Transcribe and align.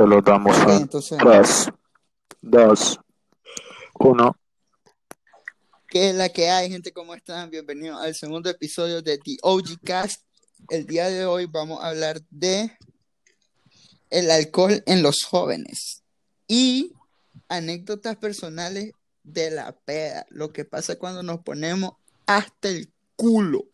Solo 0.00 0.22
damos 0.22 0.56
Ok, 0.56 0.66
un 0.66 0.72
entonces, 0.72 1.18
3, 1.18 1.68
2, 2.40 3.00
1. 3.98 4.36
¿qué 5.88 6.08
es 6.08 6.14
la 6.14 6.30
que 6.30 6.48
hay, 6.48 6.70
gente? 6.70 6.90
¿Cómo 6.90 7.14
están? 7.14 7.50
Bienvenidos 7.50 8.00
al 8.00 8.14
segundo 8.14 8.48
episodio 8.48 9.02
de 9.02 9.18
The 9.18 9.36
OG 9.42 9.78
Cast. 9.84 10.22
El 10.70 10.86
día 10.86 11.10
de 11.10 11.26
hoy 11.26 11.44
vamos 11.44 11.84
a 11.84 11.88
hablar 11.88 12.18
de 12.30 12.72
el 14.08 14.30
alcohol 14.30 14.82
en 14.86 15.02
los 15.02 15.22
jóvenes 15.22 16.02
y 16.48 16.94
anécdotas 17.50 18.16
personales 18.16 18.92
de 19.22 19.50
la 19.50 19.72
peda, 19.72 20.24
lo 20.30 20.50
que 20.50 20.64
pasa 20.64 20.96
cuando 20.96 21.22
nos 21.22 21.40
ponemos 21.40 21.92
hasta 22.24 22.70
el 22.70 22.90
culo. 23.16 23.66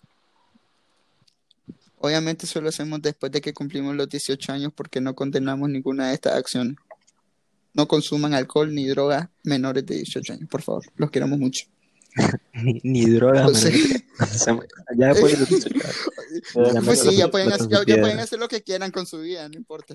Obviamente 1.98 2.46
eso 2.46 2.60
lo 2.60 2.68
hacemos 2.68 3.00
después 3.00 3.32
de 3.32 3.40
que 3.40 3.54
cumplimos 3.54 3.94
los 3.94 4.08
18 4.08 4.52
años 4.52 4.72
porque 4.74 5.00
no 5.00 5.14
condenamos 5.14 5.68
ninguna 5.70 6.08
de 6.08 6.14
estas 6.14 6.34
acciones. 6.34 6.76
No 7.72 7.88
consuman 7.88 8.34
alcohol 8.34 8.74
ni 8.74 8.86
drogas 8.86 9.28
menores 9.42 9.84
de 9.86 9.96
18 9.96 10.34
años, 10.34 10.48
por 10.48 10.62
favor. 10.62 10.84
Los 10.96 11.10
queremos 11.10 11.38
mucho. 11.38 11.66
Ni, 12.54 12.80
ni 12.82 13.10
drogas, 13.10 13.50
O 14.20 14.24
sea, 14.24 14.58
ya 14.96 15.08
después 15.08 15.32
de 15.32 15.38
los 15.40 15.48
18 15.48 15.74
años. 15.74 15.96
Pues 16.84 17.00
sí, 17.00 17.16
ya 17.16 17.30
pueden, 17.30 17.52
hacer, 17.52 17.68
pueden 17.68 18.18
hacer 18.18 18.38
lo 18.38 18.48
que 18.48 18.62
quieran 18.62 18.90
con 18.90 19.06
su 19.06 19.20
vida, 19.20 19.48
no 19.48 19.56
importa. 19.56 19.94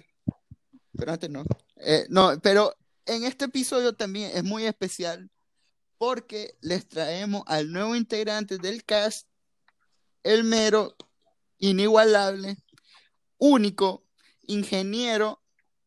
Pero 0.97 1.11
antes 1.11 1.29
no. 1.29 1.43
Eh, 1.77 2.05
no, 2.09 2.39
pero 2.41 2.75
en 3.05 3.23
este 3.23 3.45
episodio 3.45 3.93
también 3.93 4.31
es 4.33 4.43
muy 4.43 4.65
especial 4.65 5.29
porque 5.97 6.55
les 6.61 6.87
traemos 6.87 7.43
al 7.45 7.71
nuevo 7.71 7.95
integrante 7.95 8.57
del 8.57 8.83
cast, 8.83 9.27
el 10.23 10.43
mero, 10.43 10.95
inigualable, 11.61 12.57
único, 13.37 14.03
ingeniero 14.47 15.41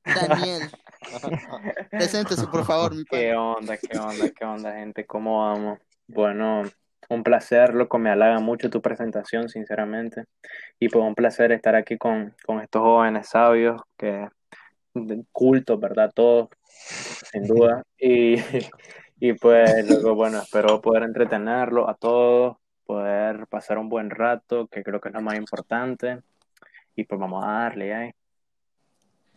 Daniel. 0.04 0.70
Preséntese, 1.90 2.46
por 2.46 2.64
favor, 2.64 2.94
mi 2.94 3.04
¿Qué 3.04 3.10
padre. 3.10 3.36
onda, 3.36 3.76
qué 3.76 3.98
onda, 3.98 4.30
qué 4.30 4.44
onda, 4.44 4.72
gente? 4.72 5.04
¿Cómo 5.04 5.46
vamos? 5.46 5.78
Bueno, 6.06 6.62
un 7.08 7.22
placer, 7.22 7.74
loco, 7.74 7.98
me 7.98 8.10
halaga 8.10 8.40
mucho 8.40 8.70
tu 8.70 8.80
presentación, 8.80 9.48
sinceramente. 9.48 10.24
Y 10.78 10.88
pues 10.88 11.04
un 11.04 11.14
placer 11.14 11.52
estar 11.52 11.74
aquí 11.74 11.98
con, 11.98 12.34
con 12.46 12.60
estos 12.60 12.82
jóvenes 12.82 13.28
sabios, 13.28 13.82
que 13.98 14.28
cultos, 15.32 15.78
¿verdad? 15.80 16.10
Todos, 16.14 16.48
sin 17.32 17.46
duda. 17.46 17.82
Y, 17.98 18.36
y 19.20 19.32
pues, 19.34 19.88
luego, 19.88 20.14
bueno, 20.14 20.38
espero 20.38 20.80
poder 20.80 21.02
entretenerlos 21.02 21.88
a 21.88 21.94
todos, 21.94 22.56
poder 22.84 23.46
pasar 23.48 23.78
un 23.78 23.88
buen 23.88 24.10
rato, 24.10 24.66
que 24.68 24.82
creo 24.82 25.00
que 25.00 25.08
es 25.08 25.14
lo 25.14 25.20
más 25.20 25.36
importante. 25.36 26.22
Y 26.96 27.04
pues 27.04 27.20
vamos 27.20 27.44
a 27.44 27.48
darle, 27.48 27.90
¿eh? 27.90 28.14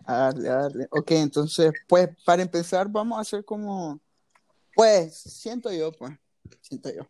A 0.05 0.17
darle, 0.17 0.49
a 0.49 0.55
darle. 0.55 0.87
Ok, 0.91 1.11
entonces, 1.11 1.71
pues, 1.87 2.09
para 2.25 2.41
empezar, 2.41 2.87
vamos 2.89 3.17
a 3.17 3.21
hacer 3.21 3.43
como, 3.43 3.99
pues, 4.75 5.17
siento 5.17 5.71
yo, 5.71 5.91
pues, 5.91 6.13
siento 6.61 6.93
yo, 6.93 7.09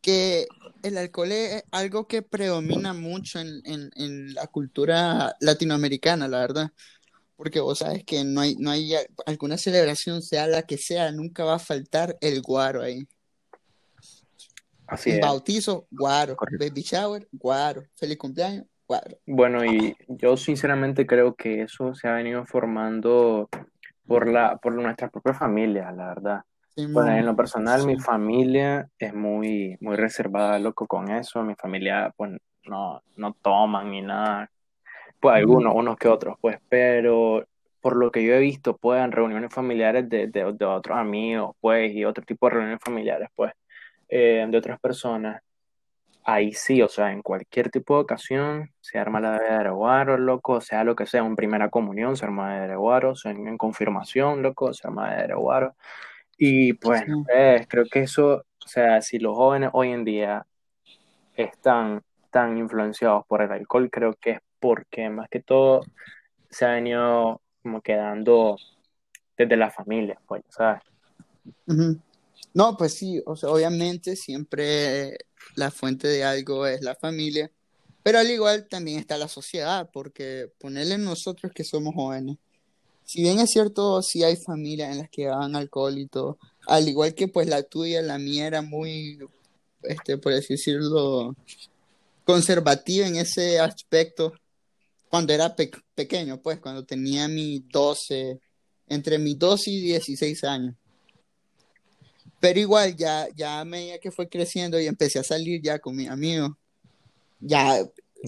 que 0.00 0.46
el 0.82 0.98
alcohol 0.98 1.32
es 1.32 1.64
algo 1.70 2.06
que 2.06 2.22
predomina 2.22 2.92
mucho 2.92 3.38
en, 3.40 3.62
en, 3.64 3.90
en 3.94 4.34
la 4.34 4.46
cultura 4.48 5.34
latinoamericana, 5.40 6.28
la 6.28 6.40
verdad. 6.40 6.72
Porque 7.36 7.60
vos 7.60 7.78
sabes 7.78 8.04
que 8.04 8.22
no 8.22 8.40
hay, 8.40 8.54
no 8.56 8.70
hay 8.70 8.94
alguna 9.26 9.56
celebración, 9.56 10.22
sea 10.22 10.46
la 10.46 10.62
que 10.62 10.78
sea, 10.78 11.10
nunca 11.10 11.44
va 11.44 11.54
a 11.54 11.58
faltar 11.58 12.16
el 12.20 12.40
guaro 12.42 12.82
ahí. 12.82 13.08
Así 14.92 15.18
bautizo, 15.20 15.86
guaro. 15.90 16.36
Correcto. 16.36 16.64
Baby 16.66 16.82
shower, 16.82 17.28
guaro. 17.32 17.82
Feliz 17.96 18.18
cumpleaños, 18.18 18.66
guaro. 18.86 19.16
Bueno, 19.26 19.64
y 19.64 19.96
yo 20.08 20.36
sinceramente 20.36 21.06
creo 21.06 21.34
que 21.34 21.62
eso 21.62 21.94
se 21.94 22.08
ha 22.08 22.12
venido 22.14 22.44
formando 22.44 23.48
por 24.06 24.28
la, 24.28 24.56
por 24.58 24.74
nuestra 24.74 25.08
propia 25.08 25.34
familia, 25.34 25.90
la 25.92 26.08
verdad. 26.08 26.42
Bueno, 26.76 27.12
en 27.12 27.26
lo 27.26 27.36
personal, 27.36 27.86
mi 27.86 27.96
Sí. 27.96 28.00
familia 28.00 28.88
es 28.98 29.12
muy, 29.14 29.76
muy 29.80 29.96
reservada, 29.96 30.58
loco, 30.58 30.86
con 30.86 31.10
eso. 31.10 31.42
Mi 31.42 31.54
familia, 31.54 32.12
pues, 32.16 32.32
no, 32.64 33.02
no 33.16 33.34
toman 33.42 33.90
ni 33.90 34.00
nada. 34.02 34.50
Pues 35.20 35.36
algunos, 35.36 35.74
unos 35.74 35.96
que 35.96 36.08
otros, 36.08 36.36
pues, 36.40 36.58
pero 36.68 37.46
por 37.80 37.96
lo 37.96 38.10
que 38.10 38.24
yo 38.24 38.32
he 38.34 38.38
visto, 38.38 38.76
pues, 38.76 39.02
en 39.04 39.12
reuniones 39.12 39.52
familiares 39.52 40.08
de, 40.08 40.28
de, 40.28 40.52
de 40.52 40.64
otros 40.64 40.96
amigos, 40.98 41.54
pues, 41.60 41.92
y 41.92 42.04
otro 42.04 42.24
tipo 42.24 42.46
de 42.46 42.54
reuniones 42.54 42.80
familiares, 42.82 43.28
pues, 43.34 43.52
eh, 44.14 44.46
de 44.46 44.58
otras 44.58 44.78
personas, 44.78 45.40
ahí 46.24 46.52
sí, 46.52 46.82
o 46.82 46.88
sea, 46.88 47.12
en 47.12 47.22
cualquier 47.22 47.70
tipo 47.70 47.94
de 47.94 48.02
ocasión, 48.02 48.70
se 48.80 48.98
arma 48.98 49.20
la 49.20 49.38
de 49.38 49.70
guaro, 49.70 50.18
loco, 50.18 50.60
sea 50.60 50.84
lo 50.84 50.94
que 50.94 51.06
sea, 51.06 51.22
en 51.22 51.34
primera 51.34 51.70
comunión 51.70 52.14
se 52.14 52.26
arma 52.26 52.66
de 52.66 52.76
guaro, 52.76 53.14
en, 53.24 53.48
en 53.48 53.56
confirmación, 53.56 54.42
loco, 54.42 54.74
se 54.74 54.86
arma 54.86 55.14
de 55.14 55.34
guaro. 55.34 55.74
Y 56.36 56.74
pues, 56.74 57.04
Sí. 57.06 57.12
eh, 57.34 57.64
creo 57.66 57.86
que 57.90 58.00
eso, 58.00 58.44
o 58.64 58.68
sea, 58.68 59.00
si 59.00 59.18
los 59.18 59.34
jóvenes 59.34 59.70
hoy 59.72 59.92
en 59.92 60.04
día 60.04 60.44
están 61.34 62.02
tan 62.30 62.58
influenciados 62.58 63.24
por 63.26 63.40
el 63.40 63.50
alcohol, 63.50 63.88
creo 63.90 64.12
que 64.20 64.32
es 64.32 64.40
porque 64.60 65.08
más 65.08 65.28
que 65.30 65.40
todo 65.40 65.80
se 66.50 66.66
ha 66.66 66.72
venido 66.72 67.40
como 67.62 67.80
quedando 67.80 68.56
desde 69.38 69.56
la 69.56 69.70
familia, 69.70 70.18
pues, 70.26 70.42
¿sabes? 70.50 70.82
Ujú. 71.66 71.98
No, 72.54 72.76
pues 72.76 72.94
sí, 72.94 73.22
o 73.26 73.36
sea, 73.36 73.50
obviamente 73.50 74.16
siempre 74.16 75.16
la 75.56 75.70
fuente 75.70 76.08
de 76.08 76.24
algo 76.24 76.66
es 76.66 76.82
la 76.82 76.94
familia, 76.94 77.50
pero 78.02 78.18
al 78.18 78.30
igual 78.30 78.68
también 78.68 78.98
está 78.98 79.16
la 79.16 79.28
sociedad, 79.28 79.88
porque 79.92 80.48
ponerle 80.58 80.98
nosotros 80.98 81.52
que 81.54 81.64
somos 81.64 81.94
jóvenes, 81.94 82.36
si 83.04 83.22
bien 83.22 83.40
es 83.40 83.50
cierto, 83.50 84.02
sí 84.02 84.24
hay 84.24 84.36
familias 84.36 84.92
en 84.92 84.98
las 84.98 85.10
que 85.10 85.26
daban 85.26 85.56
alcohol 85.56 85.98
y 85.98 86.06
todo, 86.08 86.38
al 86.66 86.88
igual 86.88 87.14
que 87.14 87.28
pues 87.28 87.48
la 87.48 87.62
tuya, 87.64 88.02
la 88.02 88.18
mía 88.18 88.46
era 88.46 88.62
muy, 88.62 89.18
este, 89.82 90.18
por 90.18 90.32
así 90.34 90.54
decirlo, 90.54 91.36
conservativa 92.24 93.06
en 93.06 93.16
ese 93.16 93.60
aspecto, 93.60 94.32
cuando 95.10 95.32
era 95.34 95.56
pe- 95.56 95.70
pequeño, 95.94 96.42
pues, 96.42 96.60
cuando 96.60 96.84
tenía 96.84 97.28
mis 97.28 97.68
12, 97.68 98.40
entre 98.88 99.18
mis 99.18 99.38
12 99.38 99.70
y 99.70 99.80
16 99.80 100.44
años. 100.44 100.74
Pero 102.42 102.58
igual, 102.58 102.96
ya, 102.96 103.28
ya 103.36 103.60
a 103.60 103.64
medida 103.64 104.00
que 104.00 104.10
fue 104.10 104.28
creciendo 104.28 104.80
y 104.80 104.88
empecé 104.88 105.20
a 105.20 105.22
salir 105.22 105.62
ya 105.62 105.78
con 105.78 105.94
mis 105.94 106.08
amigos, 106.08 106.50
ya, 107.38 107.78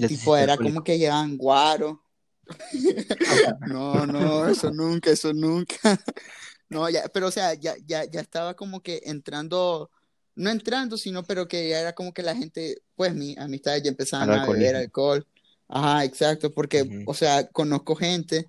tipo, 0.06 0.36
era 0.36 0.56
como 0.56 0.84
que 0.84 0.96
llevaban 0.96 1.36
guaro. 1.36 2.00
No, 3.66 4.06
no, 4.06 4.46
eso 4.46 4.70
nunca, 4.70 5.10
eso 5.10 5.32
nunca. 5.32 5.74
No, 6.68 6.88
ya, 6.88 7.08
pero 7.12 7.26
o 7.26 7.30
sea, 7.32 7.54
ya, 7.54 7.74
ya, 7.86 8.04
ya 8.04 8.20
estaba 8.20 8.54
como 8.54 8.80
que 8.80 9.00
entrando, 9.04 9.90
no 10.36 10.50
entrando, 10.50 10.96
sino, 10.96 11.24
pero 11.24 11.48
que 11.48 11.68
ya 11.68 11.80
era 11.80 11.92
como 11.92 12.14
que 12.14 12.22
la 12.22 12.36
gente, 12.36 12.82
pues 12.94 13.14
mis 13.14 13.36
amistades 13.36 13.82
ya 13.82 13.90
empezaban 13.90 14.30
a 14.30 14.46
beber 14.46 14.76
alcohol. 14.76 15.26
Ajá, 15.68 16.04
exacto, 16.04 16.52
porque, 16.54 17.02
o 17.04 17.14
sea, 17.14 17.48
conozco 17.48 17.96
gente 17.96 18.48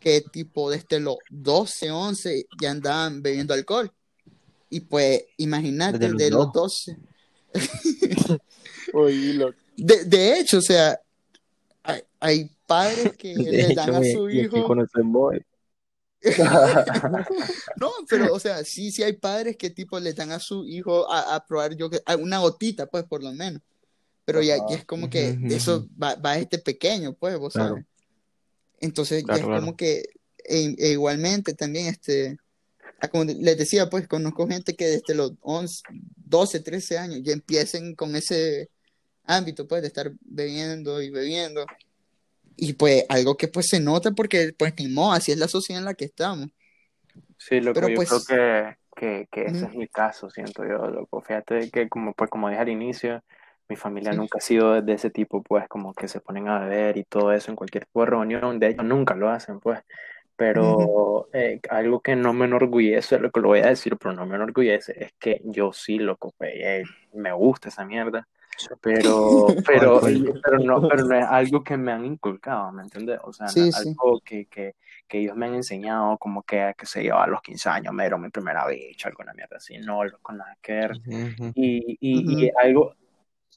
que 0.00 0.22
tipo 0.22 0.70
desde 0.70 0.98
los 0.98 1.18
12, 1.30 1.92
11 1.92 2.46
ya 2.60 2.72
andaban 2.72 3.22
bebiendo 3.22 3.54
alcohol. 3.54 3.92
Y 4.74 4.80
pues, 4.80 5.22
imagínate, 5.36 5.98
Desde 5.98 6.12
los 6.12 6.18
de 6.18 6.30
los 6.30 6.52
dos. 6.52 6.84
12. 7.52 8.38
Oílo. 8.94 9.54
De, 9.76 10.04
de 10.06 10.38
hecho, 10.40 10.56
o 10.58 10.62
sea, 10.62 10.98
hay, 11.82 12.00
hay 12.18 12.50
padres 12.66 13.12
que 13.18 13.34
De 13.36 13.52
le 13.52 13.74
dan 13.74 13.90
hecho, 13.90 13.98
a 13.98 14.02
su 14.02 14.30
hijo. 14.30 14.74
No, 17.76 17.90
pero, 18.08 18.32
o 18.32 18.38
sea, 18.40 18.64
sí, 18.64 18.90
sí 18.90 19.02
hay 19.02 19.12
padres 19.12 19.58
que 19.58 19.68
tipo 19.68 20.00
le 20.00 20.14
dan 20.14 20.32
a 20.32 20.38
su 20.38 20.64
hijo 20.64 21.10
a, 21.12 21.34
a 21.34 21.44
probar 21.44 21.76
yo 21.76 21.90
que, 21.90 22.00
a 22.06 22.16
una 22.16 22.38
gotita, 22.38 22.86
pues, 22.86 23.04
por 23.04 23.22
lo 23.22 23.32
menos. 23.32 23.60
Pero 24.24 24.40
ya, 24.40 24.56
ya 24.70 24.76
es 24.76 24.86
como 24.86 25.10
que 25.10 25.36
eso 25.50 25.86
va, 26.02 26.14
va 26.14 26.38
este 26.38 26.58
pequeño, 26.58 27.12
pues, 27.12 27.36
vos 27.38 27.52
Claro. 27.52 27.74
sabes. 27.74 27.84
Entonces 28.80 29.22
ya 29.28 29.34
es 29.34 29.40
claro. 29.44 29.60
como 29.60 29.76
que, 29.76 30.04
e- 30.38 30.76
e 30.78 30.92
igualmente 30.92 31.52
también, 31.52 31.88
este, 31.88 32.38
como 33.10 33.24
les 33.24 33.58
decía, 33.58 33.88
pues, 33.90 34.06
conozco 34.08 34.46
gente 34.48 34.74
que 34.76 34.86
desde 34.86 35.14
los 35.14 35.32
11, 35.40 35.82
12, 36.16 36.60
13 36.60 36.98
años 36.98 37.20
ya 37.22 37.32
empiecen 37.32 37.94
con 37.94 38.16
ese 38.16 38.70
ámbito, 39.24 39.66
pues, 39.68 39.82
de 39.82 39.88
estar 39.88 40.12
bebiendo 40.22 41.02
y 41.02 41.10
bebiendo. 41.10 41.66
Y 42.56 42.74
pues 42.74 43.04
algo 43.08 43.36
que 43.36 43.48
pues 43.48 43.68
se 43.68 43.80
nota 43.80 44.12
porque 44.12 44.54
pues 44.58 44.74
ni 44.78 44.88
modo, 44.88 45.12
así 45.12 45.32
es 45.32 45.38
la 45.38 45.48
sociedad 45.48 45.80
en 45.80 45.86
la 45.86 45.94
que 45.94 46.04
estamos. 46.06 46.48
Sí, 47.38 47.60
loco, 47.60 47.74
Pero 47.74 47.88
yo 47.88 47.94
pues, 47.94 48.08
creo 48.08 48.24
que, 48.24 48.76
que, 48.94 49.28
que 49.30 49.46
ese 49.46 49.66
es 49.66 49.74
mi 49.74 49.88
caso, 49.88 50.30
siento 50.30 50.64
yo, 50.64 50.86
loco. 50.90 51.20
Fíjate 51.22 51.70
que 51.70 51.88
como, 51.88 52.14
pues, 52.14 52.30
como 52.30 52.48
dije 52.48 52.60
al 52.60 52.68
inicio, 52.68 53.22
mi 53.68 53.76
familia 53.76 54.12
Sí. 54.12 54.18
nunca 54.18 54.38
ha 54.38 54.40
sido 54.40 54.80
de 54.80 54.92
ese 54.92 55.10
tipo, 55.10 55.42
pues, 55.42 55.68
como 55.68 55.94
que 55.94 56.08
se 56.08 56.20
ponen 56.20 56.48
a 56.48 56.60
beber 56.60 56.96
y 56.98 57.04
todo 57.04 57.32
eso 57.32 57.50
en 57.50 57.56
cualquier 57.56 57.86
tipo 57.86 58.00
de 58.00 58.06
reunión. 58.06 58.58
De 58.60 58.68
hecho, 58.68 58.82
nunca 58.82 59.14
lo 59.14 59.28
hacen, 59.30 59.60
pues. 59.60 59.80
Pero 60.42 61.28
eh, 61.32 61.60
algo 61.70 62.00
que 62.00 62.16
no 62.16 62.32
me 62.32 62.46
enorgullece, 62.46 63.20
lo 63.20 63.30
que 63.30 63.38
lo 63.38 63.46
voy 63.46 63.60
a 63.60 63.68
decir, 63.68 63.96
pero 63.96 64.12
no 64.12 64.26
me 64.26 64.34
enorgullece, 64.34 64.92
es 65.04 65.12
que 65.12 65.40
yo 65.44 65.72
sí, 65.72 65.98
loco, 66.00 66.34
pues, 66.36 66.50
eh, 66.56 66.82
me 67.12 67.32
gusta 67.32 67.68
esa 67.68 67.84
mierda. 67.84 68.26
pero, 68.80 69.46
pero, 69.64 70.00
pero, 70.42 70.58
no, 70.58 70.88
pero 70.88 71.04
no 71.04 71.16
es 71.16 71.24
algo 71.24 71.62
que 71.62 71.76
me 71.76 71.92
han 71.92 72.04
inculcado, 72.04 72.72
¿me 72.72 72.82
entiendes? 72.82 73.20
O 73.22 73.32
sea, 73.32 73.46
no 73.46 73.52
sí. 73.52 73.70
algo 73.72 74.20
que, 74.24 74.46
que, 74.46 74.74
que 75.06 75.20
ellos 75.20 75.36
me 75.36 75.46
han 75.46 75.54
enseñado, 75.54 76.18
como 76.18 76.42
que, 76.42 76.74
que 76.76 76.86
sé 76.86 77.04
yo, 77.04 77.20
a 77.20 77.28
los 77.28 77.40
15 77.40 77.68
años 77.68 77.94
me 77.94 78.02
dieron 78.02 78.20
mi 78.20 78.30
primera 78.30 78.66
bicha, 78.66 79.10
alguna 79.10 79.32
mierda 79.34 79.58
así, 79.58 79.78
no, 79.78 80.00
con 80.22 80.38
nada 80.38 80.58
que 80.60 80.72
ver. 80.72 80.92
Y, 81.54 81.98
y, 82.00 82.46
y 82.46 82.50
algo 82.60 82.96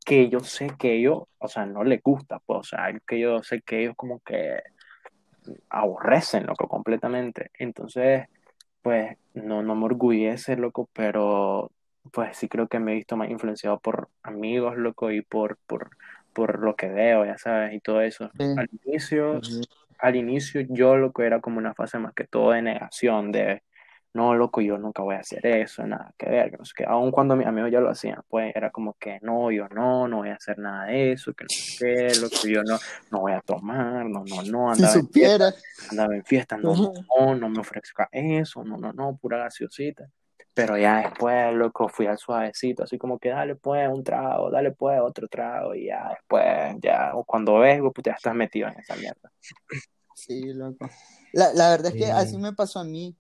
que 0.06 0.30
yo 0.30 0.40
sé 0.42 0.70
que 0.78 0.98
ellos, 0.98 1.24
o 1.40 1.48
sea, 1.48 1.66
no 1.66 1.84
les 1.84 2.04
gusta, 2.04 2.38
pues, 2.46 2.60
o 2.60 2.64
sea, 2.64 2.86
algo 2.86 3.00
que 3.08 3.20
yo 3.20 3.42
sé 3.42 3.64
que 3.64 3.82
ellos 3.82 3.96
como 3.98 4.20
que 4.20 4.60
aborrecen, 5.70 6.46
loco, 6.46 6.68
completamente. 6.68 7.52
Entonces, 7.60 8.28
pues, 8.82 9.18
no, 9.34 9.64
no 9.64 9.76
me 9.76 9.86
orgullece, 9.86 10.56
loco, 10.58 10.90
pero 10.94 11.72
pues 12.14 12.38
sí 12.38 12.48
creo 12.48 12.68
que 12.68 12.80
me 12.80 12.92
he 12.94 12.96
visto 12.96 13.18
más 13.18 13.30
influenciado 13.32 13.80
por 13.80 14.10
amigos, 14.24 14.78
loco, 14.78 15.12
y 15.12 15.22
por, 15.24 15.58
por, 15.68 15.90
por 16.34 16.60
lo 16.60 16.76
que 16.76 16.88
veo, 16.90 17.26
ya 17.26 17.38
sabes, 17.38 17.74
y 17.74 17.80
todo 17.82 18.02
eso. 18.02 18.32
Sí. 18.38 18.44
Al 18.56 18.68
inicio, 18.86 19.40
Ujú. 19.40 19.62
al 20.00 20.16
inicio 20.16 20.62
yo 20.70 20.98
lo 20.98 21.12
que 21.14 21.26
era 21.26 21.42
como 21.42 21.58
una 21.60 21.74
fase 21.74 22.00
más 22.00 22.14
que 22.14 22.26
todo 22.28 22.52
de 22.52 22.62
negación, 22.62 23.32
de 23.32 23.64
no, 24.16 24.34
loco, 24.34 24.62
yo 24.62 24.78
nunca 24.78 25.04
voy 25.04 25.16
a 25.16 25.20
hacer 25.20 25.46
eso, 25.46 25.86
nada 25.86 26.14
que 26.18 26.30
ver, 26.30 26.50
que 26.50 26.58
no 26.58 26.64
sé 26.64 26.72
qué. 26.78 26.86
Aun 26.88 27.12
cuando 27.12 27.36
mis 27.36 27.46
amigos 27.46 27.70
ya 27.70 27.82
lo 27.82 27.90
hacían, 27.90 28.22
pues 28.30 28.56
era 28.56 28.72
como 28.72 28.94
que 28.94 29.20
no, 29.22 29.52
yo 29.52 29.68
no, 29.68 30.08
no 30.08 30.18
voy 30.18 30.30
a 30.30 30.36
hacer 30.36 30.58
nada 30.58 30.86
de 30.86 31.12
eso, 31.12 31.34
que 31.34 31.44
no 31.44 31.50
sé 31.50 31.76
qué, 31.78 32.16
loco, 32.22 32.48
yo 32.48 32.64
no, 32.64 32.80
no 33.12 33.20
voy 33.20 33.34
a 33.34 33.42
tomar, 33.42 34.06
no, 34.06 34.24
no, 34.24 34.42
no, 34.42 34.74
Si 34.74 34.82
andaba 34.84 34.96
en 34.96 35.10
fiesta, 35.10 35.54
andaba 35.90 36.16
en 36.16 36.24
fiesta, 36.24 36.58
no, 36.58 36.94
no, 37.18 37.36
no 37.36 37.50
me 37.50 37.60
ofrezca 37.60 38.08
eso, 38.10 38.64
no, 38.64 38.78
no, 38.78 38.94
no, 38.94 39.18
pura 39.18 39.38
gaseosita. 39.40 40.10
Pero 40.54 40.78
ya 40.78 41.00
después, 41.02 41.54
loco, 41.54 41.90
fui 41.90 42.08
al 42.08 42.18
suavecito, 42.18 42.84
así 42.84 42.98
como 42.98 43.20
que 43.20 43.28
dale 43.28 43.56
pues 43.58 43.90
un 43.90 44.02
trago, 44.02 44.50
dale 44.50 44.72
pues 44.72 44.98
otro 45.02 45.28
trago, 45.28 45.76
y 45.76 45.88
ya 45.88 46.08
después, 46.08 46.78
ya, 46.80 47.12
o 47.16 47.26
cuando 47.26 47.60
ves, 47.60 47.82
pues 47.94 48.06
ya 48.06 48.14
estás 48.14 48.34
metido 48.34 48.70
en 48.70 48.80
esa 48.80 48.96
mierda. 48.96 49.30
Sí, 50.16 50.54
loco. 50.54 50.90
La, 51.34 51.52
la 51.54 51.70
verdad 51.70 51.88
es 51.88 51.96
que 51.96 52.06
Sí. 52.06 52.12
así 52.12 52.38
me 52.38 52.54
pasó 52.54 52.80
a 52.80 52.86
mí. 52.86 53.14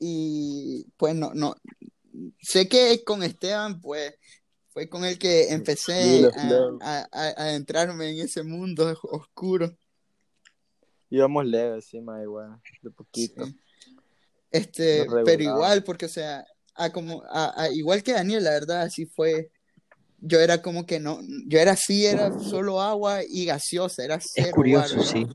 Y 0.00 0.86
pues 0.96 1.14
no, 1.14 1.32
no. 1.34 1.54
Sé 2.40 2.68
que 2.68 3.04
con 3.04 3.22
Esteban, 3.22 3.80
pues, 3.80 4.14
fue 4.70 4.88
con 4.88 5.04
el 5.04 5.18
que 5.18 5.50
empecé 5.52 6.26
a, 6.34 6.68
a, 6.80 6.98
a- 7.12 7.26
a 7.28 7.42
adentrarme 7.44 8.10
en 8.10 8.20
ese 8.20 8.42
mundo 8.42 8.98
oscuro. 9.02 9.76
Íbamos 11.10 11.44
leves, 11.44 11.86
sí, 11.86 12.00
ma, 12.00 12.22
igual, 12.22 12.60
de 12.82 12.90
poquito. 12.90 13.44
Sí. 13.46 13.60
Este, 14.50 15.06
Nos 15.06 15.24
pero 15.24 15.42
igual, 15.42 15.84
porque, 15.84 16.06
o 16.06 16.08
sea, 16.08 16.44
a 16.74 16.90
como, 16.90 17.22
a, 17.30 17.62
a- 17.62 17.70
igual 17.70 18.02
que 18.02 18.12
Daniel, 18.12 18.44
la 18.44 18.50
verdad, 18.50 18.82
así 18.82 19.06
fue. 19.06 19.50
Yo 20.22 20.38
era 20.38 20.60
como 20.60 20.84
que 20.84 21.00
no, 21.00 21.18
yo 21.46 21.58
era 21.58 21.72
así, 21.72 22.04
era 22.04 22.30
solo 22.32 22.80
agua 22.82 23.20
y 23.26 23.46
gaseosa, 23.46 24.04
era 24.04 24.16
Es 24.16 24.26
cero 24.34 24.52
curioso, 24.54 24.96
guaro. 24.96 25.02
sí. 25.06 25.26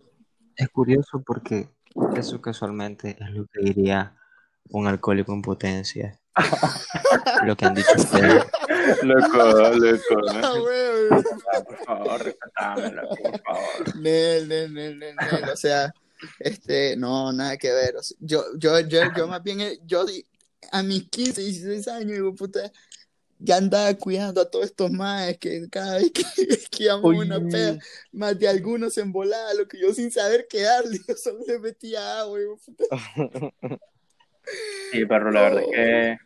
Es 0.55 0.69
curioso 0.69 1.23
porque 1.25 1.69
eso 2.15 2.39
casualmente 2.39 3.17
es 3.19 3.29
lo 3.31 3.45
que 3.47 3.61
diría 3.63 4.15
un 4.69 4.87
alcohólico 4.87 5.33
en 5.33 5.41
potencia. 5.41 6.19
Lo 7.45 7.55
que 7.55 7.65
han 7.65 7.75
dicho 7.75 7.91
ustedes. 7.95 8.43
Loco, 9.03 9.37
loco, 9.37 10.27
Ah, 10.43 10.53
güey. 10.59 11.23
por 11.65 11.77
favor, 11.85 12.23
respetame, 12.23 12.91
loco, 12.91 13.15
por 13.15 13.41
favor. 13.41 13.95
Nel, 13.97 14.47
nel, 14.47 14.73
nel, 14.73 14.99
nel, 14.99 15.15
nel, 15.15 15.49
O 15.49 15.55
sea, 15.55 15.93
este, 16.39 16.95
no, 16.97 17.31
nada 17.31 17.57
que 17.57 17.71
ver. 17.71 17.95
o 17.97 18.03
sea, 18.03 18.17
yo, 18.19 18.43
yo, 18.57 18.79
yo, 18.81 19.01
yo 19.15 19.27
más 19.27 19.41
bien, 19.43 19.61
eh, 19.61 19.79
yo 19.85 20.05
a 20.71 20.83
mis 20.83 21.09
15, 21.09 21.41
16 21.41 21.87
años, 21.87 22.11
digo, 22.11 22.35
puta, 22.35 22.71
ya 23.39 23.57
andaba 23.57 23.93
cuidando 23.95 24.41
a 24.41 24.49
todos 24.49 24.65
estos 24.65 24.91
maes 24.91 25.37
que 25.37 25.67
cada 25.69 25.97
vez 25.97 26.11
que, 26.11 26.23
que 26.71 26.83
íbamos 26.83 27.13
a 27.15 27.17
una 27.19 27.39
peda, 27.39 27.77
más 28.11 28.37
de 28.37 28.47
algunos 28.47 28.93
se 28.93 29.01
embolaba, 29.01 29.53
lo 29.53 29.67
que 29.67 29.79
yo 29.79 29.93
sin 29.93 30.11
saber 30.11 30.47
qué 30.49 30.61
darle, 30.63 30.99
yo 31.07 31.15
solo 31.15 31.39
le 31.47 31.59
metía 31.59 32.19
agua, 32.19 32.39
digo, 32.39 32.57
puta. 32.57 32.85
Sí, 34.91 35.05
pero 35.05 35.31
la 35.31 35.41
verdad 35.41 35.61
es 35.63 35.67
que 35.75 36.17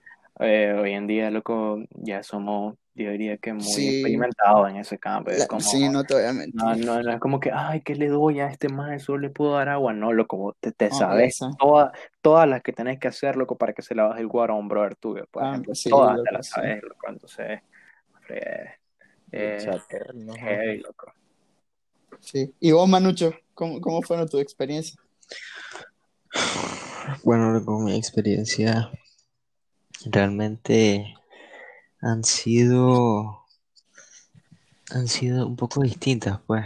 eh, 0.42 0.74
hoy 0.74 0.94
en 0.94 1.07
día, 1.07 1.31
loco, 1.31 1.80
ya 1.92 2.24
somos, 2.24 2.75
yo 2.94 3.12
diría 3.12 3.38
que 3.38 3.54
muy 3.54 3.63
Sí. 3.63 3.88
experimentados 3.89 4.69
en 4.69 4.77
ese 4.77 4.98
campo. 5.00 5.31
Es 5.31 5.39
La- 5.39 5.48
como, 5.48 5.62
sí, 5.62 5.89
no 5.89 6.04
te 6.06 6.13
voy 6.13 6.24
a 6.24 6.33
mentir. 6.33 6.54
no, 6.54 6.75
no, 6.75 7.01
no 7.04 7.12
es 7.13 7.19
como 7.19 7.39
que, 7.39 7.51
ay, 7.54 7.81
¿qué 7.81 7.95
le 7.95 8.07
doy 8.07 8.39
a 8.39 8.48
este 8.48 8.69
más? 8.69 9.04
Solo 9.04 9.19
le 9.19 9.30
puedo 9.30 9.54
dar 9.56 9.69
agua. 9.69 9.94
No, 9.94 10.13
loco, 10.13 10.56
te, 10.60 10.71
te 10.71 10.92
sabes 10.92 11.36
esa. 11.36 11.50
todas, 11.57 11.92
todas 12.21 12.48
las 12.48 12.62
que 12.62 12.74
tenés 12.74 13.00
que 13.00 13.07
hacer, 13.07 13.36
loco, 13.36 13.57
para 13.57 13.74
que 13.74 13.81
se 13.81 13.95
la 13.95 14.04
baje 14.04 14.22
el 14.22 14.27
guaro 14.27 14.54
a 14.54 14.57
un 14.57 14.68
brother 14.68 14.95
tuyo, 14.95 15.25
por 15.31 15.44
Ah, 15.44 15.50
ejemplo. 15.51 15.75
sí, 15.75 15.89
todas 15.89 16.22
te 16.24 16.31
las 16.31 16.45
sí. 16.48 16.51
sabes, 16.54 16.83
loco. 16.83 17.07
Entonces, 17.10 17.60
eh, 18.30 18.65
eh, 19.31 20.77
loco. 20.81 21.13
Sí. 22.19 22.54
Y 22.60 22.72
vos, 22.72 22.88
Manucho, 22.89 23.33
¿cómo, 23.54 23.80
cómo 23.80 24.01
fueron 24.01 24.27
tus 24.27 24.42
experiencias? 24.42 24.98
Bueno, 27.24 27.64
con 27.66 27.86
mi 27.86 27.96
experiencia 27.96 28.92
realmente 30.06 31.14
han 32.02 32.24
sido 32.24 33.46
han 34.92 35.08
sido 35.08 35.46
un 35.48 35.56
poco 35.56 35.82
distintas, 35.84 36.40
pues, 36.48 36.66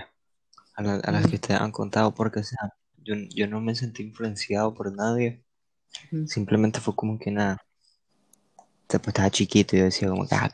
a, 0.75 0.81
la- 0.81 0.95
a 0.95 1.11
las 1.11 1.27
que 1.27 1.35
ustedes 1.35 1.59
han 1.59 1.71
contado, 1.73 2.13
porque, 2.15 2.39
o 2.39 2.43
sea, 2.43 2.73
yo, 3.03 3.15
yo 3.35 3.47
no 3.47 3.59
me 3.59 3.75
sentí 3.75 4.01
influenciado 4.03 4.73
por 4.73 4.93
nadie, 4.95 5.43
simplemente 6.27 6.79
fue 6.79 6.95
como 6.95 7.19
que 7.19 7.31
nada, 7.31 7.61
después 8.87 9.07
estaba 9.09 9.29
chiquito 9.29 9.75
y 9.75 9.79
yo 9.79 9.85
decía 9.85 10.07
como 10.07 10.25
que, 10.25 10.35
ah, 10.35 10.49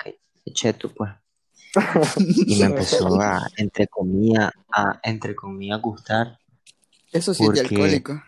cheto, 0.51 0.91
pues, 0.95 1.11
y 2.47 2.57
me 2.59 2.65
empezó 2.65 3.21
a, 3.21 3.47
entre 3.57 3.87
comillas, 3.87 4.51
a, 4.73 4.99
entre 5.03 5.35
comillas, 5.35 5.79
gustar, 5.79 6.39
Eso 7.11 7.35
sí 7.35 7.43
es 7.43 7.49
de 7.51 7.61
Porque- 7.61 7.75
alcohólico. 7.75 8.23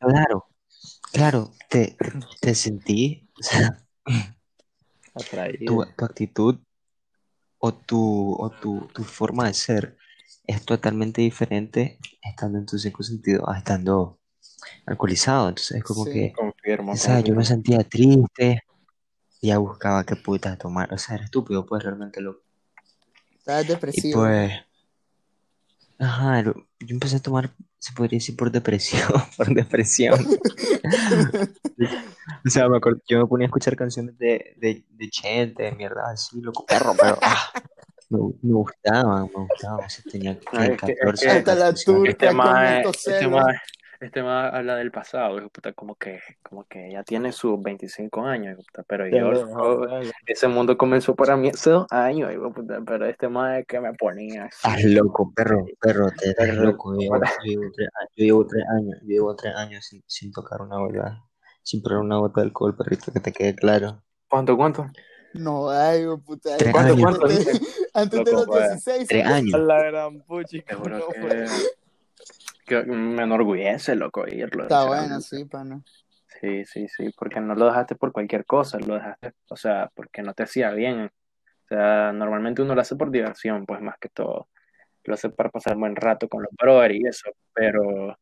claro, 0.00 0.44
claro, 1.12 1.52
te, 1.68 1.96
te 2.40 2.54
sentí, 2.54 3.28
o 3.38 3.42
sea, 3.42 3.86
atraído. 5.14 5.84
tu, 5.84 5.92
tu 5.96 6.04
actitud 6.04 6.58
o, 7.58 7.72
tu, 7.74 8.36
o 8.38 8.50
tu, 8.50 8.88
tu 8.94 9.04
forma 9.04 9.46
de 9.46 9.54
ser 9.54 9.96
es 10.46 10.64
totalmente 10.64 11.20
diferente 11.20 11.98
estando 12.22 12.58
en 12.58 12.66
tus 12.66 12.82
cinco 12.82 13.02
sentidos 13.02 13.44
a 13.48 13.58
estando 13.58 14.18
alcoholizado. 14.86 15.48
Entonces 15.48 15.78
es 15.78 15.84
como 15.84 16.04
Sí. 16.06 16.12
que, 16.12 16.32
Confirmo, 16.32 16.92
o 16.92 16.96
sea, 16.96 17.20
yo 17.20 17.34
me 17.34 17.44
sentía 17.44 17.84
triste, 17.84 18.62
ya 19.42 19.58
buscaba 19.58 20.04
qué 20.04 20.16
putas 20.16 20.58
tomar. 20.58 20.92
O 20.92 20.98
sea, 20.98 21.16
era 21.16 21.24
estúpido, 21.24 21.66
pues 21.66 21.82
realmente 21.82 22.20
lo. 22.20 22.42
Estabas 23.38 23.66
Y 23.66 23.68
depresivo. 23.68 24.22
pues, 24.22 24.52
ajá, 25.98 26.42
yo 26.42 26.54
empecé 26.88 27.16
a 27.16 27.20
tomar, 27.20 27.50
se 27.80 27.92
podría 27.94 28.18
decir 28.18 28.36
por 28.36 28.52
depresión, 28.52 29.08
por 29.36 29.52
depresión. 29.52 30.14
O 32.46 32.48
sea, 32.48 32.68
me 32.68 32.76
acuerdo, 32.78 33.00
yo 33.08 33.18
me 33.18 33.26
ponía 33.26 33.46
a 33.46 33.48
escuchar 33.48 33.76
canciones 33.76 34.16
de, 34.16 34.54
de, 34.56 34.84
de 34.88 35.10
Chente, 35.10 35.64
de 35.64 35.72
mierda 35.72 36.10
así, 36.10 36.40
loco 36.40 36.64
perro, 36.64 36.94
pero 36.98 37.18
ah, 37.20 37.50
me, 38.08 38.18
me 38.40 38.54
gustaban, 38.54 39.24
me 39.24 39.46
gustaban. 39.46 39.84
O 39.84 39.88
sea, 39.90 40.04
tenía 40.10 40.38
que 40.38 40.46
No, 40.52 40.62
es 40.62 40.68
que- 40.80 40.92
es 40.92 40.98
14, 41.00 41.26
que- 41.26 41.30
Hasta 41.32 41.54
la 41.54 41.64
14 41.66 41.66
años. 41.66 41.84
turca 41.84 42.10
Este 42.10 42.26
con 42.28 42.36
más, 42.36 42.76
estos 42.78 43.08
este 44.00 44.22
más, 44.22 44.52
habla 44.54 44.76
del 44.76 44.90
pasado, 44.90 45.38
hijo 45.38 45.48
puta, 45.50 45.72
como 45.72 45.94
que, 45.94 46.20
como 46.42 46.64
que 46.64 46.90
ya 46.90 47.02
tiene 47.04 47.32
sus 47.32 47.62
25 47.62 48.22
años, 48.22 48.52
hijo 48.54 48.62
puta, 48.62 48.82
pero 48.84 49.06
yo, 49.06 49.32
ese 50.26 50.48
mundo 50.48 50.76
comenzó 50.78 51.14
para 51.14 51.36
mí 51.36 51.48
hace 51.50 51.70
dos 51.70 51.86
años, 51.90 52.32
hijo 52.32 52.52
puta, 52.52 52.80
pero 52.86 53.06
este 53.06 53.28
más 53.28 53.60
es 53.60 53.66
que 53.66 53.78
me 53.80 53.92
ponía 53.94 54.44
así. 54.44 54.68
Estás 54.68 54.84
loco, 54.84 55.32
perro, 55.34 55.64
perro, 55.80 56.10
te 56.18 56.30
estás 56.30 56.54
loco. 56.56 56.94
Yo 56.94 57.00
llevo, 57.00 57.16
yo 57.44 57.44
llevo 57.44 57.70
tres, 57.74 57.88
a- 57.88 58.06
yo 58.16 58.24
llevo 58.24 58.46
tres 58.46 58.64
años, 58.68 58.98
yo 59.02 59.08
llevo 59.08 59.36
tres 59.36 59.54
años 59.54 59.84
sin, 59.84 60.02
sin 60.06 60.32
tocar 60.32 60.62
una 60.62 60.78
gota, 60.78 61.22
sin 61.62 61.82
probar 61.82 62.04
una 62.04 62.16
gota 62.18 62.40
de 62.40 62.46
alcohol, 62.46 62.76
perrito, 62.76 63.12
que 63.12 63.20
te 63.20 63.32
quede 63.32 63.54
claro. 63.54 64.02
¿Cuánto, 64.28 64.56
cuánto? 64.56 64.86
No, 65.34 65.70
ay, 65.70 66.04
puta. 66.24 66.56
Tres 66.56 66.74
años. 66.74 67.18
de- 67.20 67.60
Antes 67.94 68.24
de 68.24 68.32
Loco, 68.32 68.36
los 68.38 68.46
pues, 68.46 68.68
16. 68.84 69.08
Tres 69.08 69.26
A 69.26 69.34
años. 69.34 69.60
la 69.60 69.82
gran 69.84 70.20
puchi, 70.22 70.62
Te 70.62 70.74
juro 70.74 70.98
no, 70.98 71.08
que, 71.08 71.20
pues. 71.20 71.76
Que 72.70 72.84
me 72.84 73.22
enorgullece, 73.24 73.96
loco, 73.96 74.22
oírlo. 74.22 74.62
Está 74.62 74.84
bueno, 74.86 75.20
sí, 75.20 75.44
pana. 75.44 75.82
Sí, 76.40 76.64
sí, 76.64 76.86
sí, 76.88 77.10
porque 77.18 77.40
no 77.40 77.54
lo 77.54 77.66
dejaste 77.66 77.96
por 77.96 78.12
cualquier 78.12 78.46
cosa, 78.46 78.78
lo 78.78 78.94
dejaste, 78.94 79.32
o 79.48 79.56
sea, 79.56 79.90
porque 79.94 80.22
no 80.22 80.32
te 80.32 80.44
hacía 80.44 80.70
bien. 80.70 81.06
O 81.06 81.68
sea, 81.68 82.12
normalmente 82.12 82.62
uno 82.62 82.74
lo 82.74 82.80
hace 82.80 82.96
por 82.96 83.10
diversión, 83.10 83.66
pues 83.66 83.80
más 83.80 83.96
que 83.98 84.08
todo. 84.08 84.48
Lo 85.04 85.14
hace 85.14 85.28
para 85.30 85.50
pasar 85.50 85.76
buen 85.76 85.96
rato 85.96 86.28
con 86.28 86.42
los 86.42 86.52
brothers 86.58 86.94
y 86.94 87.06
eso, 87.06 87.30
pero, 87.52 88.16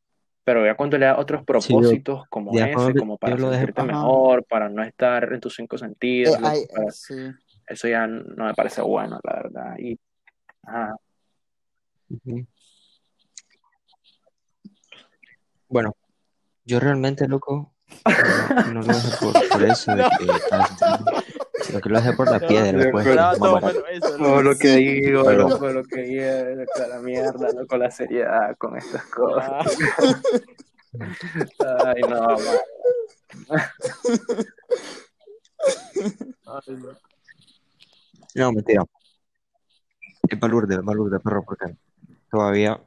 pero 0.45 0.65
ya 0.65 0.75
cuando 0.75 0.97
le 0.99 1.07
das 1.07 1.19
otros 1.19 1.45
propósitos 1.45 2.25
como 2.29 2.53
ese, 2.59 2.73
cuando 2.73 2.99
como 3.01 3.19
para 3.19 3.37
sentirte 3.37 3.83
mejor, 3.83 4.45
para 4.45 4.69
no 4.69 4.83
estar 4.83 5.31
en 5.33 5.41
tus 5.41 5.55
cinco 5.55 5.77
sentidos, 5.77 6.37
Eh, 6.37 6.41
loco, 6.41 6.49
ay, 6.49 6.67
para- 6.75 6.91
sí. 6.91 7.15
eso 7.67 7.89
ya 7.89 8.07
no 8.07 8.47
me 8.47 8.55
parece 8.55 8.81
bueno, 8.81 9.21
la 9.23 9.35
verdad. 9.43 9.75
Y, 9.79 9.99
ajá. 10.63 10.97
Bueno, 15.69 15.95
yo 16.65 16.81
realmente, 16.81 17.29
loco, 17.29 17.75
no, 18.07 18.73
no 18.73 18.81
lo 18.83 18.87
dejé 18.87 19.17
por, 19.19 19.49
por 19.49 19.63
eso, 19.65 19.95
de 19.95 20.05
que 20.19 21.73
Lo 21.73 21.81
que 21.81 21.89
lo 21.89 21.99
hace 21.99 22.13
por 22.15 22.31
la 22.31 22.41
piedra, 22.41 22.91
pues. 22.91 23.05
Pero 23.07 23.23
más 23.23 23.39
todo 23.39 23.87
eso, 23.89 24.43
lo 24.43 24.57
que 24.57 24.69
digo, 24.77 25.25
Pero- 25.25 25.49
loco, 25.49 25.69
lo 25.69 25.85
que 25.85 26.01
digo, 26.03 26.25
loco, 26.57 26.89
la 26.89 26.99
mierda, 27.01 27.53
loco, 27.53 27.77
la 27.77 27.91
seriedad 27.91 28.57
con 28.59 28.77
estas 28.77 29.05
cosas. 29.07 29.51
Ah, 29.51 29.65
Ay, 31.95 32.01
no, 32.03 32.21
man. 32.29 32.39
ay, 36.47 36.77
no. 36.77 36.89
No, 38.35 38.53
mentira. 38.53 38.83
Es 40.29 40.39
balurde, 40.39 40.79
balurde, 40.79 41.21
perro, 41.21 41.43
porque 41.45 41.77
todavía, 42.31 42.81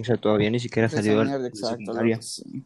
o 0.00 0.04
sea, 0.04 0.16
todavía 0.16 0.50
ni 0.50 0.58
siquiera 0.60 0.86
he 0.86 0.88
Esa 0.88 0.96
salido 0.96 1.18
de 1.20 1.24
mierda, 1.26 1.42
de 1.42 1.48
exacto, 1.48 1.76
secundaria 1.78 2.16
loco, 2.16 2.26
sí. 2.26 2.64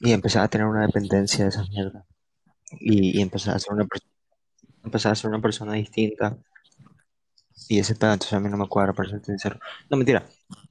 y 0.00 0.12
empecé 0.12 0.38
a 0.38 0.48
tener 0.48 0.66
una 0.66 0.86
dependencia 0.86 1.44
de 1.44 1.50
esa 1.50 1.64
mierda. 1.64 2.04
Y, 2.80 3.18
y 3.18 3.22
empecé 3.22 3.50
a 3.50 3.58
ser 3.58 3.74
una 3.74 3.84
persona, 3.84 4.10
empecé 4.84 5.08
a 5.08 5.14
ser 5.14 5.30
una 5.30 5.40
persona 5.40 5.72
distinta. 5.74 6.36
Y 7.68 7.78
ese 7.78 7.94
pedo, 7.94 8.12
entonces 8.12 8.32
a 8.34 8.40
mí 8.40 8.48
no 8.50 8.56
me 8.56 8.66
cuadra, 8.68 8.92
para 8.92 9.08
ser 9.10 9.24
sincero. 9.24 9.58
No, 9.88 9.96
mentira. 9.96 10.26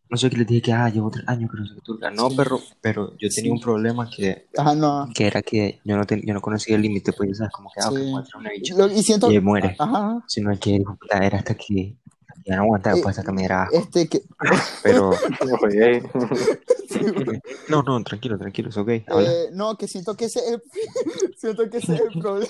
No 0.10 0.18
sé 0.18 0.30
que 0.30 0.36
les 0.38 0.46
dije 0.48 0.62
que, 0.64 0.74
ah, 0.74 0.90
llevo 0.90 1.10
tres 1.10 1.26
años 1.28 1.50
que 1.50 1.58
no 1.58 1.66
sé 1.66 1.76
qué 1.76 1.82
turca. 1.82 2.12
No, 2.12 2.30
perro, 2.32 2.60
pero 2.82 3.12
yo 3.18 3.30
tenía 3.30 3.44
Sí. 3.44 3.50
un 3.50 3.62
problema 3.62 4.10
que, 4.10 4.50
Ajá, 4.58 4.76
no. 4.76 5.08
que 5.16 5.26
era 5.26 5.42
que 5.42 5.80
yo 5.86 5.96
no, 5.96 6.06
ten- 6.06 6.22
yo 6.26 6.34
no 6.34 6.42
conocía 6.42 6.76
el 6.76 6.82
límite, 6.82 7.14
pues 7.14 7.30
ya 7.30 7.36
sabes, 7.36 7.54
como 7.54 7.72
que, 7.72 7.80
ah, 7.80 7.84
Sí. 7.84 7.90
voy 7.96 8.14
a 8.16 8.20
entrar 8.20 8.42
una 8.42 8.50
bicha 8.50 8.76
Lo- 8.76 8.92
y 8.92 9.02
siento. 9.04 9.32
y 9.32 9.40
muere. 9.40 9.76
Ajá. 9.80 10.22
Sino 10.28 10.52
que, 10.60 10.82
puta, 11.00 11.26
era 11.26 11.38
hasta 11.38 11.56
que 11.56 11.96
ya 12.46 12.56
no 12.56 12.64
aguantaba, 12.64 12.98
Eh, 12.98 13.02
pues 13.04 13.18
me 13.32 13.42
diera 13.42 13.64
asco. 13.64 13.78
Este 13.78 14.08
que. 14.10 14.22
Pero, 14.84 15.12
no, 17.70 17.84
no, 17.84 18.04
tranquilo, 18.04 18.38
tranquilo, 18.38 18.70
es 18.70 18.78
ok. 18.78 18.90
Eh, 18.90 19.50
no, 19.54 19.78
que 19.78 19.88
siento 19.88 20.16
que 20.16 20.26
ese 20.26 20.40
es 20.40 20.52
el, 20.54 20.62
siento 21.38 21.70
que 21.70 21.78
ese 21.78 21.96
es 21.96 22.02
el 22.02 22.12
problema. 22.20 22.50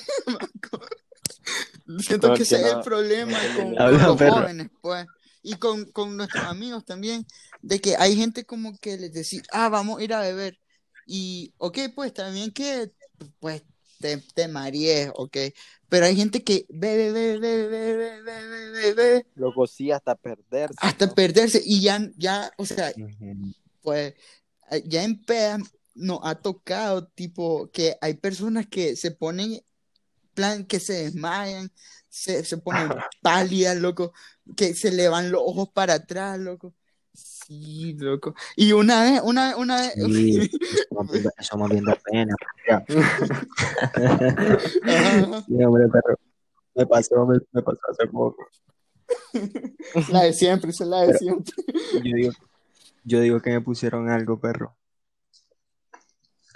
con- 0.70 2.00
siento 2.00 2.28
No, 2.30 2.34
que 2.36 2.44
ese 2.44 2.56
que 2.56 2.62
es 2.62 2.68
el 2.72 2.78
no- 2.78 2.84
problema 2.84 3.40
con, 3.56 3.76
con 3.76 3.78
Habla, 3.78 4.08
los 4.08 4.18
perro. 4.18 4.36
jóvenes, 4.36 4.68
pues. 4.82 5.08
Y 5.44 5.56
con, 5.56 5.86
con 5.92 6.16
nuestros 6.18 6.44
amigos 6.46 6.86
también, 6.86 7.26
de 7.62 7.80
que 7.82 7.96
hay 7.98 8.16
gente 8.16 8.46
como 8.46 8.78
que 8.78 8.98
les 8.98 9.12
decís, 9.12 9.42
ah, 9.52 9.70
vamos 9.70 10.00
a 10.00 10.04
ir 10.04 10.14
a 10.14 10.22
beber. 10.22 10.60
Y, 11.06 11.54
ok, 11.58 11.80
pues 11.96 12.14
también 12.14 12.52
que, 12.52 12.92
pues, 13.40 13.64
te, 14.00 14.18
te 14.18 14.48
marees, 14.48 15.12
ok. 15.16 15.38
Pero 15.92 16.06
hay 16.06 16.16
gente 16.16 16.42
que 16.42 16.66
bebe, 16.70 17.12
bebe, 17.12 17.68
bebe, 17.68 18.22
bebe, 18.22 18.72
bebe, 18.72 19.26
Loco, 19.36 19.68
sí, 19.68 19.92
hasta 19.92 20.16
perderse. 20.16 20.78
hasta 20.78 21.08
¿no? 21.08 21.14
perderse. 21.14 21.62
Y 21.66 21.82
ya, 21.82 22.10
ya, 22.16 22.50
o 22.58 22.66
sea, 22.66 22.94
pues 23.82 24.14
eh, 24.70 24.84
ya 24.86 25.04
en 25.04 25.22
PEA 25.22 25.58
nos 25.94 26.20
ha 26.24 26.36
tocado, 26.36 27.08
tipo, 27.08 27.70
que 27.72 27.98
hay 28.00 28.14
personas 28.14 28.68
que 28.68 28.96
se 28.96 29.12
ponen, 29.12 29.62
plan, 30.34 30.64
que 30.64 30.80
se 30.80 30.94
desmayan, 30.94 31.74
se, 32.08 32.46
se 32.46 32.58
ponen 32.58 32.88
pálidas, 33.22 33.76
loco, 33.76 34.14
que 34.56 34.74
se 34.74 34.94
le 34.94 35.10
van 35.10 35.30
los 35.30 35.42
ojos 35.44 35.72
para 35.74 35.96
atrás, 35.96 36.40
loco. 36.40 36.74
Sí, 37.14 37.96
loco. 38.00 38.34
Y 38.56 38.72
una 38.72 39.04
vez, 39.04 39.22
una 39.24 39.48
vez, 39.50 39.56
una 39.58 39.76
vez, 39.82 39.94
Sí, 39.94 40.50
bien 41.70 41.84
da 41.86 41.98
pena. 42.10 42.36
Sí, 45.48 45.64
hombre, 45.66 45.88
perro. 45.90 46.16
Me 46.76 46.86
pasó, 46.86 47.26
me, 47.26 47.38
me 47.52 47.62
pasó 47.62 47.80
hace 47.90 48.08
poco. 48.08 48.48
la 50.12 50.24
de 50.24 50.34
siempre, 50.34 50.70
esa 50.72 50.84
es 50.86 50.90
la 50.90 51.02
de 51.02 51.08
Pero- 51.08 51.20
siempre. 51.20 51.54
Yo 51.94 52.16
digo, 52.16 52.32
yo 53.04 53.20
digo 53.20 53.42
que 53.42 53.50
me 53.52 53.62
pusieron 53.62 54.10
algo, 54.10 54.40
perro. 54.40 54.78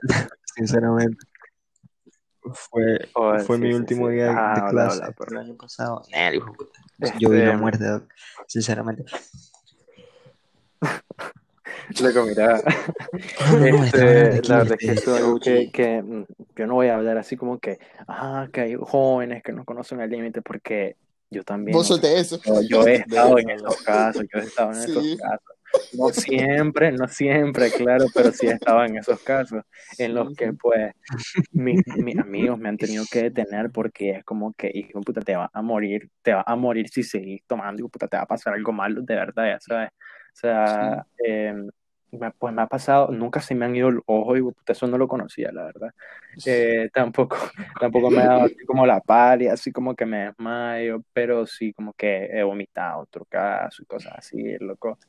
Sinceramente. 0.56 1.18
Fue, 2.54 3.10
Oh, 3.16 3.38
fue 3.40 3.58
sí, 3.58 3.62
mi 3.64 3.70
sí, 3.70 3.74
último 3.76 4.08
sí. 4.08 4.14
día 4.14 4.26
de, 4.26 4.30
Ah, 4.38 4.54
de 4.64 4.70
clase 4.72 4.98
hola, 5.00 5.08
el 5.08 5.14
perro. 5.16 5.40
año 5.40 5.56
pasado. 5.58 6.02
Nah, 6.12 6.32
hijo 6.34 6.52
de 6.52 6.58
puta. 6.58 6.80
Yo 7.20 7.30
vi 7.32 7.40
la 7.40 7.58
muerte, 7.58 7.84
Doc, 7.86 8.08
sinceramente. 8.48 9.04
Loco, 12.02 12.26
mira, 12.26 12.62
hablando 13.40 13.84
este, 13.84 14.42
la 14.44 14.58
verdad 14.58 14.78
es 14.80 14.88
que 14.88 14.92
eso 14.94 15.16
es 15.16 15.22
algo 15.22 15.40
que, 15.40 15.70
que 15.72 16.02
mm, 16.02 16.26
yo 16.56 16.68
no 16.68 16.74
voy 16.76 16.88
a 16.88 16.96
hablar 16.96 17.18
así 17.18 17.38
como 17.38 17.60
que, 17.60 17.80
ah, 18.08 18.48
que 18.52 18.62
hay 18.62 18.76
jóvenes 18.76 19.44
que 19.44 19.54
no 19.54 19.66
conocen 19.66 20.02
el 20.02 20.10
límite, 20.10 20.42
porque 20.42 20.96
yo 21.30 21.44
también, 21.44 21.78
Vos 21.78 21.88
sos 21.88 22.02
de 22.02 22.20
eso. 22.20 22.40
yo, 22.44 22.62
yo 22.62 22.88
he 22.88 22.96
estado 22.96 23.40
en 23.40 23.50
eso, 23.50 23.68
esos 23.68 23.84
casos, 23.84 24.26
yo 24.34 24.40
he 24.40 24.44
estado 24.44 24.72
en 24.72 24.78
esos 24.78 25.04
Sí. 25.04 25.18
casos. 25.18 25.56
No 25.92 26.10
siempre, 26.10 26.92
no 26.92 27.08
siempre, 27.08 27.72
claro, 27.72 28.06
pero 28.14 28.32
sí 28.32 28.48
he 28.48 28.52
estado 28.52 28.86
en 28.86 28.98
esos 28.98 29.20
casos 29.22 29.62
en 29.98 30.14
los 30.14 30.34
que, 30.36 30.54
pues, 30.54 30.92
mis, 31.52 31.82
mis 31.98 32.18
amigos 32.18 32.58
me 32.60 32.70
han 32.70 32.78
tenido 32.78 33.06
que 33.12 33.24
detener 33.24 33.72
porque 33.72 34.12
es 34.12 34.24
como 34.24 34.54
que, 34.54 34.72
hijo 34.74 35.02
puta, 35.02 35.22
te 35.22 35.36
vas 35.36 35.50
a 35.54 35.62
morir, 35.62 36.10
te 36.22 36.34
vas 36.34 36.44
a 36.48 36.56
morir 36.56 36.88
si 36.90 37.04
seguís 37.04 37.42
tomando, 37.48 37.82
hijo 37.82 37.90
puta, 37.90 38.08
te 38.08 38.18
va 38.18 38.24
a 38.24 38.28
pasar 38.28 38.54
algo 38.54 38.72
malo, 38.72 39.02
de 39.02 39.16
verdad, 39.16 39.46
ya 39.48 39.60
sabes. 39.60 39.90
O 40.36 40.38
sea, 40.38 41.06
eh, 41.26 41.54
me- 42.12 42.32
pues 42.32 42.54
me 42.54 42.62
ha 42.62 42.68
pasado, 42.68 43.10
nunca 43.12 43.40
se 43.42 43.56
me 43.56 43.66
han 43.66 43.76
ido 43.76 43.92
los 43.92 44.04
ojos, 44.08 44.38
y 44.38 44.42
puta, 44.42 44.74
eso 44.74 44.88
no 44.88 44.98
lo 44.98 45.08
conocía, 45.08 45.52
la 45.54 45.64
verdad. 45.66 45.92
Eh, 46.46 46.90
tampoco, 46.94 47.38
tampoco 47.82 48.12
me 48.12 48.22
ha 48.22 48.28
dado 48.28 48.44
así 48.44 48.66
como 48.66 48.86
la 48.86 49.00
palia, 49.02 49.54
así 49.54 49.72
como 49.72 49.96
que 49.96 50.06
me 50.06 50.26
desmayo, 50.26 51.02
pero 51.14 51.46
sí 51.46 51.74
como 51.74 51.94
que 51.94 52.26
he 52.26 52.44
vomitado 52.44 53.02
otro 53.04 53.26
caso 53.26 53.82
y 53.84 53.86
cosas 53.86 54.14
así, 54.18 54.58
loco. 54.60 55.00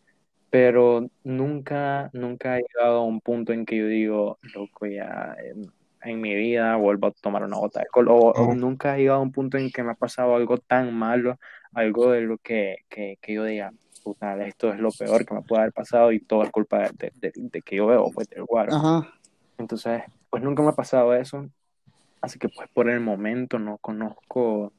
Pero 0.51 1.07
nunca, 1.25 2.11
nunca 2.13 2.59
he 2.59 2.63
llegado 2.63 2.99
a 3.01 3.05
un 3.05 3.21
punto 3.21 3.53
en 3.53 3.67
que 3.67 3.77
yo 3.79 3.87
digo, 3.89 4.39
loco, 4.55 4.87
ya 4.87 5.37
en, 5.45 5.73
en 6.03 6.21
mi 6.21 6.35
vida 6.35 6.77
vuelvo 6.77 7.09
a 7.09 7.13
tomar 7.13 7.43
una 7.45 7.57
gota 7.59 7.81
de 7.81 7.85
alcohol, 7.87 8.09
o, 8.11 8.15
o 8.33 8.53
Oh. 8.53 8.55
nunca 8.55 8.97
he 8.97 9.01
llegado 9.01 9.19
a 9.21 9.23
un 9.23 9.33
punto 9.33 9.59
en 9.59 9.71
que 9.71 9.83
me 9.83 9.93
ha 9.93 9.95
pasado 9.95 10.35
algo 10.37 10.59
tan 10.59 10.95
malo, 10.95 11.39
algo 11.75 12.13
de 12.13 12.23
lo 12.23 12.39
que, 12.39 12.77
que, 12.89 13.19
que 13.21 13.35
yo 13.35 13.45
diga, 13.45 13.73
puta, 14.07 14.41
esto 14.47 14.73
es 14.73 14.79
lo 14.79 14.91
peor 14.93 15.27
que 15.27 15.35
me 15.35 15.43
puede 15.43 15.63
haber 15.63 15.73
pasado 15.73 16.13
y 16.13 16.21
todo 16.21 16.45
es 16.45 16.51
culpa 16.53 16.79
de, 16.79 16.91
de- 16.97 17.13
de- 17.17 17.33
de 17.35 17.61
que 17.63 17.75
yo 17.75 17.89
veo, 17.89 18.09
pues, 18.15 18.29
del 18.29 18.45
guaro. 18.45 18.73
Ajá. 18.73 19.13
Entonces, 19.59 20.03
pues 20.31 20.45
nunca 20.45 20.63
me 20.63 20.69
ha 20.69 20.73
pasado 20.77 21.13
eso, 21.13 21.49
así 22.21 22.39
que 22.39 22.49
pues 22.49 22.69
por 22.73 22.89
el 22.89 23.01
momento 23.01 23.59
no 23.59 23.79
conozco 23.79 24.73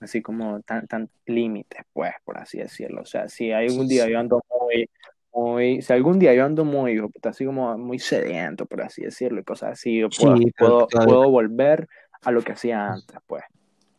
así 0.00 0.22
como 0.22 0.60
tan, 0.62 0.86
tan 0.86 1.10
límites, 1.26 1.82
pues, 1.92 2.14
por 2.24 2.38
así 2.38 2.56
decirlo. 2.56 3.02
O 3.02 3.04
sea, 3.04 3.28
si 3.28 3.52
algún 3.52 3.86
día 3.86 4.08
yo 4.08 4.18
ando 4.18 4.40
muy, 4.58 4.88
muy, 5.34 5.82
si 5.82 5.92
algún 5.92 6.18
día 6.18 6.32
yo 6.32 6.46
ando 6.46 6.64
muy, 6.64 6.98
así 7.24 7.44
como 7.44 7.76
muy 7.76 7.98
sediento, 7.98 8.64
por 8.64 8.80
así 8.80 9.02
decirlo, 9.02 9.40
y 9.40 9.44
cosas 9.44 9.72
así, 9.72 9.98
yo 9.98 10.08
puedo, 10.08 10.36
Sí, 10.38 10.52
puedo, 10.56 10.88
puedo 11.04 11.30
volver 11.30 11.86
a 12.22 12.30
lo 12.30 12.40
que 12.40 12.52
hacía 12.52 12.92
antes, 12.94 13.18
pues. 13.26 13.44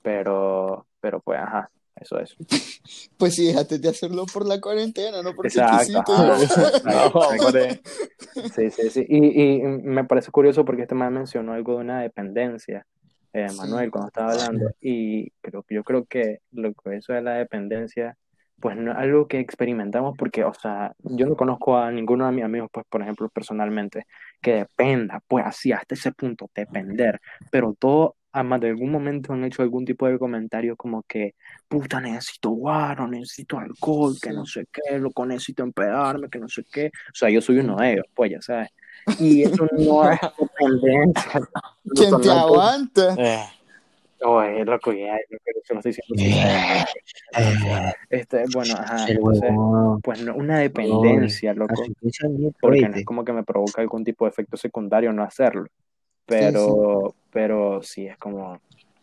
Pero, 0.01 0.87
pero 0.99 1.19
pues, 1.19 1.39
ajá, 1.39 1.69
eso 1.95 2.19
es. 2.19 2.35
Pues 3.17 3.33
sí, 3.33 3.47
déjate 3.47 3.79
de 3.79 3.89
hacerlo 3.89 4.25
por 4.31 4.45
la 4.45 4.59
cuarentena, 4.61 5.21
no 5.23 5.33
porque 5.33 5.47
Exacto, 5.47 6.03
No. 6.85 8.49
Sí, 8.53 8.69
sí, 8.69 8.89
sí. 8.89 9.05
Y, 9.07 9.41
y 9.41 9.61
me 9.61 10.03
parece 10.03 10.31
curioso 10.31 10.65
porque 10.65 10.83
este 10.83 10.95
man 10.95 11.13
mencionó 11.13 11.53
algo 11.53 11.75
de 11.75 11.79
una 11.79 12.01
dependencia, 12.01 12.85
eh, 13.33 13.49
Sí. 13.49 13.57
Manuel, 13.57 13.89
cuando 13.91 14.07
estaba 14.07 14.31
hablando. 14.33 14.69
Y 14.81 15.31
creo, 15.41 15.65
yo 15.69 15.83
creo 15.83 16.05
que 16.05 16.39
lo 16.51 16.73
que 16.73 16.97
eso 16.97 17.13
de 17.13 17.21
la 17.21 17.33
dependencia, 17.35 18.17
pues 18.59 18.77
no 18.77 18.91
es 18.91 18.97
algo 18.97 19.27
que 19.27 19.39
experimentamos 19.39 20.15
porque, 20.17 20.43
o 20.43 20.53
sea, 20.53 20.93
yo 20.99 21.25
no 21.25 21.35
conozco 21.35 21.77
a 21.77 21.91
ninguno 21.91 22.25
de 22.25 22.31
mis 22.31 22.45
amigos, 22.45 22.69
pues, 22.71 22.85
por 22.89 23.01
ejemplo, 23.01 23.29
personalmente, 23.29 24.05
que 24.41 24.53
dependa, 24.55 25.21
pues, 25.27 25.45
así, 25.45 25.71
hasta 25.71 25.95
ese 25.95 26.11
punto, 26.11 26.49
depender. 26.55 27.19
Pero 27.51 27.75
todos, 27.77 28.11
además 28.35 28.59
de 28.59 28.69
algún 28.69 28.91
momento 28.91 29.31
han 29.31 29.45
hecho 29.45 29.61
algún 29.61 29.85
tipo 29.85 30.05
de 30.07 30.19
comentario 30.19 30.75
como 30.75 31.03
que, 31.03 31.35
puta, 31.69 32.01
necesito 32.01 32.49
guaro, 32.49 33.07
necesito 33.07 33.57
alcohol, 33.57 34.17
que 34.21 34.31
no 34.31 34.45
sé 34.45 34.67
qué, 34.71 34.99
loco, 34.99 35.25
necesito 35.25 35.63
empedarme, 35.63 36.29
que 36.29 36.39
no 36.39 36.49
sé 36.49 36.65
qué. 36.69 36.87
O 36.87 37.15
sea, 37.15 37.29
yo 37.29 37.39
soy 37.41 37.59
uno 37.59 37.77
de 37.77 37.93
ellos, 37.93 38.05
pues, 38.13 38.31
ya 38.31 38.41
sabes. 38.41 38.71
Y 39.19 39.43
eso 39.43 39.65
no 39.71 40.11
es 40.11 40.19
dependencia. 40.37 41.41
¿Quién 41.95 42.21
te 42.21 42.27
no, 42.27 42.33
aguanta? 42.33 43.15
Eh, 43.17 43.45
Oye, 44.25 44.65
loco, 44.65 44.91
ya, 44.91 45.17
yo 45.29 45.37
creo 45.41 45.61
que 45.61 45.67
se 45.67 45.73
lo 45.73 45.79
estoy 45.79 45.93
diciendo. 45.93 46.23
Eh, 46.23 46.85
eh, 47.37 47.93
Este, 48.09 48.43
bueno, 48.53 48.73
ajá, 48.77 49.07
entonces, 49.07 49.51
pues 50.03 50.21
no, 50.23 50.35
una 50.35 50.59
dependencia, 50.59 51.51
Oye, 51.51 51.59
loco, 51.59 51.83
porque 52.59 52.89
no 52.89 52.95
es 52.95 53.05
como 53.05 53.23
que 53.23 53.31
me 53.31 53.43
provoca 53.43 53.81
algún 53.81 54.03
tipo 54.03 54.25
de 54.25 54.31
efecto 54.31 54.57
secundario 54.57 55.13
no 55.13 55.23
hacerlo, 55.23 55.67
pero, 56.25 57.15
pero 57.31 57.81
sí 57.81 58.07
es 58.07 58.17
como, 58.17 58.59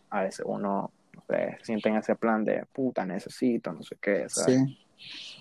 a 0.09 0.21
veces 0.21 0.45
uno, 0.47 0.91
se 1.27 1.57
siente 1.63 1.89
en 1.89 1.97
ese 1.97 2.15
plan 2.15 2.43
de, 2.43 2.65
puta, 2.71 3.05
necesito, 3.05 3.71
no 3.71 3.83
sé 3.83 3.97
qué, 4.01 4.25
¿sabes? 4.27 4.61
Sí. 4.67 4.79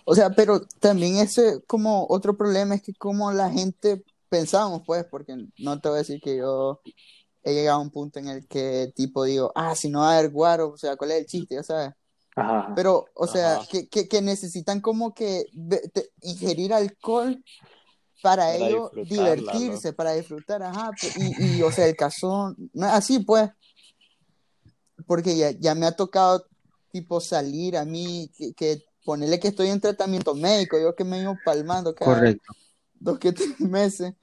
O 0.04 0.14
sea, 0.14 0.30
pero 0.30 0.60
también 0.80 1.16
ese 1.16 1.60
como 1.66 2.06
otro 2.08 2.36
problema 2.36 2.74
es 2.74 2.82
que 2.82 2.94
como 2.94 3.30
la 3.32 3.50
gente 3.50 4.02
pensamos, 4.28 4.82
pues, 4.86 5.04
porque 5.04 5.36
no 5.58 5.80
te 5.80 5.88
voy 5.88 5.96
a 5.96 5.98
decir 5.98 6.20
que 6.20 6.36
yo 6.38 6.80
he 7.44 7.52
llegado 7.54 7.78
a 7.78 7.82
un 7.82 7.90
punto 7.90 8.18
en 8.18 8.28
el 8.28 8.46
que 8.46 8.92
tipo 8.94 9.24
digo, 9.24 9.52
ah, 9.54 9.74
si 9.74 9.88
no 9.88 10.00
va 10.00 10.14
a 10.14 10.18
haber 10.18 10.30
guaro, 10.30 10.70
o 10.70 10.76
sea, 10.76 10.96
¿cuál 10.96 11.12
es 11.12 11.18
el 11.18 11.26
chiste? 11.26 11.54
Ya 11.54 11.62
sabes. 11.62 11.92
Ajá. 12.34 12.72
Pero, 12.74 13.06
o 13.14 13.26
sea, 13.26 13.60
que, 13.70 13.88
que, 13.88 14.08
que 14.08 14.22
necesitan 14.22 14.80
como 14.80 15.12
que 15.12 15.44
te- 15.92 16.10
ingerir 16.22 16.72
alcohol 16.72 17.44
para, 18.22 18.44
Para 18.44 18.56
ellos 18.56 18.90
divertirse, 19.08 19.92
para 19.92 20.12
disfrutar, 20.12 20.62
ajá. 20.62 20.96
Y, 21.14 21.58
y, 21.58 21.62
o 21.62 21.70
sea, 21.70 21.86
el 21.86 21.96
cazón, 21.96 22.56
no 22.72 22.86
es 22.86 22.92
así, 22.92 23.18
pues. 23.18 23.50
porque 25.06 25.36
ya, 25.36 25.50
ya 25.50 25.74
me 25.74 25.86
ha 25.86 25.92
tocado 25.92 26.46
tipo 26.90 27.20
salir 27.20 27.76
a 27.76 27.84
mí, 27.84 28.30
que, 28.36 28.52
que 28.54 28.84
ponerle 29.04 29.40
que 29.40 29.48
estoy 29.48 29.68
en 29.68 29.80
tratamiento 29.80 30.34
médico, 30.34 30.78
yo 30.78 30.94
que 30.94 31.04
me 31.04 31.20
iba 31.20 31.34
palmando 31.44 31.94
cada 31.94 32.16
Correcto. 32.16 32.52
dos 32.94 33.18
que 33.18 33.32
tres 33.32 33.58
meses. 33.60 34.14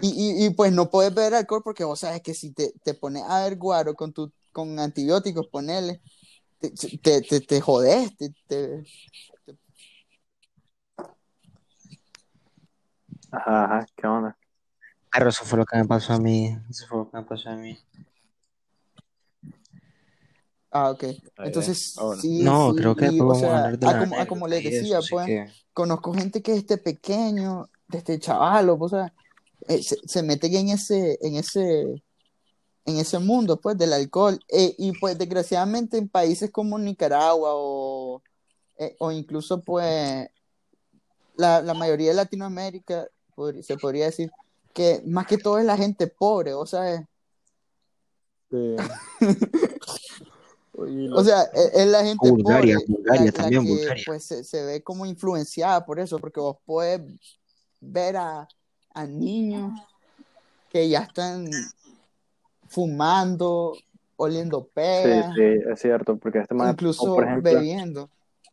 Y, 0.00 0.08
y, 0.08 0.46
y, 0.46 0.50
pues 0.50 0.72
no 0.72 0.90
puedes 0.90 1.14
beber 1.14 1.34
alcohol 1.34 1.62
porque 1.64 1.84
vos 1.84 2.00
sabes 2.00 2.22
que 2.22 2.34
si 2.34 2.52
te, 2.52 2.72
te 2.82 2.94
pones 2.94 3.22
a 3.26 3.44
ver 3.44 3.56
guaro 3.56 3.94
con, 3.94 4.12
tu, 4.12 4.32
con 4.52 4.78
antibióticos, 4.78 5.46
ponele, 5.48 6.00
te, 6.60 6.70
te, 6.70 7.22
te, 7.22 7.40
te, 7.40 7.40
te- 8.48 8.84
Ajá, 13.32 13.64
ajá, 13.64 13.86
¿qué 13.96 14.06
onda? 14.06 14.36
Pero 15.10 15.30
eso 15.30 15.44
fue 15.44 15.58
lo 15.58 15.64
que 15.64 15.76
me 15.78 15.86
pasó 15.86 16.12
a 16.12 16.18
mí. 16.18 16.56
Eso 16.70 16.86
fue 16.86 16.98
lo 16.98 17.10
que 17.10 17.16
me 17.16 17.22
pasó 17.24 17.48
a 17.50 17.56
mí. 17.56 17.78
Ah, 20.70 20.90
ok. 20.90 21.04
Entonces, 21.44 21.96
Ah, 21.98 22.14
sí, 22.20 22.42
No, 22.42 22.70
sí, 22.70 22.76
creo 22.76 22.94
que 22.96 23.06
y, 23.06 23.08
después 23.08 23.24
o 23.24 23.28
vamos 23.28 23.42
a 23.42 23.46
sea, 23.46 23.56
hablar 23.58 23.78
de 23.78 23.86
a 23.86 23.92
la 23.92 23.98
como, 24.00 24.18
a 24.20 24.26
como 24.26 24.48
les 24.48 24.64
decía, 24.64 24.98
eso, 24.98 25.08
pues, 25.10 25.26
que 25.26 25.50
conozco 25.72 26.14
gente 26.14 26.42
que 26.42 26.52
desde 26.52 26.78
pequeño, 26.78 27.68
desde 27.88 28.18
chavalo, 28.18 28.76
o 28.78 28.88
sea, 28.88 29.12
eh, 29.68 29.82
se, 29.82 29.96
se 30.06 30.22
mete 30.22 30.46
en 30.58 30.70
ese, 30.70 31.18
en 31.20 31.36
ese, 31.36 31.82
en 32.86 32.96
ese 32.96 33.18
mundo, 33.18 33.60
pues, 33.60 33.76
del 33.76 33.92
alcohol. 33.92 34.38
Eh, 34.48 34.74
y 34.78 34.92
pues, 34.92 35.18
desgraciadamente, 35.18 35.98
en 35.98 36.08
países 36.08 36.50
como 36.50 36.78
Nicaragua 36.78 37.50
o, 37.54 38.22
eh, 38.78 38.96
o 38.98 39.12
incluso, 39.12 39.60
pues, 39.62 40.28
la, 41.36 41.60
la 41.60 41.74
mayoría 41.74 42.08
de 42.08 42.14
Latinoamérica, 42.14 43.06
se 43.62 43.76
podría 43.76 44.06
decir, 44.06 44.30
que 44.72 45.02
más 45.06 45.26
que 45.26 45.38
todo 45.38 45.58
es 45.58 45.64
la 45.64 45.76
gente 45.76 46.06
pobre, 46.06 46.54
o 46.54 46.66
sea, 46.66 47.06
Sí. 48.50 48.76
O 50.74 51.22
sea, 51.22 51.42
e- 51.54 51.82
es, 51.82 51.86
la 51.86 52.02
gente 52.02 52.28
Bulgaria, 52.30 52.76
pobre 52.76 52.86
Bulgaria 52.88 53.32
la, 53.36 53.50
que 53.50 53.58
Bulgaria. 53.58 54.02
pues 54.06 54.24
se, 54.24 54.42
se 54.42 54.64
ve 54.64 54.82
como 54.82 55.04
influenciada 55.04 55.84
por 55.84 56.00
eso, 56.00 56.18
porque 56.18 56.40
vos 56.40 56.56
puedes 56.64 57.00
ver 57.80 58.16
a, 58.16 58.48
a 58.94 59.06
niños 59.06 59.78
que 60.70 60.88
ya 60.88 61.00
están 61.00 61.46
fumando, 62.68 63.74
oliendo 64.16 64.62
Sí, 64.62 64.70
pega, 64.72 65.34
sí, 65.34 65.42
es 65.72 65.80
cierto, 65.80 66.16
porque 66.16 66.38
este 66.38 66.54
más, 66.54 66.72
incluso 66.72 67.04
por 67.04 67.24
ejemplo, 67.24 67.52
bebiendo. 67.52 68.08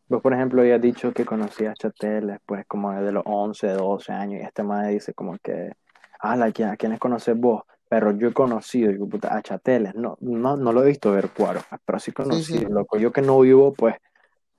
Vos 0.10 0.22
por 0.22 0.34
ejemplo 0.34 0.62
habías 0.62 0.82
dicho 0.82 1.14
que 1.14 1.24
conocías 1.24 1.78
Chatel 1.78 2.28
después 2.28 2.66
como 2.68 2.92
de 2.94 3.12
los 3.12 3.24
11, 3.26 3.68
12 3.70 4.12
años, 4.12 4.42
y 4.42 4.46
este 4.46 4.64
más 4.64 4.88
dice 4.90 5.14
como 5.14 5.38
que, 5.42 5.72
ah, 6.20 6.34
¿a 6.34 6.52
quiénes 6.76 7.00
conoces 7.00 7.38
vos? 7.38 7.64
Pero 7.88 8.12
yo 8.12 8.28
he 8.28 8.34
conocido, 8.34 8.92
digo, 8.92 9.08
puta, 9.08 9.36
a 9.36 9.42
Chateles, 9.42 9.96
no, 9.96 10.18
no, 10.22 10.58
no 10.58 10.74
lo 10.74 10.84
he 10.84 10.88
visto 10.88 11.12
ver 11.12 11.30
cuaro, 11.30 11.62
pero 11.86 12.00
sí 12.00 12.12
conocí, 12.12 12.44
Sí, 12.44 12.58
sí. 12.60 12.66
loco, 12.70 12.98
yo 12.98 13.12
que 13.12 13.22
no 13.22 13.40
vivo, 13.40 13.74
pues, 13.74 13.96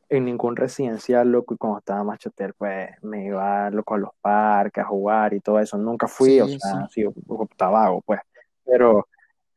en 0.09 0.25
ningún 0.25 0.57
residencial, 0.57 1.31
loco, 1.31 1.55
y 1.55 1.57
cuando 1.57 1.79
estaba 1.79 2.03
más 2.03 2.19
Chatel, 2.19 2.55
pues, 2.55 2.91
me 3.03 3.27
iba, 3.27 3.71
loco, 3.71 3.95
a 3.95 3.99
los 3.99 4.11
parques 4.21 4.83
a 4.83 4.87
jugar 4.89 5.35
y 5.35 5.41
todo 5.41 5.61
eso, 5.61 5.79
nunca 5.79 6.09
fui, 6.09 6.41
o 6.41 6.49
sea, 6.49 6.89
sí, 6.91 7.05
estaba 7.51 7.83
vago, 7.83 8.03
pues, 8.03 8.21
pero, 8.65 9.07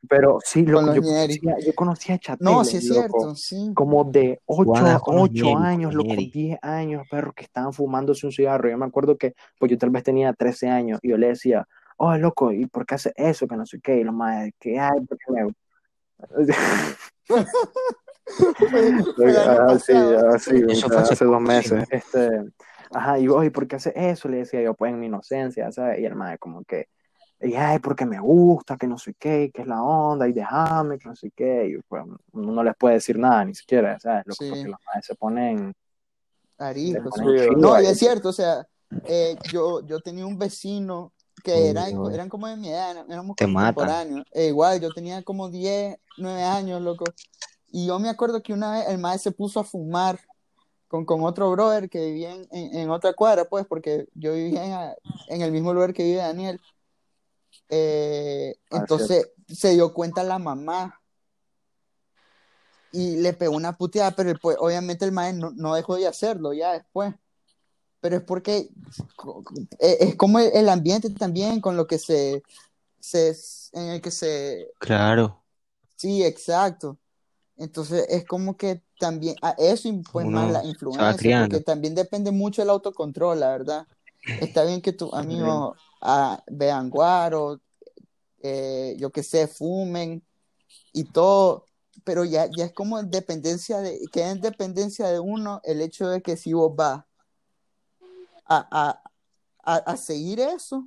pero 0.08 0.38
sí, 0.44 0.64
loco, 0.64 0.86
los 0.86 0.96
yo 0.96 1.02
conocía, 1.02 1.56
yo 1.64 1.74
conocía 1.74 2.14
a 2.14 2.18
Chateles, 2.18 2.52
No, 2.52 2.64
sí 2.64 2.76
es 2.78 2.88
loco, 2.88 3.00
cierto, 3.00 3.34
sí. 3.34 3.72
como 3.74 4.04
de 4.04 4.40
8, 4.46 4.64
Guadas 4.64 5.02
con 5.02 5.16
los 5.16 5.24
ocho 5.24 5.44
ñeris, 5.44 5.54
con 5.54 5.64
años, 5.64 5.94
los 5.94 6.04
loco, 6.04 6.14
ñeris. 6.14 6.32
10 6.32 6.58
años, 6.62 7.06
perros 7.10 7.34
que 7.34 7.44
estaban 7.44 7.72
fumándose 7.72 8.26
un 8.26 8.32
cigarro. 8.32 8.68
Yo 8.68 8.78
me 8.78 8.86
acuerdo 8.86 9.16
que, 9.16 9.34
pues 9.58 9.70
yo 9.70 9.78
tal 9.78 9.90
vez 9.90 10.02
tenía 10.02 10.32
13 10.32 10.68
años 10.68 10.98
y 11.02 11.10
yo 11.10 11.16
le 11.16 11.28
decía, 11.28 11.66
oh, 11.96 12.16
loco, 12.16 12.52
¿y 12.52 12.66
por 12.66 12.86
qué 12.86 12.94
hace 12.96 13.12
eso? 13.16 13.46
Que 13.46 13.56
no 13.56 13.66
sé 13.66 13.80
qué. 13.80 13.98
Y 13.98 14.04
lo 14.04 14.12
más, 14.12 14.50
que, 14.58 14.78
ay, 14.78 15.00
porque 15.08 15.24
me... 15.30 15.52
Fue 18.56 18.70
el 19.28 19.36
año 19.36 19.64
Ah, 19.68 19.78
sí, 19.78 19.92
ah, 19.92 20.38
sí, 20.38 20.62
Eso 20.68 20.86
o 20.86 20.90
fue 20.90 21.04
sea, 21.04 21.12
hace 21.12 21.24
dos 21.24 21.40
meses. 21.40 21.84
Este, 21.90 22.28
ajá, 22.90 23.18
y 23.18 23.28
oye, 23.28 23.50
¿por 23.50 23.66
qué 23.66 23.76
hace 23.76 23.92
eso? 23.94 24.28
Le 24.28 24.38
decía 24.38 24.62
yo, 24.62 24.74
pues 24.74 24.92
en 24.92 25.00
mi 25.00 25.06
inocencia, 25.06 25.70
¿sabes? 25.72 26.00
Y 26.00 26.04
el 26.06 26.14
mae 26.14 26.38
como 26.38 26.64
que, 26.64 26.88
y 27.40 27.54
ay, 27.54 27.78
porque 27.78 28.06
me 28.06 28.20
gusta, 28.20 28.76
que 28.76 28.86
no 28.86 28.96
sé 28.98 29.14
qué, 29.18 29.50
que 29.52 29.62
es 29.62 29.68
la 29.68 29.82
onda, 29.82 30.28
y 30.28 30.32
déjame, 30.32 30.98
que 30.98 31.08
no 31.08 31.16
sé 31.16 31.30
qué. 31.34 31.68
Y 31.68 31.82
pues 31.88 32.02
uno 32.32 32.52
no 32.52 32.62
les 32.64 32.74
puede 32.76 32.94
decir 32.94 33.18
nada, 33.18 33.44
ni 33.44 33.54
siquiera, 33.54 33.98
¿sabes? 34.00 34.24
Loco, 34.26 34.44
Sí. 34.44 34.50
porque 34.50 34.68
los 34.68 34.80
maes 34.86 35.06
se 35.06 35.14
ponen, 35.14 35.74
Sí, 36.72 36.94
No, 37.56 37.80
y 37.80 37.86
es 37.86 37.98
cierto, 37.98 38.28
o 38.28 38.32
sea, 38.32 38.66
eh, 39.04 39.36
yo, 39.50 39.84
yo 39.86 40.00
tenía 40.00 40.24
un 40.24 40.38
vecino 40.38 41.12
que 41.42 41.68
era, 41.70 41.86
Uy, 41.90 42.14
eran 42.14 42.28
como 42.28 42.46
de 42.46 42.56
mi 42.56 42.68
edad, 42.70 43.04
éramos 43.08 43.36
Te 43.36 43.44
contemporáneos. 43.44 44.24
E 44.32 44.46
igual, 44.46 44.80
yo 44.80 44.90
tenía 44.92 45.22
como 45.22 45.50
10, 45.50 45.98
9 46.16 46.42
años, 46.42 46.80
loco. 46.80 47.04
Y 47.72 47.86
yo 47.88 47.98
me 47.98 48.08
acuerdo 48.08 48.40
que 48.42 48.52
una 48.52 48.70
vez 48.72 48.88
el 48.88 48.98
maestro 48.98 49.32
se 49.32 49.36
puso 49.36 49.60
a 49.60 49.64
fumar 49.64 50.18
con, 50.88 51.04
con 51.04 51.22
otro 51.24 51.50
brother 51.50 51.90
que 51.90 52.06
vivía 52.06 52.32
en, 52.34 52.46
en- 52.52 52.74
en 52.78 52.90
otra 52.90 53.12
cuadra, 53.14 53.44
pues, 53.46 53.66
porque 53.66 54.06
yo 54.14 54.32
vivía 54.32 54.64
en, 54.64 54.94
en 55.34 55.42
el 55.42 55.50
mismo 55.50 55.74
lugar 55.74 55.92
que 55.92 56.04
vive 56.04 56.18
Daniel. 56.18 56.60
Eh, 57.76 58.56
Ah, 58.70 58.76
entonces 58.78 59.30
se 59.48 59.70
dio 59.72 59.92
cuenta 59.94 60.22
la 60.22 60.38
mamá 60.38 61.00
y 62.90 63.16
le 63.16 63.32
pegó 63.32 63.56
una 63.56 63.76
puteada, 63.76 64.12
pero 64.14 64.30
el- 64.30 64.38
pues, 64.38 64.56
obviamente 64.60 65.04
el 65.04 65.12
maestro 65.12 65.50
no, 65.50 65.56
no 65.56 65.74
dejó 65.74 65.96
de 65.96 66.06
hacerlo 66.06 66.52
ya 66.52 66.72
después. 66.72 67.14
Pero 68.00 68.16
es 68.18 68.22
porque 68.24 68.70
co- 69.16 69.44
es 69.80 70.00
es 70.00 70.16
como 70.16 70.38
el, 70.40 70.50
el 70.54 70.68
ambiente 70.68 71.10
también 71.10 71.60
con 71.60 71.76
lo 71.76 71.86
que 71.86 71.98
se, 71.98 72.42
se, 73.00 73.36
en 73.72 73.84
el 73.90 74.02
que 74.02 74.10
se, 74.12 74.68
Claro. 74.78 75.42
sí, 75.96 76.22
exacto. 76.24 76.98
Entonces 77.56 78.06
es 78.10 78.26
como 78.26 78.56
que 78.56 78.82
también, 78.98 79.36
a 79.42 79.50
eso 79.58 79.90
pues 80.12 80.26
más 80.28 80.46
Uno 80.46 80.52
la 80.52 80.64
se 80.90 81.02
va 81.02 81.08
influencia, 81.10 81.34
porque 81.36 81.60
también 81.60 81.94
depende 81.94 82.30
mucho 82.32 82.62
del 82.62 82.70
autocontrol, 82.70 83.40
la 83.40 83.50
verdad. 83.50 83.88
Está 84.40 84.64
bien 84.64 84.82
que 84.82 84.92
tus 84.92 85.12
amigos 85.14 85.76
ah, 86.02 86.42
vean 86.48 86.90
guaro, 86.90 87.60
eh, 88.46 88.94
yo 88.98 89.10
qué 89.10 89.22
sé, 89.22 89.48
fumen 89.48 90.22
y 90.92 91.04
todo, 91.04 91.64
pero 92.04 92.26
ya, 92.26 92.46
ya 92.54 92.66
es 92.66 92.74
como 92.74 92.98
en 92.98 93.10
dependencia 93.10 93.78
de, 93.80 93.98
queda 94.12 94.32
en 94.32 94.42
dependencia 94.42 95.08
de 95.08 95.18
uno 95.18 95.62
el 95.64 95.80
hecho 95.80 96.08
de 96.08 96.20
que 96.20 96.36
si 96.36 96.52
vos 96.52 96.76
vas 96.76 97.04
a, 98.44 98.68
a, 98.70 99.02
a, 99.62 99.76
a 99.76 99.96
seguir 99.96 100.40
eso, 100.40 100.86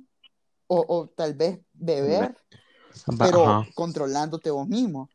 o, 0.68 0.84
o 0.86 1.08
tal 1.08 1.34
vez 1.34 1.58
beber, 1.72 2.36
pero 3.18 3.44
ajá. 3.44 3.68
controlándote 3.74 4.52
vos 4.52 4.68
mismo. 4.68 5.10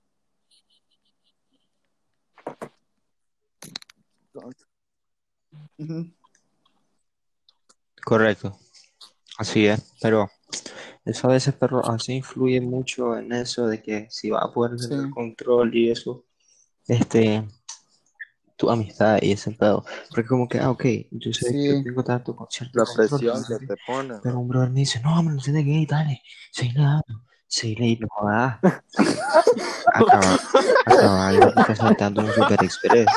Correcto. 8.04 8.60
Así 9.38 9.66
es. 9.66 9.82
Pero 10.02 10.30
eso 11.06 11.28
a 11.30 11.34
veces, 11.34 11.54
perro, 11.56 11.86
así 11.90 12.14
influye 12.14 12.62
mucho 12.62 13.18
en 13.18 13.32
eso 13.34 13.68
de 13.68 13.82
que 13.82 14.08
si 14.10 14.30
vas 14.30 14.44
a 14.44 14.52
poder 14.52 14.78
tener 14.78 15.06
Sí. 15.06 15.12
control 15.12 15.76
y 15.76 15.90
eso, 15.92 16.26
este, 16.88 17.44
tu 18.56 18.70
amistad 18.70 19.20
y 19.22 19.32
ese 19.32 19.52
pedo. 19.52 19.84
Porque 20.10 20.28
como 20.28 20.48
que, 20.48 20.60
ah, 20.60 20.70
ok, 20.72 20.86
yo 21.12 21.34
sé 21.34 21.46
que 21.52 21.52
Sí. 21.52 21.68
yo 21.78 21.84
tengo 21.84 22.04
tanto 22.04 22.36
con 22.36 22.48
cierto 22.50 22.80
La 22.80 22.86
control, 22.86 23.08
presión 23.10 23.44
pero, 23.48 23.60
que 23.60 23.68
te 23.68 23.76
pone. 23.86 24.14
pero 24.24 24.40
un 24.40 24.48
brother 24.48 24.70
me 24.70 24.80
dice, 24.82 25.00
no, 25.02 25.18
hombre, 25.20 25.36
no 25.36 25.42
tienes 25.42 25.64
que 25.64 25.70
ir, 25.72 25.88
dale, 25.88 26.22
seguir 26.52 26.76
nadando, 26.78 27.24
seguir 27.48 27.82
y 27.82 27.98
no 27.98 28.08
jodas. 28.10 28.60
Acaba, 29.94 30.40
acaba 30.86 31.32
de 31.34 31.76
saltando 31.76 32.22
un 32.22 32.32
super 32.34 32.64
express. 32.64 33.08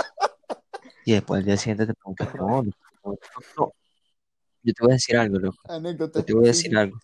Y 1.06 1.12
después 1.12 1.38
al 1.38 1.44
día 1.46 1.56
siguiente 1.56 1.86
te 1.86 1.94
preguntas, 1.94 2.34
no, 2.34 2.62
no, 2.62 2.70
no, 3.04 3.16
no. 3.56 3.72
Yo 4.62 4.72
te 4.74 4.82
voy 4.82 4.90
a 4.90 4.94
decir 4.94 5.16
algo, 5.16 5.38
loco. 5.38 5.58
Anécdota 5.68 6.18
Yo 6.20 6.24
te 6.24 6.34
voy 6.34 6.48
a 6.48 6.52
sí, 6.52 6.58
decir 6.58 6.70
sí. 6.72 6.76
algo. 6.76 6.98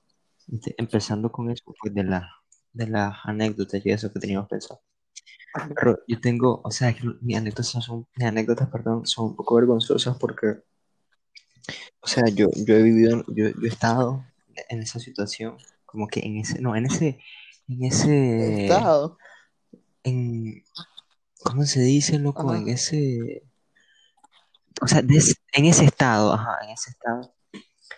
Este, 0.50 0.74
empezando 0.78 1.30
con 1.30 1.50
eso, 1.50 1.62
pues 1.80 1.94
de 1.94 2.04
la, 2.04 2.28
de 2.72 2.86
las 2.88 3.16
anécdotas 3.24 3.84
y 3.84 3.90
eso 3.90 4.12
que 4.12 4.20
teníamos 4.20 4.48
pensado. 4.48 4.80
Pero 5.74 5.98
yo 6.08 6.20
tengo, 6.20 6.60
o 6.64 6.70
sea, 6.70 6.94
que 6.94 7.02
mis 7.20 7.36
anécdotas 7.36 7.68
son, 7.68 8.06
mis 8.16 8.26
anécdotas, 8.26 8.68
perdón, 8.70 9.06
son 9.06 9.26
un 9.26 9.36
poco 9.36 9.56
vergonzosas 9.56 10.16
porque, 10.18 10.62
o 12.00 12.06
sea, 12.06 12.24
yo, 12.28 12.48
yo 12.66 12.74
he 12.74 12.82
vivido, 12.82 13.22
yo, 13.28 13.48
yo 13.48 13.62
he 13.62 13.68
estado 13.68 14.24
en 14.68 14.80
esa 14.80 14.98
situación, 14.98 15.56
como 15.84 16.08
que 16.08 16.20
en 16.20 16.38
ese, 16.38 16.60
no, 16.60 16.74
en 16.74 16.86
ese, 16.86 17.18
en 17.68 17.84
ese, 17.84 18.62
Estado. 18.64 19.18
en, 20.04 20.64
¿cómo 21.44 21.64
se 21.64 21.80
dice, 21.80 22.18
loco? 22.18 22.50
Ajá. 22.50 22.58
En 22.62 22.68
ese, 22.70 23.42
o 24.80 24.88
sea, 24.88 25.02
de 25.02 25.16
ese- 25.16 25.34
en 25.52 25.66
ese 25.66 25.84
estado, 25.84 26.32
ajá, 26.32 26.58
en 26.64 26.70
ese 26.70 26.90
estado, 26.90 27.34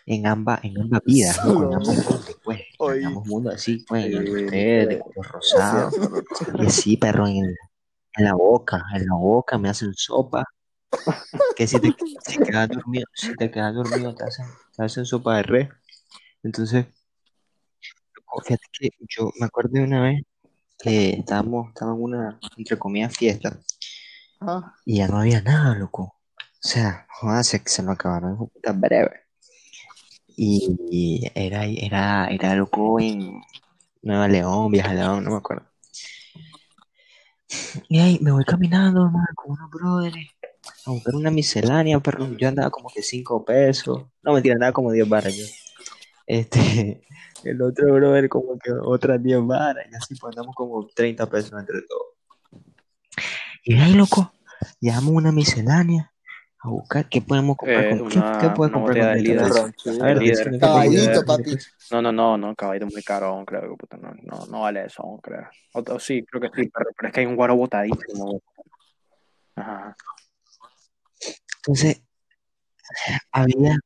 en 0.06 0.26
ambas, 0.26 0.62
en 0.64 0.80
ambas 0.80 1.00
vidas, 1.04 1.38
en 1.38 1.50
ambos 1.50 1.86
mundos, 1.86 2.36
pues, 2.44 2.60
en 2.96 3.04
ambos 3.06 3.26
mundos, 3.26 3.54
así, 3.54 3.84
pues, 3.88 4.06
en 4.06 4.12
el 4.14 4.26
Sí, 4.26 4.32
de 4.32 4.44
ustedes, 4.44 4.88
de 4.88 4.94
sí. 4.96 5.00
color 5.02 5.32
rosado, 5.32 5.90
y 6.58 6.66
así, 6.66 6.96
perro, 6.96 7.26
en, 7.26 7.36
en 8.16 8.24
la 8.24 8.34
boca, 8.34 8.84
en 8.94 9.06
la 9.06 9.14
boca 9.14 9.58
me 9.58 9.68
hacen 9.68 9.94
sopa, 9.94 10.44
que 11.56 11.66
si 11.66 11.80
te, 11.80 11.94
si 12.24 12.38
quedas 12.38 12.68
dormido, 12.68 13.06
si 13.14 13.34
te 13.34 13.50
quedas 13.50 13.74
dormido 13.74 14.14
te 14.14 14.24
hacen, 14.24 14.46
te 14.76 14.84
hacen 14.84 15.04
sopa 15.06 15.36
de 15.38 15.42
res, 15.44 15.68
entonces, 16.42 16.86
fíjate 18.44 18.64
que 18.72 18.90
yo 19.08 19.30
me 19.40 19.46
acuerdo 19.46 19.70
de 19.72 19.84
una 19.84 20.02
vez 20.02 20.22
que 20.78 21.10
estábamos, 21.10 21.68
estábamos 21.68 21.98
en 21.98 22.04
una, 22.04 22.40
entre 22.56 22.78
comillas, 22.78 23.16
fiesta. 23.16 23.58
Ajá. 24.40 24.74
y 24.84 24.98
ya 24.98 25.08
no 25.08 25.20
había 25.20 25.40
nada, 25.40 25.74
loco. 25.74 26.02
O 26.38 26.68
sea, 26.68 27.06
joder, 27.08 27.44
se, 27.44 27.62
se 27.64 27.82
nos 27.82 27.94
acabaron 27.94 28.36
puta 28.36 28.72
breve. 28.72 29.23
Y, 30.36 31.30
era, 31.34 31.64
era, 31.64 32.28
era 32.28 32.54
loco 32.54 32.98
en 33.00 33.40
Nueva 34.02 34.28
León, 34.28 34.70
Vieja 34.70 34.92
León, 34.92 35.24
no 35.24 35.30
me 35.30 35.36
acuerdo. 35.36 35.66
Y 37.88 37.98
ahí 37.98 38.18
me 38.20 38.32
voy 38.32 38.44
caminando, 38.44 39.10
con 39.36 39.52
unos 39.52 39.70
brothers 39.70 40.16
a 40.86 40.90
buscar 40.90 41.14
una 41.14 41.30
miscelánea, 41.30 42.00
pero 42.00 42.36
yo 42.36 42.48
andaba 42.48 42.70
como 42.70 42.88
que 42.88 43.02
5 43.02 43.44
pesos. 43.44 44.04
No, 44.22 44.32
mentira, 44.32 44.54
andaba 44.54 44.72
como 44.72 44.92
10 44.92 45.08
varas 45.08 45.36
yo. 45.36 45.44
Este, 46.26 47.02
el 47.44 47.62
otro 47.62 47.92
brother 47.92 48.28
como 48.28 48.58
que 48.58 48.72
otras 48.72 49.22
10 49.22 49.46
varas, 49.46 49.86
y 49.90 49.94
así 49.94 50.14
pues 50.16 50.36
andamos 50.36 50.54
como 50.54 50.86
30 50.86 51.28
pesos 51.28 51.52
entre 51.58 51.82
todos. 51.82 52.62
Y 53.64 53.74
ahí, 53.76 53.94
loco, 53.94 54.32
llevamos 54.80 55.12
una 55.12 55.32
miscelánea 55.32 56.13
a 56.64 56.68
buscar 56.68 57.08
qué 57.08 57.20
podemos 57.20 57.56
comprar. 57.56 57.84
Eh, 57.84 57.98
con, 57.98 58.08
¿qué, 58.08 58.18
una- 58.18 58.38
qué 58.40 58.50
puedes 58.50 58.72
comprar 58.72 58.96
con 58.98 59.06
de 59.06 59.22
30 59.22 59.44
líder. 59.44 60.02
A 60.02 60.04
ver, 60.06 60.18
Líder. 60.18 60.58
Caballito, 60.60 61.24
papi. 61.24 61.42
30 61.42 61.56
pesos. 61.58 61.90
No, 61.90 62.02
no, 62.02 62.12
no, 62.12 62.38
no, 62.38 62.54
caballito 62.54 62.86
muy 62.86 63.02
caro, 63.02 63.44
creo 63.46 63.60
que 63.62 63.76
puta, 63.76 63.96
no, 63.98 64.12
no, 64.22 64.46
no 64.46 64.60
vale 64.62 64.86
eso 64.86 65.20
creo. 65.22 65.48
O, 65.74 65.80
o 65.80 65.98
sí, 66.00 66.24
creo 66.24 66.40
que 66.40 66.48
sí, 66.62 66.70
pero, 66.74 66.90
pero 66.96 67.08
es 67.08 67.14
que 67.14 67.20
hay 67.20 67.26
un 67.26 67.36
guaro 67.36 67.56
botadísimo. 67.56 68.40
Ajá. 69.56 69.94
Entonces, 71.58 72.02
había, 73.30 73.76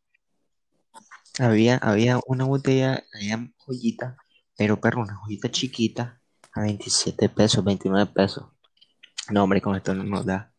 había, 1.38 1.77
había 1.79 2.21
una 2.27 2.45
botella, 2.45 3.05
había 3.14 3.49
joyita, 3.57 4.17
pero 4.57 4.81
perro, 4.81 5.03
una 5.03 5.17
joyita 5.17 5.51
chiquita, 5.51 6.21
a 6.55 6.62
27 6.62 7.29
pesos, 7.29 7.64
29 7.64 8.11
pesos. 8.12 8.47
No, 9.31 9.45
hombre, 9.45 9.61
con 9.61 9.77
esto 9.77 9.95
no 9.95 10.05
nos 10.05 10.25
da. 10.25 10.53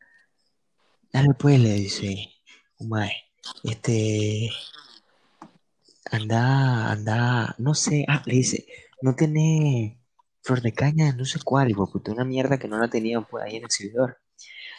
Dale 1.11 1.33
pues, 1.37 1.59
le 1.59 1.73
dice, 1.73 2.29
Umae, 2.77 3.11
este, 3.63 4.49
anda, 6.11 6.91
anda, 6.91 7.55
no 7.57 7.73
sé, 7.73 8.05
ah, 8.07 8.21
le 8.25 8.35
dice, 8.35 8.65
no 9.01 9.15
tiene 9.15 9.99
flor 10.43 10.61
de 10.61 10.73
caña, 10.73 11.13
no 11.13 11.25
sé 11.25 11.39
cuál, 11.43 11.69
hijo 11.69 11.85
de 11.85 11.91
puta, 11.91 12.11
una 12.11 12.25
mierda 12.25 12.57
que 12.57 12.67
no 12.67 12.77
la 12.77 12.89
tenían 12.89 13.25
pues 13.25 13.43
ahí 13.43 13.51
en 13.51 13.57
el 13.57 13.65
exhibidor. 13.65 14.17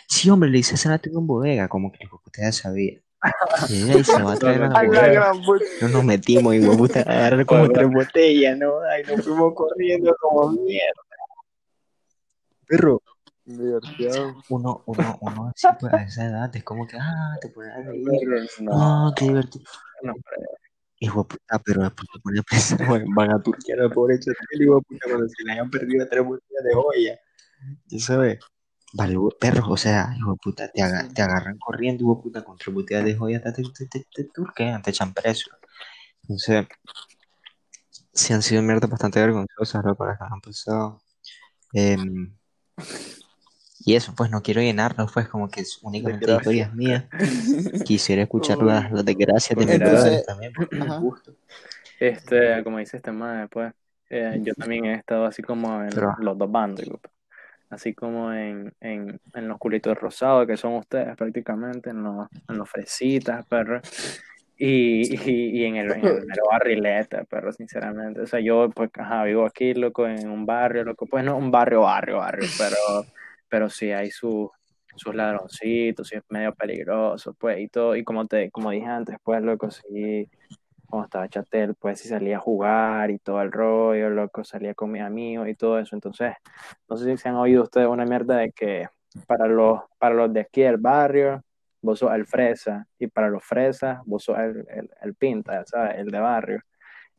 Sí, 0.08 0.30
hombre, 0.30 0.50
le 0.50 0.58
dice, 0.58 0.74
esa 0.74 0.90
la 0.90 0.98
tengo 0.98 1.20
en 1.20 1.26
bodega, 1.26 1.68
como 1.68 1.92
que 1.92 2.04
hijo 2.04 2.20
puta 2.22 2.42
ya 2.42 2.52
sabía. 2.52 3.00
Y 3.68 3.82
ella 3.82 3.96
dice, 3.96 4.22
va 4.22 4.32
a 4.32 4.36
traer 4.36 4.62
a 4.62 4.68
la 4.68 4.78
A 4.78 4.84
bodega. 4.84 5.32
No 5.82 5.88
nos 5.88 6.04
metimos 6.04 6.54
y 6.54 6.60
puta, 6.60 7.00
agarrar 7.00 7.46
como 7.46 7.68
tres 7.70 7.90
botellas, 7.90 8.56
¿no? 8.58 8.80
Ay, 8.82 9.02
nos 9.04 9.24
fuimos 9.24 9.54
corriendo 9.54 10.16
como 10.20 10.50
mierda. 10.52 10.92
Perro, 12.66 13.02
Divertido. 13.58 14.42
uno, 14.48 14.82
uno, 14.86 15.18
uno 15.20 15.52
a 15.92 16.02
esa 16.02 16.24
edad 16.26 16.54
es 16.56 16.64
como 16.64 16.86
que, 16.86 16.96
ah, 17.00 17.36
te 17.40 17.48
pones 17.48 17.72
a 17.72 17.82
reír. 17.82 18.28
No, 18.60 18.72
Ah, 18.72 19.12
qué 19.16 19.24
divertido. 19.26 19.64
no, 20.02 20.14
Hijo 21.02 21.22
de 21.22 21.28
puta, 21.28 21.58
pero 21.64 21.82
después 21.82 22.08
te 22.12 22.20
pones 22.20 22.40
a 22.40 22.42
pensar, 22.44 22.86
bueno, 22.86 23.06
van 23.14 23.30
a 23.32 23.42
turquear 23.42 23.80
al 23.80 23.90
pobre 23.92 24.18
chatel, 24.18 24.62
hijo 24.62 24.76
de 24.76 24.82
puta, 24.82 25.06
cuando 25.08 25.28
se 25.28 25.44
le 25.44 25.52
hayan 25.52 25.70
perdido 25.70 26.06
tres 26.08 26.24
botellas 26.24 26.64
de 26.64 26.74
joya. 26.74 27.18
Ya 27.86 27.98
sabes. 27.98 28.38
Vale, 28.92 29.16
perros, 29.38 29.66
o 29.68 29.76
sea, 29.76 30.12
hijo 30.16 30.32
de 30.32 30.36
puta, 30.42 30.70
te, 30.72 30.82
aga- 30.82 31.08
te 31.08 31.22
agarran 31.22 31.58
corriendo, 31.58 32.02
hijo 32.04 32.16
de 32.16 32.22
puta, 32.22 32.44
con 32.44 32.58
tres 32.58 32.74
botellas 32.74 33.04
de 33.04 33.16
joya, 33.16 33.42
te, 33.42 33.52
te, 33.52 33.62
te, 33.62 33.86
te, 33.86 34.06
te 34.12 34.24
turquean, 34.24 34.82
te 34.82 34.90
echan 34.90 35.14
preso. 35.14 35.50
Entonces, 36.22 36.66
sí 38.12 38.32
han 38.32 38.42
sido 38.42 38.62
mierdas 38.62 38.90
bastante 38.90 39.20
vergonzosas 39.20 39.84
lo 39.84 39.96
que 39.96 40.04
han 40.20 40.40
pasado. 40.40 41.00
Em, 41.72 42.36
y 43.82 43.94
eso, 43.94 44.14
pues 44.16 44.30
no 44.30 44.42
quiero 44.42 44.60
llenarlo, 44.60 45.06
pues 45.12 45.28
como 45.28 45.48
que 45.48 45.60
es 45.62 45.78
únicamente 45.82 46.30
historias 46.30 46.74
mías. 46.74 47.04
Quisiera 47.84 48.22
escuchar 48.22 48.58
las, 48.62 48.92
las 48.92 49.04
desgracias 49.04 49.58
de 49.58 49.78
mis 49.78 50.26
también, 50.26 50.52
porque 50.52 50.76
me 50.76 50.98
gusta. 50.98 51.32
Este, 51.98 52.62
como 52.64 52.78
dice 52.78 52.98
este 52.98 53.12
más 53.12 53.40
después, 53.40 53.72
yo 54.10 54.54
también 54.54 54.86
he 54.86 54.94
estado 54.94 55.24
así 55.24 55.42
como 55.42 55.82
en 55.82 55.90
Pero- 55.90 56.14
los 56.20 56.36
dos 56.36 56.50
bandos, 56.50 56.84
digo, 56.84 57.00
así 57.68 57.94
como 57.94 58.32
en, 58.32 58.72
en, 58.80 59.20
en 59.34 59.48
los 59.48 59.58
culitos 59.58 59.96
rosados 59.96 60.46
que 60.46 60.56
son 60.56 60.74
ustedes 60.74 61.16
prácticamente, 61.16 61.90
en 61.90 62.02
los, 62.02 62.26
en 62.48 62.58
los 62.58 62.68
fresitas, 62.68 63.46
perro, 63.46 63.80
y, 64.58 65.14
y, 65.30 65.60
y 65.60 65.64
en 65.64 65.76
el, 65.76 65.90
en 65.92 66.04
el 66.04 66.26
mero 66.26 66.42
barrilete, 66.50 67.24
perro, 67.24 67.52
sinceramente. 67.52 68.20
O 68.20 68.26
sea, 68.26 68.40
yo 68.40 68.68
pues, 68.70 68.90
ajá, 68.98 69.24
vivo 69.24 69.46
aquí, 69.46 69.72
loco, 69.72 70.06
en 70.06 70.28
un 70.28 70.44
barrio, 70.44 70.84
loco, 70.84 71.06
pues 71.06 71.24
no 71.24 71.36
un 71.36 71.50
barrio, 71.50 71.82
barrio, 71.82 72.18
barrio, 72.18 72.46
pero, 72.58 72.76
pero 73.50 73.68
sí 73.68 73.92
hay 73.92 74.10
su, 74.10 74.50
sus 74.96 75.14
ladroncitos, 75.14 76.12
es 76.12 76.22
medio 76.30 76.54
peligroso, 76.54 77.34
pues, 77.34 77.60
y 77.60 77.68
todo, 77.68 77.96
y 77.96 78.04
como 78.04 78.26
te, 78.26 78.50
como 78.50 78.70
dije 78.70 78.86
antes, 78.86 79.16
pues, 79.22 79.42
loco, 79.42 79.70
sí, 79.70 80.28
cuando 80.88 81.04
estaba 81.06 81.28
chatel, 81.28 81.74
pues 81.76 82.00
sí 82.00 82.08
salía 82.08 82.36
a 82.38 82.40
jugar 82.40 83.10
y 83.10 83.18
todo 83.18 83.40
el 83.42 83.52
rollo, 83.52 84.10
loco, 84.10 84.42
salía 84.44 84.74
con 84.74 84.90
mis 84.90 85.02
amigos 85.02 85.48
y 85.48 85.54
todo 85.54 85.78
eso. 85.78 85.94
Entonces, 85.94 86.34
no 86.88 86.96
sé 86.96 87.10
si 87.10 87.16
se 87.16 87.28
han 87.28 87.36
oído 87.36 87.62
ustedes 87.62 87.86
una 87.86 88.04
mierda 88.04 88.38
de 88.38 88.52
que 88.52 88.88
para 89.26 89.46
los, 89.46 89.80
para 89.98 90.14
los 90.14 90.32
de 90.32 90.40
aquí 90.40 90.62
del 90.62 90.78
barrio, 90.78 91.42
vos 91.82 92.00
sos 92.00 92.12
el 92.12 92.26
fresa, 92.26 92.86
y 92.98 93.06
para 93.06 93.30
los 93.30 93.44
fresas, 93.44 94.00
vos 94.04 94.24
sos 94.24 94.38
el, 94.38 94.66
el, 94.68 94.90
el 95.00 95.14
pinta, 95.14 95.64
¿sabes? 95.64 95.98
El 95.98 96.10
de 96.10 96.18
barrio. 96.18 96.60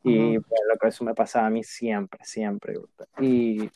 Y 0.04 0.38
pues, 0.38 0.60
loco, 0.68 0.86
eso 0.88 1.04
me 1.04 1.14
pasaba 1.14 1.46
a 1.46 1.50
mí 1.50 1.62
siempre, 1.62 2.24
siempre. 2.24 2.74
Y 3.20 3.70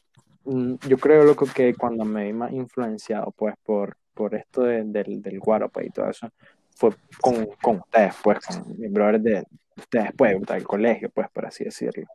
yo 0.89 0.99
creo, 0.99 1.25
loco, 1.25 1.47
que 1.55 1.75
cuando 1.75 2.05
me 2.05 2.25
vi 2.25 2.33
más 2.33 2.53
influenciado, 2.53 3.33
pues, 3.33 3.55
por, 3.65 3.97
por 4.15 4.35
esto 4.35 4.63
de- 4.63 4.85
del, 4.85 5.21
del 5.21 5.39
guaro, 5.41 5.69
pues, 5.69 5.87
y 5.87 5.91
todo 5.91 6.09
eso, 6.11 6.29
fue 6.75 6.91
con, 7.21 7.47
con 7.63 7.77
ustedes, 7.79 8.15
pues, 8.23 8.39
con 8.47 8.79
mis 8.79 8.93
brothers 8.93 9.23
de 9.25 9.45
ustedes, 9.77 10.11
pues, 10.17 10.41
del 10.41 10.65
colegio, 10.65 11.11
pues, 11.11 11.29
por 11.31 11.47
así 11.47 11.65
decirlo. 11.65 12.07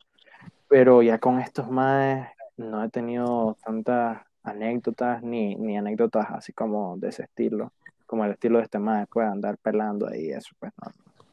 Pero 0.67 1.01
ya 1.01 1.17
con 1.19 1.39
estos 1.39 1.69
más 1.69 2.29
no 2.57 2.83
he 2.83 2.89
tenido 2.89 3.57
tantas 3.63 4.21
anécdotas, 4.43 5.21
ni, 5.21 5.55
ni 5.55 5.77
anécdotas 5.77 6.27
así 6.31 6.53
como 6.53 6.97
de 6.97 7.09
ese 7.09 7.23
estilo, 7.23 7.71
como 8.05 8.25
el 8.25 8.31
estilo 8.31 8.57
de 8.57 8.63
este 8.65 8.79
más, 8.79 9.07
pues, 9.11 9.27
andar 9.27 9.57
pelando 9.57 10.07
ahí, 10.07 10.31
eso, 10.31 10.49
pues, 10.59 10.71
no, 10.83 10.91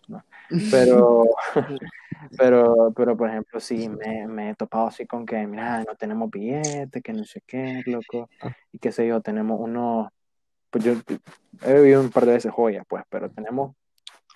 no. 0.08 0.24
Pero, 0.70 1.24
pero, 2.38 2.92
pero, 2.96 3.16
por 3.16 3.28
ejemplo, 3.28 3.60
sí, 3.60 3.88
me, 3.88 4.26
me 4.26 4.50
he 4.50 4.54
topado 4.54 4.88
así 4.88 5.06
con 5.06 5.26
que, 5.26 5.46
mira, 5.46 5.84
no 5.84 5.94
tenemos 5.94 6.30
billetes, 6.30 7.02
que 7.02 7.12
no 7.12 7.24
sé 7.24 7.42
qué, 7.46 7.82
loco, 7.86 8.28
y 8.72 8.78
qué 8.78 8.90
sé 8.90 9.06
yo, 9.06 9.20
tenemos 9.20 9.60
unos, 9.60 10.08
pues 10.70 10.84
yo 10.84 10.94
he 11.62 11.72
bebido 11.72 12.00
un 12.00 12.10
par 12.10 12.26
de 12.26 12.32
veces 12.32 12.52
joyas, 12.52 12.84
pues, 12.88 13.04
pero 13.08 13.30
tenemos 13.30 13.76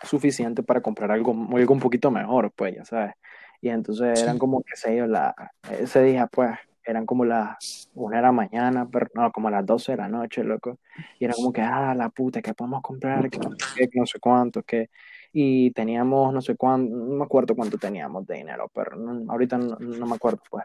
suficiente 0.02 0.62
para 0.62 0.80
comprar 0.80 1.10
algo, 1.10 1.34
algo 1.56 1.74
un 1.74 1.80
poquito 1.80 2.10
mejor, 2.10 2.52
pues, 2.54 2.76
ya 2.76 2.84
sabes. 2.84 3.14
Y 3.60 3.68
entonces 3.68 4.20
eran 4.20 4.38
como, 4.38 4.62
qué 4.62 4.76
sé 4.76 4.96
yo, 4.96 5.06
la, 5.06 5.34
ese 5.70 6.02
día, 6.02 6.26
pues, 6.26 6.50
eran 6.84 7.06
como 7.06 7.24
las 7.24 7.88
una 7.94 8.16
de 8.16 8.22
la 8.22 8.32
mañana, 8.32 8.88
pero 8.90 9.06
no, 9.14 9.30
como 9.30 9.50
las 9.50 9.64
12 9.64 9.92
de 9.92 9.98
la 9.98 10.08
noche, 10.08 10.42
loco. 10.42 10.78
Y 11.18 11.24
era 11.24 11.34
como 11.34 11.52
que, 11.52 11.60
ah, 11.60 11.94
la 11.94 12.08
puta, 12.08 12.42
que 12.42 12.54
podemos 12.54 12.82
comprar, 12.82 13.28
que 13.30 13.38
no 13.38 14.06
sé 14.06 14.18
cuánto, 14.20 14.62
que. 14.62 14.90
Y 15.32 15.70
teníamos, 15.72 16.32
no 16.34 16.40
sé 16.42 16.56
cuánto, 16.56 16.94
no 16.94 17.14
me 17.16 17.24
acuerdo 17.24 17.54
cuánto 17.56 17.78
teníamos 17.78 18.26
de 18.26 18.36
dinero, 18.36 18.70
pero 18.74 18.96
no- 18.96 19.30
ahorita 19.32 19.56
no, 19.58 19.76
no 19.78 20.06
me 20.06 20.14
acuerdo, 20.16 20.40
pues. 20.50 20.64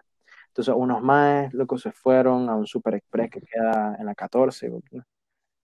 Entonces, 0.50 0.74
unos 0.76 1.02
más, 1.02 1.54
locos, 1.54 1.82
se 1.84 1.92
fueron 1.92 2.50
a 2.50 2.56
un 2.56 2.66
Super 2.68 2.96
Express 2.96 3.30
que 3.30 3.42
queda 3.42 3.96
en 4.00 4.06
la 4.06 4.16
14, 4.16 4.70
¿no? 4.70 4.82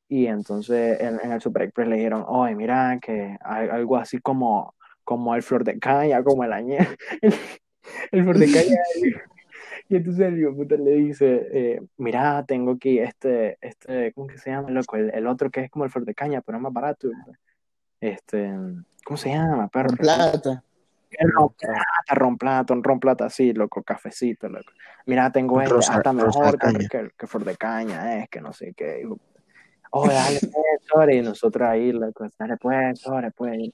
Y 0.07 0.27
entonces 0.27 0.99
en, 1.01 1.19
en 1.23 1.31
el 1.31 1.41
Super 1.41 1.63
Express 1.63 1.87
le 1.87 1.95
dijeron, 1.95 2.23
oye, 2.27 2.53
mira, 2.55 2.99
que 3.01 3.35
hay 3.41 3.69
algo 3.69 3.97
así 3.97 4.19
como, 4.19 4.75
como 5.03 5.33
el 5.35 5.41
flor 5.41 5.63
de 5.63 5.79
caña, 5.79 6.23
como 6.23 6.43
el 6.43 6.53
añe, 6.53 6.77
el, 7.21 7.33
el 8.11 8.23
flor 8.23 8.37
de 8.37 8.51
caña. 8.51 8.77
Y 9.89 9.97
entonces 9.97 10.27
el 10.27 10.39
hijo 10.39 10.55
puta 10.55 10.75
le 10.75 10.91
dice, 10.91 11.47
eh, 11.51 11.81
mira, 11.97 12.43
tengo 12.47 12.71
aquí 12.71 12.99
este, 12.99 13.57
este, 13.59 14.13
¿cómo 14.13 14.27
que 14.27 14.37
se 14.37 14.49
llama, 14.49 14.69
loco? 14.71 14.95
El, 14.95 15.09
el 15.13 15.27
otro 15.27 15.49
que 15.51 15.61
es 15.61 15.69
como 15.69 15.83
el 15.83 15.91
flor 15.91 16.05
de 16.05 16.15
caña, 16.15 16.41
pero 16.41 16.57
es 16.57 16.61
más 16.61 16.71
barato. 16.73 17.09
Este, 17.99 18.53
¿cómo 19.03 19.17
se 19.17 19.29
llama, 19.29 19.67
perro? 19.67 19.95
Plata. 19.95 20.63
Romplata, 21.19 22.15
romplata, 22.15 22.73
un 22.73 22.83
romplata 22.83 23.25
así, 23.25 23.53
loco, 23.53 23.83
cafecito, 23.83 24.49
loco. 24.49 24.71
Mira, 25.05 25.31
tengo 25.31 25.61
este, 25.61 25.75
Rosa- 25.75 25.95
hasta 25.97 26.11
mejor 26.11 26.57
que, 26.57 26.87
que, 26.87 27.11
que 27.15 27.27
flor 27.27 27.45
de 27.45 27.55
caña, 27.55 28.17
es 28.17 28.29
que 28.29 28.41
no 28.41 28.51
sé 28.51 28.73
qué. 28.73 29.07
Oh, 29.91 30.07
dale 30.07 30.39
pues, 30.39 30.65
sobre, 30.91 31.17
y 31.17 31.21
nosotros 31.21 31.69
ahí, 31.69 31.91
loco, 31.91 32.25
dale 32.39 32.57
pues, 32.57 32.99
sobre, 32.99 33.31
pues. 33.31 33.69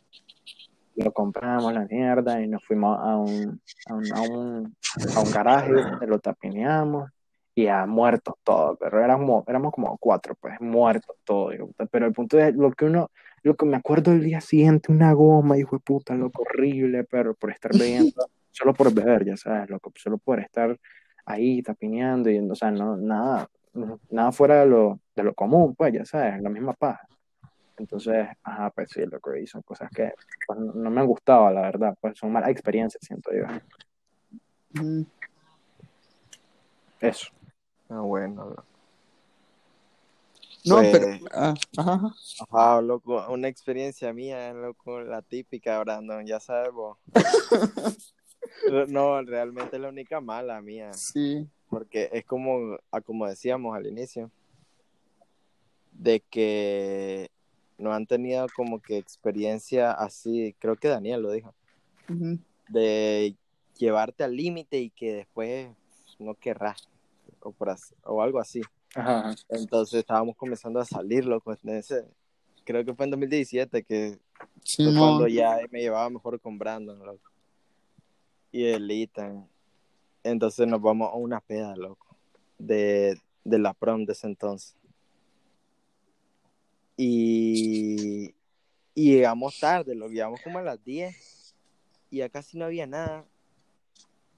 Lo 0.95 1.13
compramos 1.13 1.71
la 1.71 1.85
mierda 1.85 2.41
y 2.41 2.47
nos 2.49 2.61
fuimos 2.65 2.99
a 2.99 3.15
un, 3.15 3.61
a 3.87 3.93
un, 3.93 4.13
a 4.13 4.21
un, 4.21 4.75
a 5.15 5.19
un 5.21 5.31
garaje, 5.31 5.71
lo 6.05 6.19
tapineamos 6.19 7.09
y 7.55 7.67
a 7.67 7.85
muertos 7.85 8.35
todos, 8.43 8.77
pero 8.77 9.01
éramos, 9.01 9.45
éramos 9.47 9.71
como 9.71 9.97
cuatro, 9.97 10.35
pues, 10.35 10.59
muertos 10.59 11.15
todos. 11.23 11.55
Pero 11.89 12.05
el 12.05 12.11
punto 12.11 12.37
es 12.37 12.53
lo 12.53 12.71
que 12.71 12.83
uno, 12.83 13.11
lo 13.43 13.55
que 13.55 13.65
me 13.65 13.77
acuerdo 13.77 14.11
del 14.11 14.23
día 14.23 14.41
siguiente, 14.41 14.91
una 14.91 15.13
goma, 15.13 15.57
hijo 15.57 15.75
de 15.77 15.81
puta, 15.81 16.15
loco, 16.15 16.43
horrible, 16.43 17.03
pero 17.03 17.33
por 17.33 17.51
estar 17.51 17.71
bebiendo, 17.77 18.11
solo 18.51 18.73
por 18.73 18.93
beber, 18.93 19.25
ya 19.25 19.37
sabes, 19.37 19.69
loco, 19.69 19.91
solo 19.95 20.17
por 20.17 20.39
estar 20.39 20.77
ahí 21.25 21.61
tapineando, 21.61 22.29
y, 22.29 22.39
o 22.39 22.55
sea, 22.55 22.71
no, 22.71 22.97
nada, 22.97 23.47
nada 24.09 24.31
fuera 24.31 24.61
de 24.61 24.65
lo, 24.67 24.99
de 25.15 25.23
lo 25.23 25.33
común, 25.33 25.75
pues, 25.75 25.93
ya 25.93 26.05
sabes, 26.05 26.41
la 26.41 26.49
misma 26.49 26.73
paja. 26.73 27.07
Entonces, 27.77 28.27
ajá, 28.43 28.69
pues 28.71 28.89
sí, 28.91 29.01
lo 29.05 29.19
que 29.19 29.47
son 29.47 29.61
cosas 29.61 29.89
que 29.91 30.11
pues, 30.45 30.59
no 30.59 30.73
no 30.73 30.89
me 30.91 30.99
han 30.99 31.07
gustado, 31.07 31.49
la 31.49 31.61
verdad, 31.61 31.97
pues 32.01 32.17
son 32.17 32.31
malas 32.31 32.49
experiencias, 32.49 33.01
siento 33.05 33.31
yo. 33.33 33.45
Mm, 34.81 35.03
Eso. 36.99 37.29
Ah, 37.89 38.01
bueno. 38.01 38.49
loco. 38.49 38.65
No, 40.69 40.75
Pues- 40.77 40.91
pero. 40.91 41.25
ah, 41.33 41.53
ajá, 41.77 41.93
ajá. 41.93 42.15
Ajá, 42.49 42.81
loco, 42.81 43.25
una 43.29 43.47
experiencia 43.47 44.13
mía, 44.13 44.53
loco, 44.53 45.01
la 45.01 45.21
típica, 45.21 45.79
Brandon, 45.79 46.25
ya 46.25 46.39
sabes 46.39 46.71
vos. 46.73 46.97
No, 48.87 49.21
realmente 49.23 49.75
es 49.75 49.81
la 49.81 49.89
única 49.89 50.21
mala 50.21 50.61
mía, 50.61 50.93
Sí. 50.93 51.47
porque 51.69 52.09
es 52.13 52.25
como, 52.25 52.77
como 53.05 53.27
decíamos 53.27 53.75
al 53.75 53.87
inicio, 53.87 54.31
de 55.91 56.21
que 56.21 57.29
no 57.77 57.93
han 57.93 58.05
tenido 58.07 58.47
como 58.55 58.81
que 58.81 58.97
experiencia 58.97 59.91
así, 59.91 60.55
creo 60.59 60.75
que 60.75 60.87
Daniel 60.87 61.21
lo 61.21 61.31
dijo, 61.31 61.53
de 62.69 63.35
llevarte 63.77 64.23
al 64.23 64.35
límite 64.35 64.79
y 64.79 64.89
que 64.89 65.13
después 65.13 65.69
no 66.19 66.33
querrás, 66.35 66.87
o, 67.41 67.51
por 67.51 67.73
o 68.03 68.21
algo 68.21 68.39
así. 68.39 68.61
Ajá. 68.95 69.35
Entonces 69.49 69.99
estábamos 69.99 70.35
comenzando 70.35 70.79
a 70.79 70.85
salir, 70.85 71.25
loco, 71.25 71.53
en 71.63 71.69
ese, 71.77 72.05
creo 72.65 72.83
que 72.83 72.93
fue 72.93 73.05
en 73.05 73.11
2017 73.11 73.83
que 73.83 74.19
Sí, 74.63 74.83
fue 74.83 74.93
no. 74.93 74.99
cuando 75.01 75.27
ya 75.27 75.59
me 75.71 75.81
llevaba 75.81 76.09
mejor 76.09 76.39
con 76.39 76.57
Brandon, 76.57 76.97
loco. 76.99 77.29
Y 78.51 78.65
el 78.65 78.89
Ethan. 78.89 79.47
Entonces 80.23 80.67
nos 80.67 80.81
vamos 80.81 81.11
a 81.11 81.15
una 81.15 81.39
peda, 81.39 81.75
loco. 81.75 82.15
De, 82.57 83.17
de 83.43 83.59
la 83.59 83.73
prom 83.73 84.05
de 84.05 84.13
ese 84.13 84.27
entonces. 84.27 84.75
Y, 86.97 88.33
y 88.95 89.13
llegamos 89.13 89.59
tarde, 89.59 89.95
lo 89.95 90.07
llegamos 90.09 90.41
como 90.41 90.59
a 90.59 90.63
las 90.63 90.83
10. 90.83 91.55
Y 92.11 92.17
ya 92.17 92.29
casi 92.29 92.57
no 92.57 92.65
había 92.65 92.87
nada. 92.87 93.25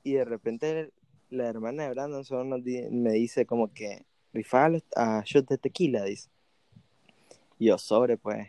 Y 0.03 0.13
de 0.13 0.25
repente 0.25 0.91
la 1.29 1.47
hermana 1.47 1.83
de 1.83 1.89
Brandon 1.91 2.25
solo 2.25 2.43
nos 2.43 2.63
di- 2.63 2.89
me 2.89 3.13
dice 3.13 3.45
como 3.45 3.71
que 3.73 4.05
rifalo 4.33 4.79
a 4.95 5.23
shot 5.25 5.47
de 5.47 5.57
tequila, 5.57 6.03
dice. 6.03 6.29
Y 7.59 7.67
yo 7.67 7.77
sobre, 7.77 8.17
pues. 8.17 8.47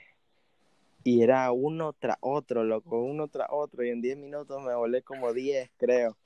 Y 1.05 1.23
era 1.23 1.51
uno 1.53 1.93
tras 1.93 2.17
otro, 2.21 2.65
loco, 2.65 3.03
uno 3.03 3.29
tras 3.29 3.49
otro. 3.51 3.85
Y 3.85 3.91
en 3.91 4.01
10 4.01 4.17
minutos 4.19 4.63
me 4.63 4.75
volé 4.75 5.03
como 5.03 5.33
10, 5.33 5.71
creo. 5.77 6.17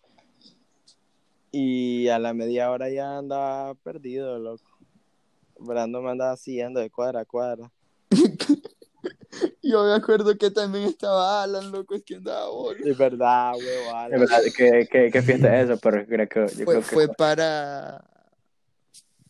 Y 1.50 2.08
a 2.08 2.18
la 2.18 2.34
media 2.34 2.70
hora 2.70 2.90
ya 2.90 3.18
andaba 3.18 3.74
perdido, 3.74 4.38
loco. 4.38 4.64
Brando 5.58 6.02
me 6.02 6.10
andaba 6.10 6.36
siguiendo 6.36 6.80
de 6.80 6.90
cuadra 6.90 7.20
a 7.20 7.24
cuadra. 7.24 7.72
Yo 9.62 9.84
me 9.84 9.94
acuerdo 9.94 10.36
que 10.36 10.50
también 10.50 10.84
estaba 10.84 11.42
Alan, 11.42 11.72
loco, 11.72 11.94
es 11.94 12.02
que 12.02 12.16
andaba 12.16 12.48
bolo. 12.50 12.78
Es 12.84 12.96
verdad, 12.96 13.52
huevo, 13.54 13.96
Alan. 13.96 14.14
Es 14.14 14.20
verdad, 14.20 14.42
¿qué, 14.56 14.88
qué, 14.90 15.10
qué 15.10 15.22
fiesta 15.22 15.60
es 15.60 15.70
eso? 15.70 15.78
Pero 15.80 16.06
creo 16.06 16.28
que, 16.28 16.40
yo 16.40 16.64
Fue, 16.64 16.64
creo 16.64 16.80
que 16.80 16.82
fue 16.82 17.08
para. 17.08 18.04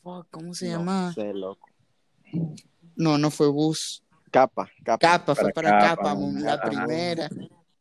Fuck, 0.07 0.29
¿Cómo 0.31 0.55
se 0.55 0.69
No 0.69 0.79
llama? 0.79 1.13
sé, 1.15 1.35
loco. 1.35 1.69
No, 2.95 3.19
no 3.19 3.33
fue 3.33 3.49
bus. 3.49 4.05
Capa, 4.31 4.71
capa. 4.85 4.99
Capa, 5.01 5.35
fue 5.35 5.51
Para 5.51 5.53
para 5.53 5.81
Capa, 5.81 6.15
Capa, 6.15 6.21
la 6.39 6.55
ajá. 6.55 6.87
primera. 6.87 7.29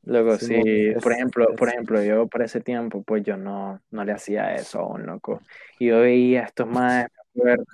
Luego, 0.06 0.36
Sí, 0.40 0.60
por 1.04 1.12
ejemplo, 1.12 1.56
por 1.56 1.70
ejemplo, 1.70 2.04
yo 2.04 2.28
para 2.28 2.46
ese 2.46 2.62
tiempo, 2.62 3.04
pues 3.04 3.24
yo 3.24 3.38
no, 3.38 3.80
no 3.92 4.04
le 4.04 4.12
hacía 4.12 4.56
eso 4.56 4.80
a 4.80 4.88
un 4.88 5.06
loco. 5.06 5.40
Y 5.78 5.90
yo 5.90 6.00
veía 6.00 6.42
a 6.42 6.46
estos 6.46 6.68
más, 6.68 7.06
me 7.36 7.42
acuerdo. 7.42 7.66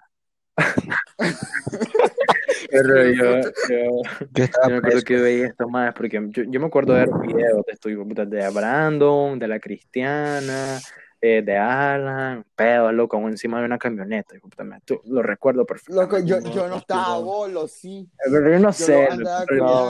Pero 2.72 3.12
yo, 3.14 3.40
yo, 3.70 4.02
Yo 4.34 4.46
me 4.68 4.76
acuerdo 4.76 5.02
que 5.04 5.14
yo 5.16 5.24
veía 5.24 5.48
estos 5.48 5.70
más, 5.70 5.94
porque 5.94 6.22
yo, 6.30 6.44
yo 6.44 6.60
me 6.60 6.66
acuerdo 6.66 6.94
de 6.94 7.06
ver 7.06 7.10
videos 7.26 7.64
de 7.66 7.78
de 8.26 8.50
Brandon, 8.50 9.40
de 9.40 9.48
la 9.48 9.62
Cristiana, 9.62 10.82
eh, 11.22 11.42
de 11.44 11.56
Alan, 11.58 12.44
pedo, 12.56 12.92
loco, 12.92 13.18
encima 13.30 13.60
de 13.60 13.66
una 13.66 13.78
camioneta. 13.78 14.36
tú- 14.84 15.02
lo 15.06 15.22
recuerdo 15.22 15.66
perfectamente. 15.66 16.16
Loco, 16.16 16.26
yo, 16.26 16.42
No, 16.42 16.52
yo 16.52 16.68
no 16.68 16.78
estaba 16.78 17.18
bolo, 17.20 17.68
sí. 17.68 18.10
Pero 18.24 18.52
yo 18.52 18.60
no 18.60 18.70
Yo 18.70 18.72
sé, 18.72 19.10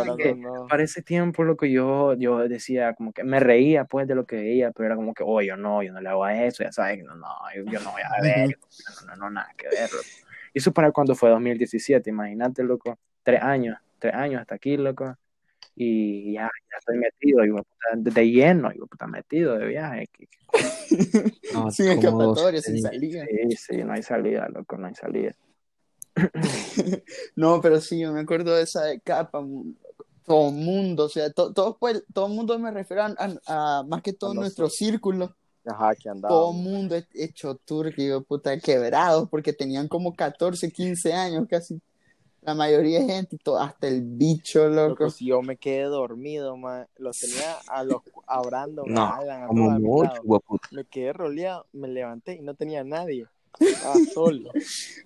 No, 0.06 0.18
que 0.18 0.36
no. 0.36 0.68
para 0.68 0.84
ese 0.84 1.02
tiempo 1.02 1.44
lo 1.44 1.58
que 1.58 1.72
yo, 1.72 2.14
yo 2.16 2.48
decía, 2.48 2.94
como 2.94 3.14
que 3.14 3.24
me 3.24 3.40
reía 3.40 3.86
pues 3.86 4.08
de 4.08 4.16
lo 4.16 4.26
que 4.26 4.36
veía, 4.38 4.72
pero 4.72 4.88
era 4.88 4.96
como 4.96 5.14
que, 5.14 5.24
oh, 5.26 5.42
yo 5.42 5.58
no, 5.58 5.84
yo 5.84 5.92
no 5.94 6.02
le 6.02 6.10
hago 6.10 6.24
a 6.24 6.36
eso, 6.44 6.64
ya 6.64 6.72
sabes, 6.72 7.04
no, 7.04 7.16
no, 7.16 7.28
yo, 7.56 7.64
yo 7.66 7.80
no 7.80 7.92
voy 7.92 8.02
a 8.02 8.22
ver, 8.22 8.58
no, 9.02 9.08
no, 9.08 9.16
no, 9.16 9.30
nada 9.30 9.54
que 9.58 9.68
ver. 9.70 9.90
loco. 9.92 10.06
Y 10.54 10.60
eso 10.60 10.72
para 10.74 10.92
cuando 10.92 11.16
fue 11.16 11.30
2017, 11.30 12.10
imagínate, 12.10 12.64
loco, 12.64 12.98
tres 13.24 13.42
años, 13.42 13.78
tres 14.00 14.14
años 14.14 14.42
hasta 14.42 14.56
aquí, 14.56 14.78
loco, 14.78 15.16
y 15.76 16.34
ya, 16.34 16.44
ya 16.44 16.78
estoy 16.80 16.98
metido, 16.98 17.44
hijo 17.46 17.58
de 17.58 17.64
puta, 17.64 17.88
de, 17.96 18.12
de 18.12 18.32
lleno, 18.32 18.70
de 18.70 18.76
puta, 18.80 19.08
metido 19.08 19.58
de 19.58 19.66
viaje. 19.68 20.08
que- 20.12 20.28
que- 20.28 20.38
No, 21.54 21.72
Sin 21.72 21.88
escapatoria, 21.88 22.62
sin 22.62 22.82
salida. 22.82 23.26
Sí, 23.26 23.56
sí, 23.56 23.78
no 23.84 23.94
hay 23.94 24.04
salida, 24.04 24.48
loco, 24.50 24.78
no 24.78 24.88
hay 24.88 24.96
salida. 24.96 25.36
No, 27.36 27.62
pero 27.62 27.80
sí, 27.82 28.00
yo 28.00 28.12
me 28.14 28.22
acuerdo 28.22 28.56
de 28.56 28.64
esa 28.64 28.84
de 28.86 29.00
Capa. 29.00 29.44
Todo 30.26 30.50
el 30.50 30.56
mundo, 30.56 31.06
o 31.06 31.10
sea, 31.10 31.32
to- 31.32 31.52
todo, 31.52 31.78
pues, 31.80 32.04
todo 32.14 32.28
el 32.28 32.34
mundo 32.34 32.58
me 32.60 32.72
refiero 32.72 33.04
a, 33.04 33.16
a- 33.18 33.80
a 33.80 33.84
más 33.84 34.02
que 34.02 34.14
todo 34.14 34.34
nuestro 34.34 34.70
círculo. 34.70 35.36
Ajá, 35.66 35.96
que 35.96 36.10
andaba. 36.10 36.34
Todo 36.36 36.52
el 36.52 36.58
mundo 36.64 36.96
he- 36.96 37.08
hecho 37.14 37.60
de 37.68 38.22
puta, 38.28 38.58
quebrados, 38.60 39.28
porque 39.30 39.52
tenían 39.54 39.88
como 39.88 40.14
14, 40.16 40.72
15 40.72 41.14
años 41.14 41.48
casi. 41.50 41.82
La 42.42 42.56
mayoría 42.56 43.00
de 43.00 43.06
gente, 43.06 43.38
hasta 43.60 43.88
el 43.88 44.02
bicho, 44.02 44.68
loco. 44.68 45.04
Loco, 45.04 45.10
si 45.12 45.28
yo 45.28 45.42
me 45.42 45.58
quedé 45.58 45.84
dormido, 45.84 46.58
man. 46.58 46.88
Los 46.98 47.20
tenía 47.20 47.58
a 47.68 47.84
los 47.84 48.02
a 48.26 48.42
Brandon, 48.42 48.92
No, 48.92 49.04
a 49.04 49.18
Alan, 49.18 49.44
a 49.44 49.48
Como 49.48 49.70
mucho. 49.80 50.12
Me 50.72 50.86
quedé 50.86 51.14
roleado, 51.14 51.68
me 51.74 51.88
levanté 51.88 52.36
y 52.36 52.42
no 52.42 52.56
tenía 52.56 52.84
nadie. 52.84 53.28
Estaba 53.60 53.96
solo. 54.14 54.52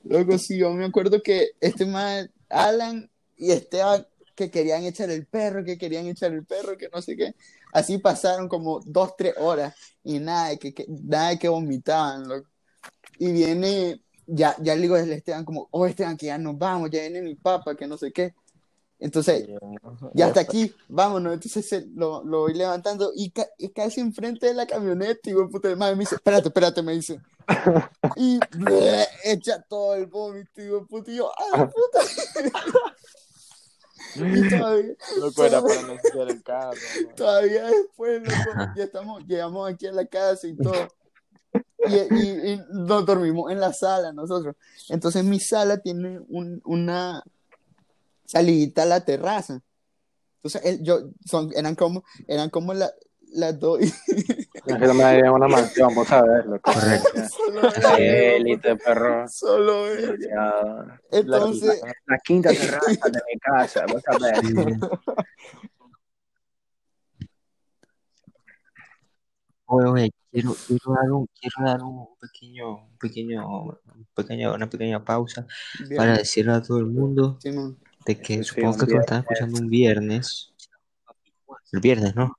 Loco, 0.05 0.37
sí, 0.37 0.57
yo 0.57 0.71
me 0.71 0.85
acuerdo 0.85 1.21
que 1.21 1.49
este 1.59 1.85
más 1.85 2.29
Alan 2.49 3.09
y 3.35 3.51
Esteban 3.51 4.07
que 4.35 4.51
querían 4.51 4.83
echar 4.83 5.09
el 5.09 5.25
perro, 5.25 5.63
que 5.63 5.77
querían 5.77 6.05
echar 6.07 6.31
el 6.33 6.45
perro, 6.45 6.77
que 6.77 6.89
no 6.93 7.01
sé 7.01 7.15
qué. 7.17 7.35
Así 7.73 7.97
pasaron 7.97 8.47
como 8.47 8.79
dos, 8.85 9.15
tres 9.17 9.33
horas 9.37 9.75
y 10.03 10.19
nada, 10.19 10.49
de 10.49 10.59
que, 10.59 10.73
que- 10.73 10.85
nada 10.87 11.29
de 11.29 11.39
que 11.39 11.49
vomitaban, 11.49 12.27
loco. 12.27 12.49
Y 13.17 13.31
viene, 13.31 14.01
ya, 14.27 14.55
ya 14.59 14.75
le 14.75 14.81
digo 14.81 14.95
a 14.95 14.99
Esteban 15.01 15.45
como, 15.45 15.67
oh 15.71 15.85
Esteban, 15.85 16.17
que 16.17 16.27
ya 16.27 16.37
nos 16.37 16.57
vamos, 16.57 16.89
ya 16.91 17.01
viene 17.01 17.21
mi 17.21 17.35
papá, 17.35 17.75
que 17.75 17.87
no 17.87 17.97
sé 17.97 18.11
qué. 18.11 18.33
Entonces, 18.97 19.45
ya 20.13 20.27
hasta 20.27 20.39
aquí, 20.39 20.73
vámonos. 20.87 21.33
Entonces 21.33 21.67
se- 21.67 21.85
lo, 21.95 22.23
lo 22.23 22.39
voy 22.41 22.53
levantando 22.53 23.11
y, 23.13 23.29
ca- 23.31 23.49
y 23.57 23.69
casi 23.69 23.99
enfrente 23.99 24.47
de 24.47 24.53
la 24.53 24.65
camioneta. 24.65 25.29
Y 25.29 25.33
güey, 25.33 25.49
puta 25.49 25.67
de 25.67 25.75
madre 25.75 25.95
me 25.95 26.01
dice, 26.01 26.15
espérate, 26.15 26.47
espérate, 26.47 26.81
me 26.81 26.93
dice. 26.93 27.19
Y 28.15 28.39
bleh, 28.57 29.05
echa 29.25 29.61
todo 29.63 29.95
el 29.95 30.05
vómito. 30.07 30.61
Y 30.61 30.67
güey, 30.69 30.85
puta, 30.85 31.11
y 31.11 31.17
yo, 31.17 31.29
¡ah, 31.53 31.69
puta! 31.73 31.99
y 34.15 34.49
todavía, 34.49 34.93
Loco 35.19 35.43
era 35.45 35.61
para 35.61 35.81
no 35.81 35.93
el 36.29 36.43
carro. 36.43 36.77
todavía 37.15 37.65
después, 37.65 38.21
loco, 38.21 38.59
ya 38.77 38.83
estamos, 38.85 39.23
llegamos 39.27 39.69
aquí 39.69 39.87
a 39.87 39.91
la 39.91 40.05
casa 40.05 40.47
y 40.47 40.55
todo. 40.55 40.87
Y, 41.87 41.95
y- 42.15 42.51
y 42.53 42.61
nos 42.71 43.05
dormimos 43.05 43.51
en 43.51 43.59
la 43.59 43.73
sala 43.73 44.11
nosotros. 44.13 44.55
Entonces 44.89 45.23
mi 45.23 45.39
sala 45.39 45.77
tiene 45.77 46.19
un- 46.29 46.61
una 46.65 47.23
salidita 48.25 48.83
a 48.83 48.85
la 48.85 49.01
terraza. 49.05 49.61
Entonces 50.37 50.61
él- 50.65 50.83
yo, 50.83 51.09
son, 51.25 51.51
eran 51.55 51.75
como, 51.75 52.03
eran 52.27 52.49
como 52.49 52.73
la- 52.73 52.91
las 53.33 53.59
dos. 53.59 53.81
y 53.81 53.91
No 54.65 54.79
sé, 54.79 54.93
me 54.93 55.19
en 55.19 55.29
una 55.29 55.47
mansión, 55.47 55.93
vos 55.93 56.07
sabés, 56.07 56.45
loco. 56.45 56.71
Correcto. 56.73 57.09
solo 57.29 57.69
él, 57.97 58.01
Élite, 58.37 58.75
perro. 58.77 59.27
solo 59.27 59.87
él. 59.87 60.17
Entonces, 61.11 61.81
La 62.07 62.17
quinta 62.19 62.49
terraza 62.49 63.09
de 63.09 63.19
mi 63.31 63.39
casa, 63.39 63.85
vos 63.87 64.01
sabés. 64.03 64.39
Oye, 69.67 69.87
oye, 69.89 70.11
quiero, 70.41 70.55
quiero 70.67 70.93
dar 70.93 71.11
un, 71.11 71.27
quiero 71.39 71.65
dar 71.65 71.81
un 71.83 72.07
pequeño, 72.19 72.75
un 72.87 72.97
pequeño, 72.97 73.47
un 73.63 74.07
pequeño, 74.13 74.53
una 74.53 74.69
pequeña 74.69 75.03
pausa 75.03 75.45
bien, 75.87 75.97
para 75.97 76.17
decirle 76.17 76.53
a 76.53 76.61
todo 76.61 76.79
el 76.79 76.85
mundo 76.87 77.37
Simón. 77.41 77.77
de 78.05 78.19
que 78.19 78.37
Sí, 78.37 78.43
supongo 78.43 78.85
que 78.85 78.93
lo 78.93 78.99
están 79.01 79.21
escuchando 79.21 79.59
un 79.59 79.69
viernes, 79.69 80.53
el 81.71 81.79
viernes, 81.79 82.15
¿no? 82.15 82.35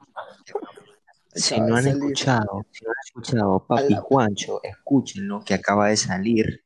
Si 1.34 1.60
no 1.60 1.76
han 1.76 1.84
salir. 1.84 1.98
escuchado, 1.98 2.62
si 2.70 2.84
no 2.84 2.90
han 2.90 2.96
escuchado 3.04 3.66
Papi 3.66 3.92
Ala. 3.94 4.00
Juancho, 4.02 4.60
escúchenlo, 4.62 5.42
que 5.44 5.54
acaba 5.54 5.88
de 5.88 5.96
salir 5.96 6.64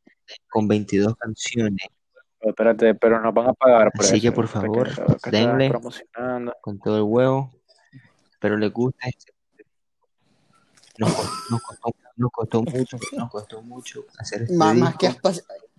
con 0.48 0.68
22 0.68 1.16
canciones, 1.16 1.86
Pero 2.38 2.50
espérate, 2.50 2.94
pero 2.94 3.20
nos 3.20 3.34
van 3.34 3.48
a 3.48 3.52
pagar 3.54 3.90
por 3.92 4.04
Así 4.04 4.16
eso. 4.16 4.22
que, 4.22 4.32
por 4.32 4.46
favor, 4.46 4.88
denle. 5.30 5.68
promocionando. 5.70 6.54
con 6.60 6.78
todo 6.78 6.96
el 6.98 7.02
huevo, 7.02 7.50
pero 8.38 8.56
les 8.56 8.72
gusta. 8.72 9.08
Nos, 11.00 11.14
co- 11.14 11.24
nos 11.50 11.62
costó 11.62 11.90
nos 12.16 12.30
costó 12.30 12.62
mucho, 12.62 12.98
nos 13.16 13.30
costó 13.30 13.62
mucho 13.62 14.04
hacer 14.18 14.42
este 14.42 14.54
Más, 14.54 14.76
más 14.76 14.96
que 14.98 15.06
has 15.06 15.16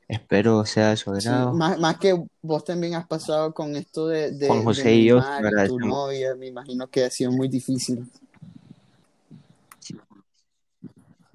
Espero 0.07 0.65
sea 0.65 0.89
de 0.89 0.97
su 0.97 1.15
sí, 1.19 1.27
agrado. 1.27 1.53
más, 1.53 1.77
más 1.79 1.97
que 1.99 2.25
vos 2.41 2.65
también 2.65 2.95
has 2.95 3.05
pasado 3.07 3.53
con 3.53 3.75
esto 3.75 4.07
de, 4.07 4.31
de, 4.31 4.47
Con 4.47 4.57
de 4.57 4.63
José 4.65 4.95
y 4.95 5.05
yo, 5.05 5.19
Neymar 5.21 5.53
te 5.53 5.65
y 5.65 5.67
tu 5.67 5.79
novia, 5.79 6.35
me 6.35 6.47
imagino 6.47 6.89
que 6.89 7.05
ha 7.05 7.09
sido 7.11 7.31
muy 7.31 7.47
difícil. 7.47 8.11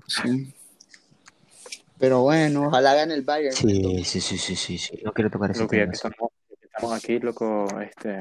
Sí. 0.09 0.53
Pero 1.99 2.23
bueno, 2.23 2.67
ojalá 2.67 2.93
gane 2.95 3.15
el 3.15 3.23
Bayern. 3.23 3.55
Sí, 3.55 4.05
sí, 4.05 4.21
sí, 4.21 4.37
sí, 4.37 4.57
sí, 4.57 4.79
sí. 4.79 5.01
No 5.05 5.13
quiero 5.13 5.31
tocar 5.31 5.53
ese 5.53 5.65
tema. 5.67 5.91
que 5.91 5.97
estamos, 5.97 6.31
estamos 6.61 6.93
aquí, 6.93 7.19
loco, 7.21 7.67
este, 7.81 8.19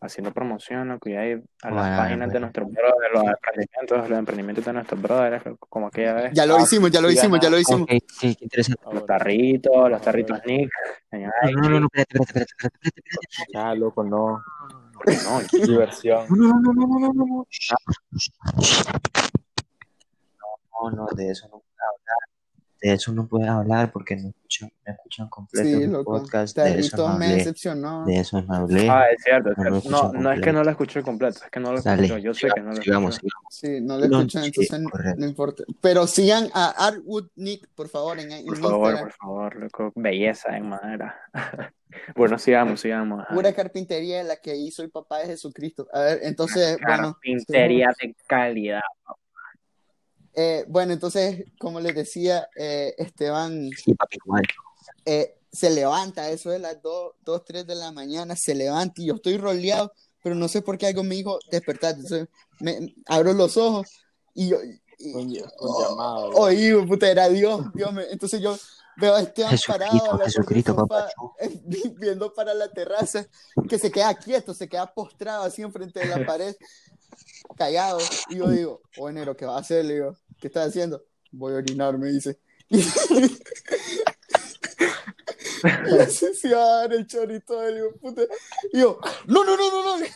haciendo 0.00 0.32
promoción, 0.32 0.88
loco, 0.88 1.08
y 1.10 1.14
ahí 1.16 1.32
a 1.32 1.70
las 1.70 1.74
Bueno, 1.82 1.96
páginas 1.96 2.28
de 2.28 2.32
bueno. 2.32 2.40
nuestros 2.40 2.68
brothers, 2.70 3.12
los 3.12 3.24
emprendimientos, 3.24 4.08
los 4.10 4.18
emprendimientos 4.18 4.64
de 4.64 4.72
nuestros 4.72 5.02
brothers, 5.02 5.44
como 5.68 5.86
aquella 5.88 6.14
vez. 6.14 6.30
Ya 6.34 6.46
lo 6.46 6.56
Ah, 6.56 6.62
hicimos, 6.62 6.90
ya 6.90 7.00
lo 7.00 7.10
hicimos, 7.10 7.38
ya 7.40 7.50
lo 7.50 7.58
hicimos. 7.58 7.82
Ok, 7.82 7.90
sí, 8.08 8.34
qué 8.34 8.44
interesante. 8.44 8.82
Los 8.92 9.06
tarritos, 9.06 9.90
los 9.90 10.00
tarritos. 10.02 10.40
Nick. 10.46 10.70
en 11.10 11.22
No, 11.22 11.30
no, 11.52 11.68
no, 11.68 11.80
no, 11.80 11.86
espérate, 11.86 12.16
espérate, 12.18 12.52
espérate, 12.52 12.52
espérate, 12.52 12.88
espérate, 12.88 13.00
espérate. 13.10 13.52
Ya, 13.52 13.74
loco, 13.74 14.04
no. 14.04 14.42
No, 15.06 15.40
Diversión. 15.66 16.26
No, 16.30 16.48
no, 16.60 16.60
no, 16.60 16.72
no, 16.72 16.86
no, 16.86 16.98
no, 16.98 17.12
no, 17.12 17.24
no. 17.26 17.46
No, 20.82 20.90
no, 20.90 21.06
de 21.14 21.30
eso 21.30 21.44
no 21.48 21.58
puedo 21.60 21.64
hablar. 21.78 22.18
De 22.82 22.92
eso 22.94 23.12
no 23.12 23.26
puedes 23.26 23.48
hablar 23.48 23.92
porque 23.92 24.16
no 24.16 24.28
escuchan, 24.30 24.72
no 24.86 24.92
escuchan 24.94 25.28
completo 25.28 25.68
Sí, 25.68 25.74
el 25.84 25.92
loco. 25.92 26.18
podcast. 26.18 26.56
De 26.56 26.80
eso 26.80 26.96
no 26.96 27.02
Tarrito 27.04 27.18
me 27.18 27.24
hablé. 27.26 27.36
decepcionó. 27.36 28.04
De 28.06 28.16
eso 28.20 28.40
no 28.42 28.54
hablé. 28.54 28.88
Ah, 28.88 29.04
es 29.14 29.22
cierto. 29.22 29.50
es 29.50 29.56
No 29.58 29.64
lo 29.64 29.82
No, 29.84 30.12
no, 30.14 30.32
es 30.32 30.40
que 30.40 30.52
no 30.52 30.64
lo 30.64 30.70
escuché 30.70 31.02
completo, 31.02 31.40
es 31.44 31.50
que 31.50 31.60
no 31.60 31.72
lo 31.72 31.82
Dale, 31.82 32.04
escuché. 32.06 32.22
Yo 32.22 32.32
sé 32.34 32.48
que 32.54 32.60
no 32.62 32.70
lo 32.70 32.76
sigamos, 32.82 33.14
escuché. 33.16 33.28
sigamos. 33.30 33.54
Sí, 33.54 33.80
no 33.82 33.98
lo 33.98 34.08
No, 34.08 34.16
escuchan, 34.20 34.42
sí, 34.42 34.48
entonces 34.48 34.80
no- 34.80 34.88
correcto. 34.90 35.20
no 35.20 35.26
importa. 35.26 35.64
Pero 35.82 36.06
sigan 36.06 36.48
a 36.54 36.86
Artwood 36.86 37.28
Nick, 37.36 37.68
por 37.74 37.88
favor, 37.88 38.18
en, 38.18 38.32
en 38.32 38.46
Por 38.46 38.56
favor, 38.56 38.78
Instagram. 38.92 39.02
por 39.04 39.12
favor, 39.12 39.56
loco. 39.56 39.92
Belleza 39.96 40.56
en 40.56 40.68
madera. 40.70 41.16
bueno, 42.16 42.38
sigamos, 42.38 42.80
sigamos. 42.80 43.20
ajá. 43.20 43.34
Pura 43.34 43.52
carpintería 43.52 44.22
la 44.22 44.36
que 44.36 44.56
hizo 44.56 44.82
el 44.82 44.90
papá 44.90 45.18
de 45.18 45.26
Jesucristo. 45.26 45.86
A 45.92 46.00
ver, 46.00 46.20
entonces, 46.22 46.78
bueno. 46.86 47.12
Carpintería 47.12 47.90
de 48.00 48.16
calidad. 48.26 48.80
Eh, 50.34 50.64
bueno, 50.68 50.92
entonces, 50.92 51.44
como 51.58 51.80
les 51.80 51.94
decía, 51.94 52.48
eh, 52.56 52.94
Esteban 52.98 53.70
Sí, 53.76 53.94
papi, 53.94 54.16
igual. 54.24 54.42
eh, 55.04 55.36
se 55.52 55.70
levanta, 55.70 56.30
eso 56.30 56.50
de 56.50 56.58
las 56.60 56.80
2, 56.80 57.14
2, 57.24 57.44
3 57.44 57.66
de 57.66 57.74
la 57.74 57.90
mañana, 57.90 58.36
se 58.36 58.54
levanta 58.54 59.02
y 59.02 59.06
yo 59.06 59.14
estoy 59.14 59.36
roleado, 59.36 59.92
pero 60.22 60.34
no 60.36 60.46
sé 60.48 60.62
por 60.62 60.78
qué 60.78 60.86
algo 60.86 61.02
me 61.02 61.16
dijo 61.16 61.38
despertar. 61.50 61.94
Entonces, 61.94 62.28
me, 62.60 62.94
abro 63.06 63.32
los 63.32 63.56
ojos 63.56 63.88
y 64.34 64.48
yo. 64.50 64.58
y- 64.98 65.12
Con, 65.12 65.30
y- 65.30 65.40
con 65.56 65.82
llamado. 65.82 66.28
Oí, 66.34 66.70
puta, 66.86 67.10
era 67.10 67.28
Dios, 67.28 67.62
Dios 67.74 67.92
me- 67.92 68.04
entonces 68.10 68.40
yo 68.40 68.56
veo 68.96 69.14
a 69.14 69.22
Esteban 69.22 69.56
parado 69.66 69.92
Jesucristo, 69.92 70.16
la 70.18 70.24
Jesucristo, 70.26 70.72
sofá, 70.74 70.86
papá. 70.86 71.12
vi- 71.64 71.94
viendo 71.98 72.32
para 72.34 72.52
la 72.54 72.68
terraza, 72.68 73.26
que 73.68 73.78
se 73.78 73.90
queda 73.90 74.14
quieto, 74.14 74.52
se 74.54 74.68
queda 74.68 74.92
postrado 74.92 75.44
así 75.44 75.62
enfrente 75.62 76.00
de 76.00 76.06
la 76.06 76.24
pared, 76.26 76.54
callado. 77.56 77.98
Y 78.28 78.36
yo 78.36 78.48
digo, 78.50 78.82
oh, 78.98 79.08
enero, 79.08 79.36
¿qué 79.36 79.46
va 79.46 79.56
a 79.56 79.60
hacer? 79.60 79.84
Le 79.84 79.94
digo, 79.94 80.16
¿qué 80.40 80.46
estás 80.48 80.68
haciendo? 80.68 81.04
Voy 81.32 81.52
a 81.52 81.56
orinar, 81.56 81.96
me 81.98 82.08
dice. 82.08 82.38
Y 85.62 85.98
así 85.98 86.34
se 86.34 86.54
va 86.54 86.62
a 86.62 86.80
dar 86.80 86.92
el 86.94 87.06
chorito 87.06 87.62
le 87.62 87.74
digo, 87.74 87.92
puta. 88.00 88.22
Y 88.72 88.80
yo, 88.80 88.98
no, 89.26 89.44
no, 89.44 89.56
no, 89.56 89.70
no, 89.70 89.98
no. 89.98 90.06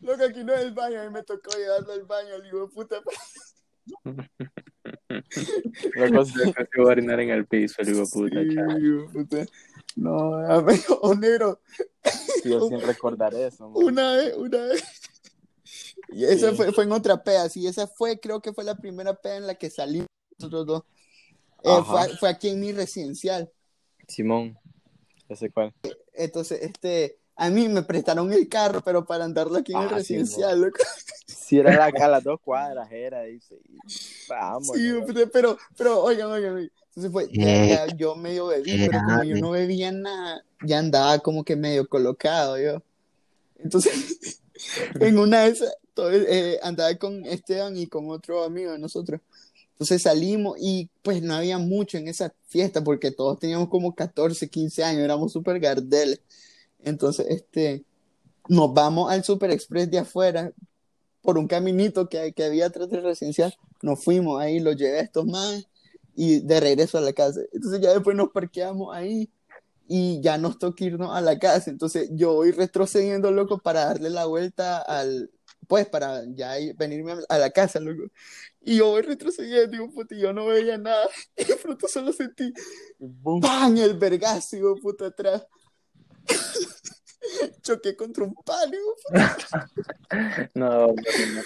Loco, 0.00 0.24
aquí 0.24 0.44
no 0.44 0.54
es 0.54 0.60
el 0.60 0.72
baño, 0.72 1.00
a 1.00 1.04
mí 1.04 1.10
me 1.10 1.22
tocó 1.24 1.50
llevarlo 1.56 1.92
al 1.92 2.04
baño, 2.04 2.38
le 2.38 2.44
digo, 2.44 2.68
puta. 2.70 3.02
Loco, 5.94 6.24
sí. 6.24 6.38
Loco, 6.38 6.60
se 6.72 6.80
va 6.80 6.84
a 6.84 6.92
orinar 6.92 7.20
en 7.20 7.30
el 7.30 7.46
piso, 7.46 7.82
el 7.82 7.88
hijo 7.88 8.00
de 8.00 8.06
puta, 8.06 8.40
Sí, 8.40 8.80
digo, 8.80 9.10
puta. 9.12 9.46
No, 9.96 10.34
amigo, 10.36 10.98
oh, 11.00 11.14
negro, 11.14 11.60
Yo 12.44 12.68
sin 12.68 12.80
recordar 12.82 13.34
eso. 13.34 13.68
man. 13.70 13.84
una 13.84 14.12
vez, 14.16 14.36
una 14.36 14.58
vez. 14.58 14.84
Y 16.08 16.24
esa 16.24 16.50
Sí. 16.50 16.56
fue, 16.56 16.72
fue 16.72 16.84
en 16.84 16.92
otra 16.92 17.22
peda, 17.22 17.48
sí, 17.48 17.66
esa 17.66 17.86
fue, 17.86 18.18
creo 18.20 18.40
que 18.40 18.52
fue 18.52 18.64
la 18.64 18.76
primera 18.76 19.14
peda 19.14 19.36
en 19.36 19.46
la 19.46 19.54
que 19.56 19.70
salimos 19.70 20.06
nosotros 20.38 20.66
dos. 20.66 20.82
Eh, 21.62 21.70
Ajá. 21.70 21.84
fue, 22.06 22.16
fue 22.18 22.28
aquí 22.28 22.48
en 22.48 22.60
mi 22.60 22.72
residencial. 22.72 23.50
Simón. 24.06 24.58
Ese 25.28 25.50
cuál. 25.50 25.74
Entonces, 26.14 26.62
este, 26.62 27.18
a 27.34 27.50
mí 27.50 27.68
me 27.68 27.82
prestaron 27.82 28.32
el 28.32 28.48
carro, 28.48 28.80
pero 28.84 29.04
para 29.04 29.24
andarlo 29.24 29.58
aquí 29.58 29.72
en 29.72 29.78
el 29.78 29.84
Ah, 29.86 29.88
sí, 29.90 29.94
residencial, 29.96 30.60
loco. 30.60 30.78
Si 31.26 31.58
era 31.58 31.74
la- 31.74 32.04
a 32.04 32.08
las 32.08 32.22
dos 32.24 32.40
cuadras, 32.40 32.90
era, 32.92 33.22
dice. 33.22 33.58
y 33.68 33.78
Vamos. 34.28 34.70
Sí, 34.76 34.92
puta, 35.04 35.20
pero, 35.32 35.58
pero, 35.76 36.02
oigan, 36.02 36.30
oigan, 36.30 36.54
oigan. 36.54 36.70
Entonces 36.88 37.12
fue, 37.12 37.28
ya, 37.32 37.86
ya 37.86 37.86
yo 37.96 38.14
medio 38.16 38.46
bebí, 38.46 38.86
pero 38.86 39.00
como 39.04 39.22
yo 39.24 39.36
no 39.36 39.50
bebía 39.50 39.92
nada, 39.92 40.44
ya 40.62 40.78
andaba 40.78 41.18
como 41.18 41.44
que 41.44 41.54
medio 41.56 41.86
colocado 41.88 42.58
yo. 42.58 42.82
Entonces, 43.58 44.40
en 45.00 45.18
una 45.18 45.42
de 45.42 45.50
esas, 45.50 45.74
todo, 45.96 46.12
eh, 46.12 46.60
andaba 46.62 46.94
con 46.96 47.24
Esteban 47.26 47.76
y 47.76 47.88
con 47.88 48.10
otro 48.10 48.44
amigo 48.44 48.70
de 48.72 48.78
nosotros. 48.78 49.20
Entonces 49.72 50.02
salimos 50.02 50.56
y 50.60 50.88
pues 51.02 51.22
no 51.22 51.34
había 51.34 51.58
mucho 51.58 51.98
en 51.98 52.08
esa 52.08 52.32
fiesta 52.46 52.84
porque 52.84 53.10
todos 53.10 53.38
teníamos 53.38 53.68
como 53.68 53.94
14, 53.94 54.48
15 54.48 54.84
años, 54.84 55.02
éramos 55.02 55.32
súper 55.32 55.58
gardeles. 55.58 56.20
Entonces, 56.84 57.26
este, 57.30 57.84
nos 58.48 58.72
vamos 58.72 59.10
al 59.10 59.24
Super 59.24 59.50
Express 59.50 59.90
de 59.90 59.98
afuera 59.98 60.52
por 61.22 61.38
un 61.38 61.48
caminito 61.48 62.08
que, 62.08 62.32
que 62.32 62.44
había 62.44 62.66
atrás 62.66 62.88
del 62.90 63.02
residencial. 63.02 63.54
Nos 63.82 64.04
fuimos 64.04 64.40
ahí, 64.40 64.60
los 64.60 64.76
llevé 64.76 64.98
a 65.00 65.02
estos 65.02 65.26
más 65.26 65.66
y 66.14 66.40
de 66.40 66.60
regreso 66.60 66.98
a 66.98 67.02
la 67.02 67.12
casa. 67.12 67.40
Entonces 67.52 67.80
ya 67.80 67.92
después 67.92 68.16
nos 68.16 68.30
parqueamos 68.30 68.94
ahí 68.94 69.30
y 69.88 70.20
ya 70.20 70.38
nos 70.38 70.58
toca 70.58 70.84
irnos 70.84 71.14
a 71.14 71.20
la 71.20 71.38
casa. 71.38 71.70
Entonces 71.70 72.08
yo 72.12 72.34
voy 72.34 72.52
retrocediendo, 72.52 73.30
loco, 73.30 73.58
para 73.58 73.86
darle 73.86 74.10
la 74.10 74.26
vuelta 74.26 74.78
al, 74.78 75.30
pues 75.66 75.86
para 75.88 76.22
ya 76.34 76.58
ir- 76.58 76.76
venirme 76.76 77.14
a- 77.28 77.38
la 77.38 77.50
casa, 77.50 77.80
loco. 77.80 78.10
Y 78.60 78.76
yo 78.78 78.86
voy 78.88 79.02
retrocediendo, 79.02 79.70
digo, 79.70 79.90
puta, 79.90 80.14
y 80.14 80.20
yo 80.20 80.32
no 80.32 80.46
veía 80.46 80.78
nada. 80.78 81.08
Y 81.36 81.44
de 81.44 81.56
pronto 81.56 81.88
solo 81.88 82.12
sentí. 82.12 82.52
¡pam! 83.42 83.76
El 83.76 83.94
vergazo, 83.98 84.56
digo, 84.56 84.76
puta, 84.76 85.06
atrás. 85.06 85.46
Choqué 87.62 87.96
contra 87.96 88.24
un 88.24 88.34
palo, 88.44 88.70
digo, 88.70 88.94
No, 90.54 90.86
no, 90.86 90.94
no. 90.94 91.42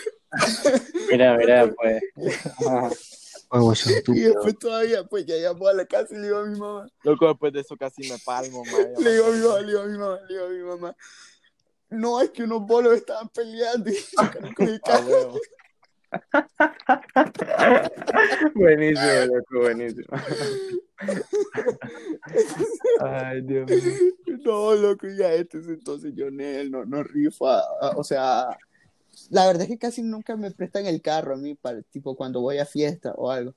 Mira, 1.10 1.36
mira, 1.36 1.72
pues. 1.74 2.02
Son 3.50 3.94
y 4.14 4.20
después 4.20 4.58
todavía, 4.60 5.02
pues 5.04 5.26
ya 5.26 5.36
llamó 5.36 5.66
a 5.66 5.72
la 5.72 5.84
casa 5.84 6.14
y 6.14 6.18
le 6.18 6.24
digo 6.24 6.38
a 6.38 6.44
mi 6.46 6.56
mamá, 6.56 6.88
Loco, 7.02 7.26
después 7.26 7.52
de 7.52 7.60
eso 7.60 7.76
casi 7.76 8.08
me 8.08 8.16
palmo, 8.18 8.62
man. 8.64 8.92
le 9.02 9.12
digo 9.12 9.26
a 9.26 9.30
mi 9.30 9.38
mamá, 9.40 9.60
le 9.60 9.66
digo 9.66 9.80
a 9.80 9.86
mi 9.86 9.98
mamá, 9.98 10.20
le 10.28 10.34
digo 10.34 10.46
a 10.46 10.48
mi 10.50 10.58
mamá. 10.62 10.96
No, 11.90 12.20
es 12.20 12.30
que 12.30 12.42
unos 12.44 12.64
bolos 12.66 12.94
estaban 12.96 13.28
peleando 13.30 13.90
y 13.90 13.94
chocaron 14.16 14.54
con 14.54 14.68
el 14.68 14.80
Ah, 14.84 14.86
carro. 14.86 15.06
huevo. 15.08 15.38
Buenísimo, 18.54 19.26
loco, 19.26 19.60
buenísimo. 19.60 20.06
Ay, 23.00 23.40
Dios 23.42 23.70
mío. 23.70 23.92
No, 24.44 24.74
loco, 24.74 25.06
ya 25.08 25.32
este 25.32 25.58
es 25.58 25.68
entonces 25.68 26.12
yo 26.14 26.30
Nel, 26.30 26.70
no, 26.70 26.84
no 26.84 27.02
rifa. 27.02 27.58
ah, 27.80 27.94
O 27.96 28.04
sea, 28.04 28.56
la 29.30 29.46
verdad 29.46 29.62
es 29.62 29.68
que 29.68 29.78
casi 29.78 30.02
nunca 30.02 30.36
me 30.36 30.50
prestan 30.50 30.86
el 30.86 31.00
carro 31.02 31.34
a 31.34 31.38
mí, 31.38 31.54
para, 31.54 31.82
tipo 31.82 32.16
cuando 32.16 32.40
voy 32.40 32.58
a 32.58 32.66
fiesta 32.66 33.12
o 33.16 33.30
algo. 33.30 33.54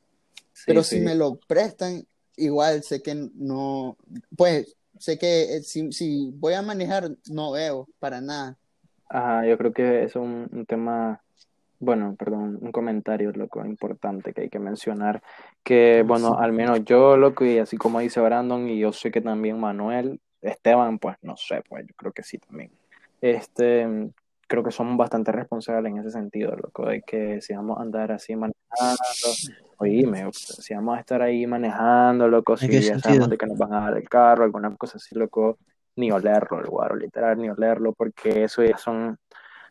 Sí, 0.54 0.64
Pero 0.68 0.84
sí. 0.84 0.98
si 0.98 1.02
me 1.02 1.16
lo 1.16 1.36
prestan, 1.48 2.06
igual 2.38 2.84
sé 2.84 3.02
que 3.02 3.16
no, 3.36 3.98
pues 4.36 4.76
sé 5.04 5.18
que 5.18 5.58
eh, 5.58 5.64
si, 5.64 5.92
si 5.92 6.32
voy 6.32 6.54
a 6.54 6.62
manejar, 6.62 7.10
no 7.30 7.52
veo 7.52 7.90
para 8.00 8.22
nada. 8.22 8.58
Ajá, 9.10 9.46
yo 9.46 9.58
creo 9.58 9.74
que 9.74 10.04
es 10.04 10.16
un, 10.16 10.48
un 10.50 10.66
tema, 10.66 11.22
bueno, 11.80 12.16
perdón, 12.18 12.58
un 12.62 12.72
comentario, 12.72 13.34
loco, 13.34 13.66
importante 13.66 14.32
que 14.32 14.44
hay 14.44 14.50
que 14.50 14.60
mencionar, 14.60 15.22
que, 15.62 16.06
bueno, 16.08 16.40
al 16.40 16.54
menos 16.54 16.86
yo, 16.86 17.18
loco, 17.18 17.44
y 17.44 17.58
así 17.58 17.76
como 17.76 18.00
dice 18.00 18.22
Brandon, 18.22 18.70
y 18.70 18.80
yo 18.80 18.94
sé 18.94 19.12
que 19.12 19.20
también 19.20 19.60
Manuel, 19.60 20.22
Esteban, 20.42 21.00
pues, 21.00 21.18
no 21.22 21.36
sé, 21.36 21.62
pues, 21.68 21.86
yo 21.86 21.94
creo 21.98 22.14
que 22.14 22.24
sí 22.24 22.38
también. 22.38 22.72
Este, 23.20 23.86
creo 24.48 24.64
que 24.64 24.72
somos 24.72 24.96
bastante 24.96 25.34
responsables 25.34 25.92
en 25.92 26.00
ese 26.00 26.12
sentido, 26.12 26.56
loco, 26.56 26.86
de 26.86 27.02
que 27.02 27.42
si 27.42 27.54
vamos 27.54 27.78
a 27.78 27.82
andar 27.82 28.14
así 28.14 28.38
manejando, 28.38 29.04
oíme, 29.78 30.30
si 30.34 30.74
vamos 30.74 30.98
a 30.98 31.00
estar 31.00 31.22
ahí 31.22 31.46
manejando, 31.48 32.28
loco, 32.28 32.58
si 32.58 32.66
¿En 32.66 32.72
qué 32.72 32.82
ya 32.82 33.00
sabemos 33.00 33.30
de 33.30 33.38
que 33.38 33.46
nos 33.46 33.58
van 33.58 33.74
a 33.74 33.82
dar 33.82 33.98
el 33.98 34.08
carro, 34.10 34.44
alguna 34.44 34.76
cosa 34.76 34.98
así, 34.98 35.16
loco, 35.16 35.58
ni 35.96 36.12
olerlo, 36.12 36.60
el 36.60 36.68
guaro, 36.68 36.96
literal, 36.96 37.38
ni 37.38 37.50
olerlo, 37.50 37.94
porque 37.94 38.44
eso 38.46 38.64
ya 38.64 38.78
son, 38.78 39.18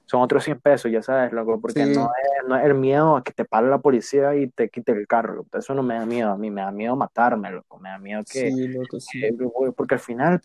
son 0.06 0.22
otros 0.22 0.44
100 0.44 0.60
pesos, 0.60 0.90
ya 0.90 1.02
sabes, 1.02 1.32
loco, 1.32 1.60
porque 1.60 1.84
Sí. 1.84 1.94
no, 1.94 2.06
es, 2.06 2.48
no 2.48 2.56
es 2.56 2.64
el 2.64 2.74
miedo 2.74 3.16
a 3.16 3.22
que 3.22 3.32
te 3.32 3.44
pare 3.44 3.68
la 3.68 3.78
policía 3.78 4.34
y 4.36 4.48
te 4.48 4.68
quite 4.68 4.92
el 4.92 5.06
carro, 5.06 5.34
loco. 5.34 5.58
eso 5.58 5.74
no 5.74 5.82
me 5.82 5.94
da 5.94 6.06
miedo 6.06 6.30
a 6.30 6.36
mí, 6.36 6.50
me 6.50 6.60
da 6.62 6.70
miedo 6.70 6.96
matarme, 6.96 7.50
loco, 7.50 7.78
me 7.78 7.88
da 7.90 7.98
miedo 7.98 8.22
que, 8.28 8.50
Sí, 8.50 8.68
loco, 8.68 9.00
sí. 9.00 9.20
que- 9.20 9.32
porque 9.76 9.94
al 9.94 10.00
final, 10.00 10.40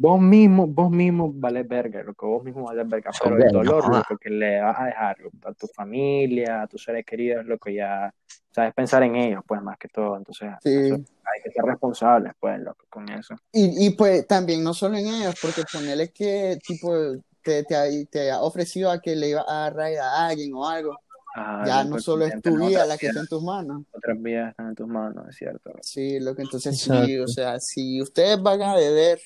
vos 0.00 0.18
mismo, 0.18 0.66
vos 0.66 0.90
mismo 0.90 1.30
vales 1.30 1.68
verga, 1.68 2.02
loco, 2.02 2.26
vos 2.26 2.42
mismo 2.42 2.64
vales 2.64 2.88
verga, 2.88 3.10
pero 3.22 3.36
el 3.36 3.52
dolor, 3.52 3.84
loco, 3.94 4.16
que 4.16 4.30
le 4.30 4.60
vas 4.62 4.78
a 4.80 4.84
dejar 4.86 5.16
a 5.44 5.52
tu 5.52 5.66
familia, 5.66 6.62
a 6.62 6.66
tus 6.66 6.82
seres 6.84 7.04
queridos, 7.04 7.44
loco, 7.44 7.68
ya 7.68 8.12
sabes 8.50 8.72
pensar 8.72 9.02
en 9.02 9.14
ellos, 9.16 9.42
pues, 9.46 9.60
más 9.60 9.76
que 9.76 9.88
todo, 9.88 10.16
entonces 10.16 10.48
Sí. 10.62 10.70
eso, 10.70 10.94
hay 10.94 11.42
que 11.44 11.50
ser 11.50 11.64
responsables, 11.64 12.32
pues, 12.40 12.58
loco, 12.60 12.86
con 12.88 13.08
eso. 13.10 13.34
Y, 13.52 13.86
y 13.86 13.90
pues 13.90 14.26
también 14.26 14.64
no 14.64 14.72
solo 14.72 14.96
en 14.96 15.06
ellos, 15.06 15.34
porque 15.42 15.62
ponerle 15.70 16.10
que 16.10 16.58
tipo 16.66 16.94
te, 17.42 17.64
te, 17.64 17.76
ha- 17.76 17.84
te 18.10 18.30
ha 18.30 18.40
ofrecido 18.40 18.90
a 18.90 19.00
que 19.00 19.14
le 19.14 19.28
iba 19.28 19.44
a 19.46 19.52
dar 19.64 19.74
raid 19.74 19.98
a 19.98 20.28
alguien 20.28 20.54
o 20.54 20.66
algo, 20.66 20.98
Ah, 21.36 21.62
ya 21.64 21.84
no 21.84 21.98
solo 22.00 22.24
es 22.24 22.42
tu 22.42 22.56
vida 22.58 22.84
la 22.86 22.98
que 22.98 23.06
está 23.06 23.20
en 23.20 23.28
tus 23.28 23.42
manos. 23.42 23.82
Otras 23.92 24.20
vidas 24.20 24.50
están 24.50 24.70
en 24.70 24.74
tus 24.74 24.88
manos, 24.88 25.28
es 25.28 25.36
cierto. 25.36 25.70
Sí, 25.80 26.18
lo 26.18 26.34
que 26.34 26.42
entonces 26.42 26.76
sí, 26.80 26.90
Exacto. 26.90 27.22
o 27.24 27.28
sea, 27.28 27.60
si 27.60 28.02
ustedes 28.02 28.42
van 28.42 28.60
a 28.62 28.74
beber, 28.74 29.20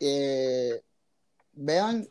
eh, 0.00 0.82
vean 1.52 2.06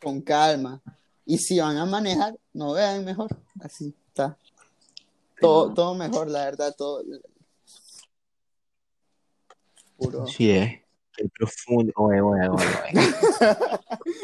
con 0.00 0.20
calma. 0.20 0.80
Y 1.24 1.38
si 1.38 1.60
van 1.60 1.76
a 1.76 1.86
manejar, 1.86 2.36
no 2.52 2.72
vean 2.72 3.04
mejor. 3.04 3.30
Así 3.60 3.94
está. 4.08 4.36
Todo, 5.40 5.72
todo 5.72 5.94
mejor, 5.94 6.28
la 6.28 6.44
verdad, 6.44 6.74
todo. 6.76 7.02
Puro. 9.96 10.26
Sí, 10.26 10.50
es. 10.50 10.80
Qué 11.14 11.28
profundo. 11.28 11.92
Oye, 11.96 12.20
oye, 12.20 12.48
oye, 12.48 12.66
oye. 12.94 13.00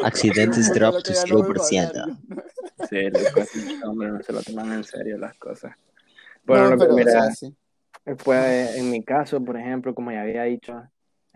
Accidentes 0.03 0.73
drop 0.73 0.97
to 0.97 1.03
que 1.03 1.15
ya 1.15 1.25
no 1.27 1.43
vuelvo 1.43 1.63
a 1.63 1.67
0%. 1.67 1.87
hablar 1.89 2.09
yo. 2.09 2.87
Sí, 2.89 3.11
loco, 3.11 3.45
sí, 3.45 3.81
hombre, 3.85 4.09
no 4.09 4.23
se 4.23 4.33
lo 4.33 4.43
toman 4.43 4.73
en 4.73 4.85
serio 4.85 5.19
las 5.19 5.37
cosas. 5.37 5.77
Bueno, 6.45 6.71
No, 6.71 6.79
pero, 6.79 6.95
o 6.95 6.97
mira, 6.97 7.13
sea, 7.13 7.31
sí. 7.33 7.55
Pues 8.25 8.77
en 8.77 8.91
mi 8.91 9.05
caso, 9.05 9.45
por 9.45 9.59
ejemplo, 9.59 9.95
como 9.95 10.11
ya 10.11 10.23
había 10.23 10.45
dicho 10.45 10.83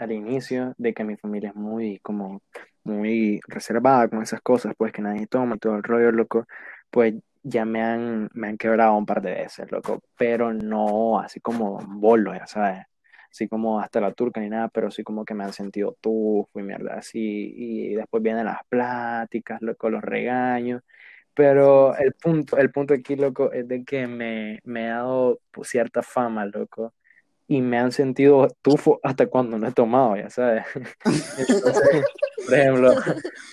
al 0.03 0.13
inicio, 0.13 0.75
de 0.79 0.95
que 0.95 1.05
mi 1.05 1.17
familia 1.17 1.51
es 1.51 1.57
muy, 1.57 1.99
como, 2.01 2.43
muy 2.85 3.41
reservada 3.49 4.09
con 4.09 4.23
esas 4.23 4.41
cosas, 4.43 4.75
pues 4.77 4.93
que 4.93 5.03
nadie 5.03 5.27
toma 5.27 5.57
todo 5.59 5.77
el 5.77 5.83
rollo, 5.83 6.13
loco, 6.13 6.47
pues 6.91 7.15
ya 7.43 7.65
me 7.65 7.83
han, 7.83 8.31
me 8.35 8.49
han 8.49 8.59
quebrado 8.59 8.97
un 8.97 9.07
par 9.07 9.23
de 9.23 9.33
veces, 9.33 9.71
loco, 9.73 10.01
pero 10.17 10.53
no 10.53 11.19
así 11.21 11.41
como 11.41 11.79
bolo, 11.87 12.35
ya 12.35 12.47
sabes, 12.47 12.85
así 13.31 13.49
como 13.49 13.81
hasta 13.81 14.01
la 14.01 14.13
turca 14.13 14.41
ni 14.41 14.49
nada, 14.51 14.69
pero 14.69 14.91
sí 14.91 15.03
como 15.05 15.25
que 15.25 15.35
me 15.35 15.45
han 15.45 15.53
sentido 15.53 15.97
tufo 16.01 16.61
y 16.61 16.63
mierda 16.63 16.95
así, 16.95 17.53
y 17.57 17.95
después 17.95 18.23
vienen 18.23 18.47
las 18.47 18.61
pláticas, 18.69 19.61
loco, 19.63 19.91
los 19.91 20.03
regaños, 20.03 20.83
pero 21.35 21.97
el 21.97 22.13
punto, 22.15 22.59
el 22.59 22.71
punto 22.71 22.95
aquí, 22.95 23.17
loco, 23.17 23.53
es 23.53 23.67
de 23.69 23.85
que 23.85 24.07
me, 24.07 24.61
me 24.65 24.91
ha 24.91 24.97
dado 24.97 25.41
cierta 25.63 26.03
fama, 26.03 26.45
loco, 26.47 26.95
y 27.53 27.61
me 27.61 27.79
han 27.79 27.93
sentido 27.93 28.49
tufo 28.63 28.99
hasta 29.03 29.27
cuando 29.27 29.59
no 29.59 29.69
he 29.69 29.73
tomado, 29.73 30.17
ya 30.17 30.31
sabes. 30.31 30.65
Entonces, 31.05 32.07
por 32.47 32.55
ejemplo, 32.55 32.95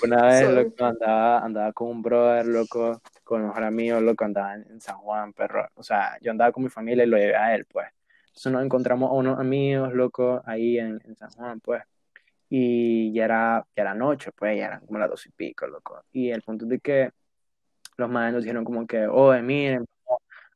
una 0.04 0.26
vez, 0.26 0.50
loco, 0.50 0.86
andaba, 0.86 1.40
andaba 1.40 1.74
con 1.74 1.90
un 1.90 2.02
brother, 2.02 2.46
loco, 2.46 3.02
con 3.26 3.42
un 3.42 3.48
mejor 3.48 3.64
amigo, 3.66 4.00
loco, 4.00 4.24
andaba 4.24 4.56
en, 4.56 4.80
San 4.80 5.00
Juan, 5.00 5.34
perro. 5.34 5.68
O 5.76 5.84
sea, 5.84 6.18
yo 6.22 6.32
andaba 6.32 6.54
con 6.54 6.64
mi 6.64 6.70
familia 6.70 7.04
y 7.04 7.08
lo 7.08 7.18
llevé 7.18 7.36
a 7.36 7.54
él, 7.54 7.66
pues. 7.66 7.88
Entonces 8.28 8.54
nos 8.54 8.64
encontramos 8.64 9.10
a 9.12 9.14
unos 9.16 9.38
amigos, 9.38 9.94
loco, 9.94 10.42
ahí 10.46 10.80
en, 10.80 11.02
en 11.04 11.18
San 11.18 11.32
Juan, 11.32 11.60
pues. 11.60 11.84
Y 12.48 13.12
ya 13.12 13.26
era, 13.26 13.68
ya 13.76 13.82
era 13.82 13.94
noche, 13.94 14.32
pues, 14.32 14.58
ya 14.58 14.68
eran 14.68 14.86
como 14.86 14.98
las 14.98 15.10
dos 15.10 15.26
y 15.26 15.32
pico, 15.32 15.68
loco. 15.68 16.06
Y 16.14 16.30
el 16.30 16.42
punto 16.42 16.64
es 16.64 16.70
de 16.70 16.80
que 16.80 17.12
los 17.98 18.10
madres 18.10 18.34
nos 18.34 18.44
dijeron 18.44 18.64
como 18.64 18.88
que, 18.88 19.08
oye, 19.08 19.42
miren, 19.42 19.86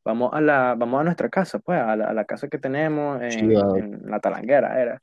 vamos- 0.04 0.32
a 0.34 0.42
la, 0.42 0.76
vamos 0.78 1.02
a 1.02 1.04
nuestra 1.04 1.30
casa, 1.30 1.60
pues, 1.60 1.80
a 1.80 1.96
la, 1.96 2.06
a 2.06 2.14
la 2.14 2.26
casa 2.26 2.48
que 2.48 2.58
tenemos 2.60 3.22
en, 3.22 4.10
la 4.10 4.20
talanguera, 4.20 4.80
era. 4.82 5.02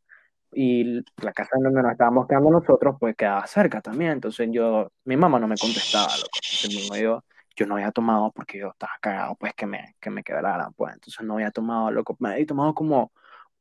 Y 0.53 1.01
la 1.23 1.33
casa 1.33 1.51
en 1.57 1.63
donde 1.65 1.83
nos 1.83 1.93
estábamos 1.93 2.27
quedando 2.27 2.51
nosotros, 2.51 2.97
pues, 2.99 3.17
quedaba 3.17 3.47
cerca 3.47 3.81
también. 3.81 4.13
Entonces 4.13 4.49
yo, 4.53 4.91
mi 5.05 5.17
mamá 5.17 5.39
no 5.39 5.49
me 5.49 5.57
contestaba, 5.57 6.17
loco. 6.17 6.39
Entonces 6.63 7.03
yo, 7.03 7.25
yo 7.57 7.67
no 7.67 7.77
había 7.77 7.93
tomado 7.93 8.33
porque 8.33 8.59
yo 8.59 8.69
estaba 8.71 8.93
cagado, 9.01 9.37
pues, 9.37 9.55
que 9.55 9.67
me, 9.67 9.97
que 10.01 10.11
me 10.11 10.23
quebraran, 10.25 10.73
pues. 10.75 10.95
Entonces 10.95 11.25
no 11.25 11.35
había 11.35 11.51
tomado, 11.51 11.91
loco. 11.91 12.17
Me 12.21 12.31
había 12.33 12.47
tomado 12.47 12.75
como 12.75 13.13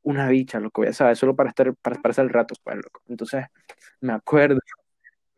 una 0.02 0.28
bicha, 0.30 0.60
loco, 0.60 0.84
ya 0.84 0.94
sabes, 0.94 1.20
solo 1.20 1.36
para 1.36 1.50
estar, 1.50 1.74
para 1.76 2.02
pasar 2.02 2.26
el 2.26 2.32
rato, 2.32 2.56
pues, 2.64 2.78
loco. 2.78 3.02
Entonces, 3.08 3.46
me 4.02 4.14
acuerdo, 4.14 4.60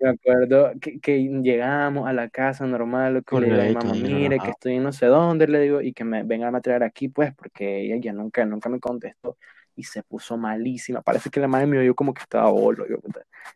me 0.02 0.10
acuerdo 0.10 0.72
que, 0.82 1.00
que 1.00 1.20
llegamos 1.44 2.08
a 2.08 2.14
la 2.14 2.30
casa 2.30 2.66
normal, 2.66 3.24
y 3.30 3.38
le 3.38 3.48
digo 3.48 3.62
a 3.62 3.64
mi 3.64 3.72
mamá, 3.72 3.96
mire, 3.96 4.42
que 4.42 4.52
estoy 4.52 4.80
no 4.80 4.92
sé 4.94 5.06
dónde, 5.08 5.48
le 5.48 5.60
digo, 5.62 5.82
y 5.82 5.94
que 5.94 6.04
me 6.04 6.24
vengan 6.24 6.56
a 6.56 6.62
traer 6.62 6.84
aquí, 6.84 7.08
pues, 7.10 7.34
porque 7.36 7.82
ella 7.82 7.98
ya 8.02 8.14
nunca, 8.14 8.46
nunca 8.46 8.70
me 8.70 8.80
contestó. 8.80 9.38
Y 9.76 9.84
se 9.84 10.04
puso 10.04 10.38
malísima. 10.38 11.02
Parece 11.02 11.30
que 11.30 11.40
la 11.40 11.48
madre 11.48 11.66
me 11.66 11.80
oyó 11.80 11.96
como 11.96 12.14
que 12.14 12.22
estaba 12.22 12.50
bolo. 12.52 12.86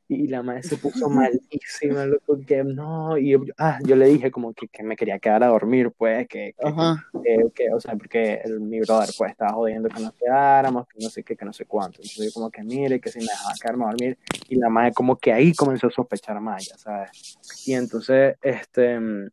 Y 0.07 0.27
la 0.27 0.41
madre 0.43 0.63
se 0.63 0.77
puso 0.77 1.09
malísima, 1.09 2.05
loco, 2.05 2.39
que 2.45 2.63
no. 2.63 3.17
Y 3.17 3.31
yo, 3.31 3.41
ah, 3.57 3.79
yo 3.83 3.95
le 3.95 4.07
dije 4.07 4.31
como 4.31 4.53
que, 4.53 4.67
que 4.67 4.83
me 4.83 4.95
quería 4.95 5.19
quedar 5.19 5.43
a 5.43 5.47
dormir, 5.47 5.91
pues, 5.91 6.27
que, 6.27 6.53
que, 6.57 6.67
Ajá. 6.67 7.05
que, 7.23 7.51
que, 7.53 7.73
o 7.73 7.79
sea, 7.79 7.95
porque 7.95 8.41
el, 8.43 8.59
mi 8.59 8.79
brother 8.79 9.09
pues 9.17 9.31
estaba 9.31 9.53
jodiendo 9.53 9.89
que 9.89 10.01
nos 10.01 10.13
quedáramos, 10.13 10.87
que 10.87 11.03
no 11.03 11.09
sé 11.09 11.23
qué, 11.23 11.35
que 11.35 11.45
no 11.45 11.53
sé 11.53 11.65
cuánto. 11.65 11.97
Entonces 11.97 12.25
yo 12.25 12.31
como 12.33 12.49
que 12.49 12.63
mire, 12.63 12.99
que 12.99 13.09
si 13.09 13.19
me 13.19 13.25
dejaba 13.25 13.53
quedarme 13.61 13.83
a 13.83 13.87
dormir. 13.87 14.17
Y 14.47 14.55
la 14.55 14.69
madre 14.69 14.93
como 14.93 15.17
que 15.17 15.33
ahí 15.33 15.53
comenzó 15.53 15.87
a 15.87 15.91
sospechar 15.91 16.39
más, 16.39 16.67
ya 16.67 16.77
sabes. 16.77 17.37
Y 17.65 17.73
entonces, 17.73 18.35
este, 18.41 18.99
mm, 18.99 19.29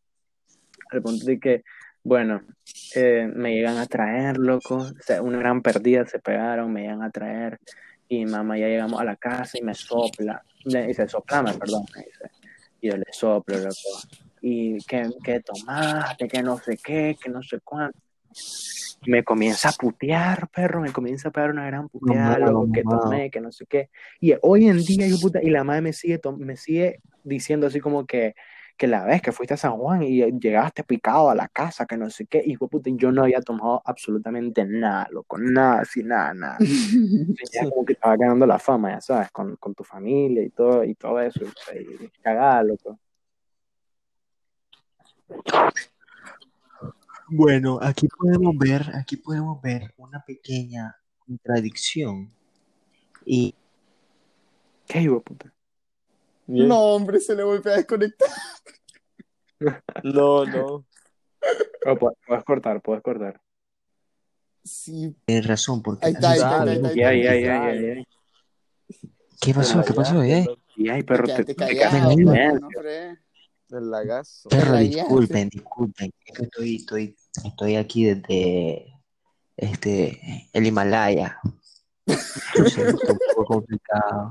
el 0.92 1.02
punto 1.02 1.24
de 1.24 1.38
que, 1.38 1.64
bueno, 2.04 2.42
eh, 2.94 3.30
me 3.32 3.54
llegan 3.54 3.78
a 3.78 3.86
traer, 3.86 4.36
loco, 4.38 4.76
o 4.76 5.02
sea, 5.04 5.22
una 5.22 5.38
gran 5.38 5.62
pérdida 5.62 6.04
se 6.06 6.18
pegaron, 6.18 6.72
me 6.72 6.82
llegan 6.82 7.02
a 7.02 7.10
traer. 7.10 7.58
Y 8.08 8.26
mamá, 8.26 8.58
ya 8.58 8.66
llegamos 8.66 9.00
a 9.00 9.04
la 9.04 9.16
casa 9.16 9.58
y 9.58 9.62
me 9.62 9.74
sopla, 9.74 10.42
me 10.66 10.88
dice, 10.88 11.08
soplame, 11.08 11.54
perdón, 11.54 11.84
me 11.96 12.02
dice. 12.04 12.30
Y 12.80 12.88
yo 12.88 12.96
le 12.96 13.06
soplo, 13.10 13.56
loco. 13.58 13.74
Y 14.40 14.78
que, 14.84 15.08
que 15.22 15.40
tomaste, 15.40 16.28
que 16.28 16.42
no 16.42 16.58
sé 16.58 16.76
qué, 16.76 17.16
que 17.22 17.30
no 17.30 17.42
sé 17.42 17.60
cuánto. 17.60 17.98
Me 19.06 19.24
comienza 19.24 19.68
a 19.68 19.72
putear, 19.72 20.48
perro, 20.48 20.80
me 20.80 20.92
comienza 20.92 21.28
a 21.28 21.32
pegar 21.32 21.50
una 21.50 21.66
gran 21.66 21.88
puteada, 21.88 22.38
loco, 22.38 22.68
que 22.72 22.84
mamado. 22.84 23.04
tomé, 23.04 23.30
que 23.30 23.40
no 23.40 23.52
sé 23.52 23.66
qué. 23.66 23.88
Y 24.20 24.34
hoy 24.42 24.66
en 24.68 24.78
día, 24.84 25.06
yo 25.06 25.18
puta, 25.18 25.40
y 25.42 25.50
la 25.50 25.64
madre 25.64 25.82
me 25.82 25.92
sigue, 25.92 26.20
me 26.36 26.56
sigue 26.56 27.00
diciendo 27.24 27.68
así 27.68 27.80
como 27.80 28.06
que, 28.06 28.34
que 28.76 28.86
la 28.86 29.04
vez 29.04 29.22
que 29.22 29.32
fuiste 29.32 29.54
a 29.54 29.56
San 29.56 29.76
Juan 29.76 30.02
y 30.02 30.22
llegaste 30.38 30.84
picado 30.84 31.30
a 31.30 31.34
la 31.34 31.48
casa, 31.48 31.86
que 31.86 31.96
no 31.96 32.10
sé 32.10 32.26
qué, 32.26 32.42
y 32.44 32.56
puta, 32.56 32.90
yo 32.94 33.12
no 33.12 33.22
había 33.22 33.40
tomado 33.40 33.82
absolutamente 33.84 34.64
nada, 34.64 35.08
loco, 35.10 35.38
nada, 35.38 35.80
así, 35.80 36.02
nada, 36.02 36.34
nada. 36.34 36.58
Ya 37.52 37.68
como 37.68 37.84
que 37.84 37.94
estaba 37.94 38.16
ganando 38.16 38.46
la 38.46 38.58
fama, 38.58 38.92
ya 38.92 39.00
sabes, 39.00 39.30
con, 39.30 39.56
con 39.56 39.74
tu 39.74 39.84
familia 39.84 40.42
y 40.42 40.50
todo, 40.50 40.84
y 40.84 40.94
todo 40.94 41.20
eso, 41.20 41.40
y, 41.74 42.04
y 42.04 42.08
cagada, 42.22 42.62
loco. 42.62 42.98
Bueno, 47.28 47.78
aquí 47.80 48.08
podemos 48.08 48.56
ver, 48.58 48.90
aquí 48.94 49.16
podemos 49.16 49.60
ver 49.62 49.94
una 49.96 50.22
pequeña 50.24 50.96
contradicción. 51.18 52.30
Y 53.24 53.54
¿Qué 54.92 55.00
hijo 55.00 55.22
de 55.26 55.50
No, 56.52 56.80
hombre, 56.94 57.20
se 57.20 57.34
le 57.34 57.44
vuelve 57.44 57.72
a 57.72 57.76
desconectar. 57.76 58.28
No, 60.02 60.44
no. 60.44 60.84
Pu- 61.84 62.16
puedes 62.26 62.44
cortar, 62.44 62.82
puedes 62.82 63.00
cortar. 63.00 63.40
Sí, 64.64 65.14
tienes 65.24 65.46
razón, 65.46 65.82
porque 65.82 66.06
ahí 66.06 66.12
está, 66.14 66.30
ahí 66.32 66.38
está, 66.38 66.62
ahí 66.62 66.74
está, 66.74 66.88
ahí 66.88 67.26
ahí, 67.26 67.46
ahí, 67.46 67.84
ahí. 67.86 68.04
¿qué 69.40 69.54
pasó? 69.54 69.84
¿Qué 69.84 69.94
pasó? 69.94 70.20
Eh? 70.22 70.46
Y 70.76 70.88
ay, 70.88 71.04
perro, 71.04 71.26
te, 71.26 71.44
te 71.44 71.54
callado, 71.54 72.16
no 72.16 72.70
fregues. 72.70 73.18
El 73.70 73.90
lagazo. 73.90 74.48
Perro, 74.48 74.76
disculpen, 74.76 75.48
disculpen. 75.48 76.12
Es 76.26 76.36
que 76.36 76.42
estoy, 76.44 76.76
estoy, 76.76 77.16
estoy 77.44 77.76
aquí 77.76 78.04
desde 78.04 79.00
este, 79.56 80.48
el 80.52 80.66
Himalaya. 80.66 81.38
Entonces, 82.06 82.94
un 82.94 83.18
poco 83.34 83.44
complicado. 83.44 84.28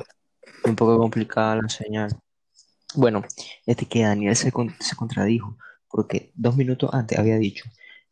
Un 0.66 0.76
poco 0.76 0.98
complicada 0.98 1.56
la 1.58 1.70
señal. 1.70 2.12
Bueno, 2.96 3.24
este 3.66 3.86
que 3.86 4.04
Daniel 4.04 4.36
se, 4.36 4.52
con- 4.52 4.76
se 4.80 4.96
contradijo, 4.96 5.58
porque 5.90 6.32
dos 6.36 6.56
minutos 6.58 6.90
antes 6.94 7.18
había 7.18 7.38
dicho, 7.38 7.64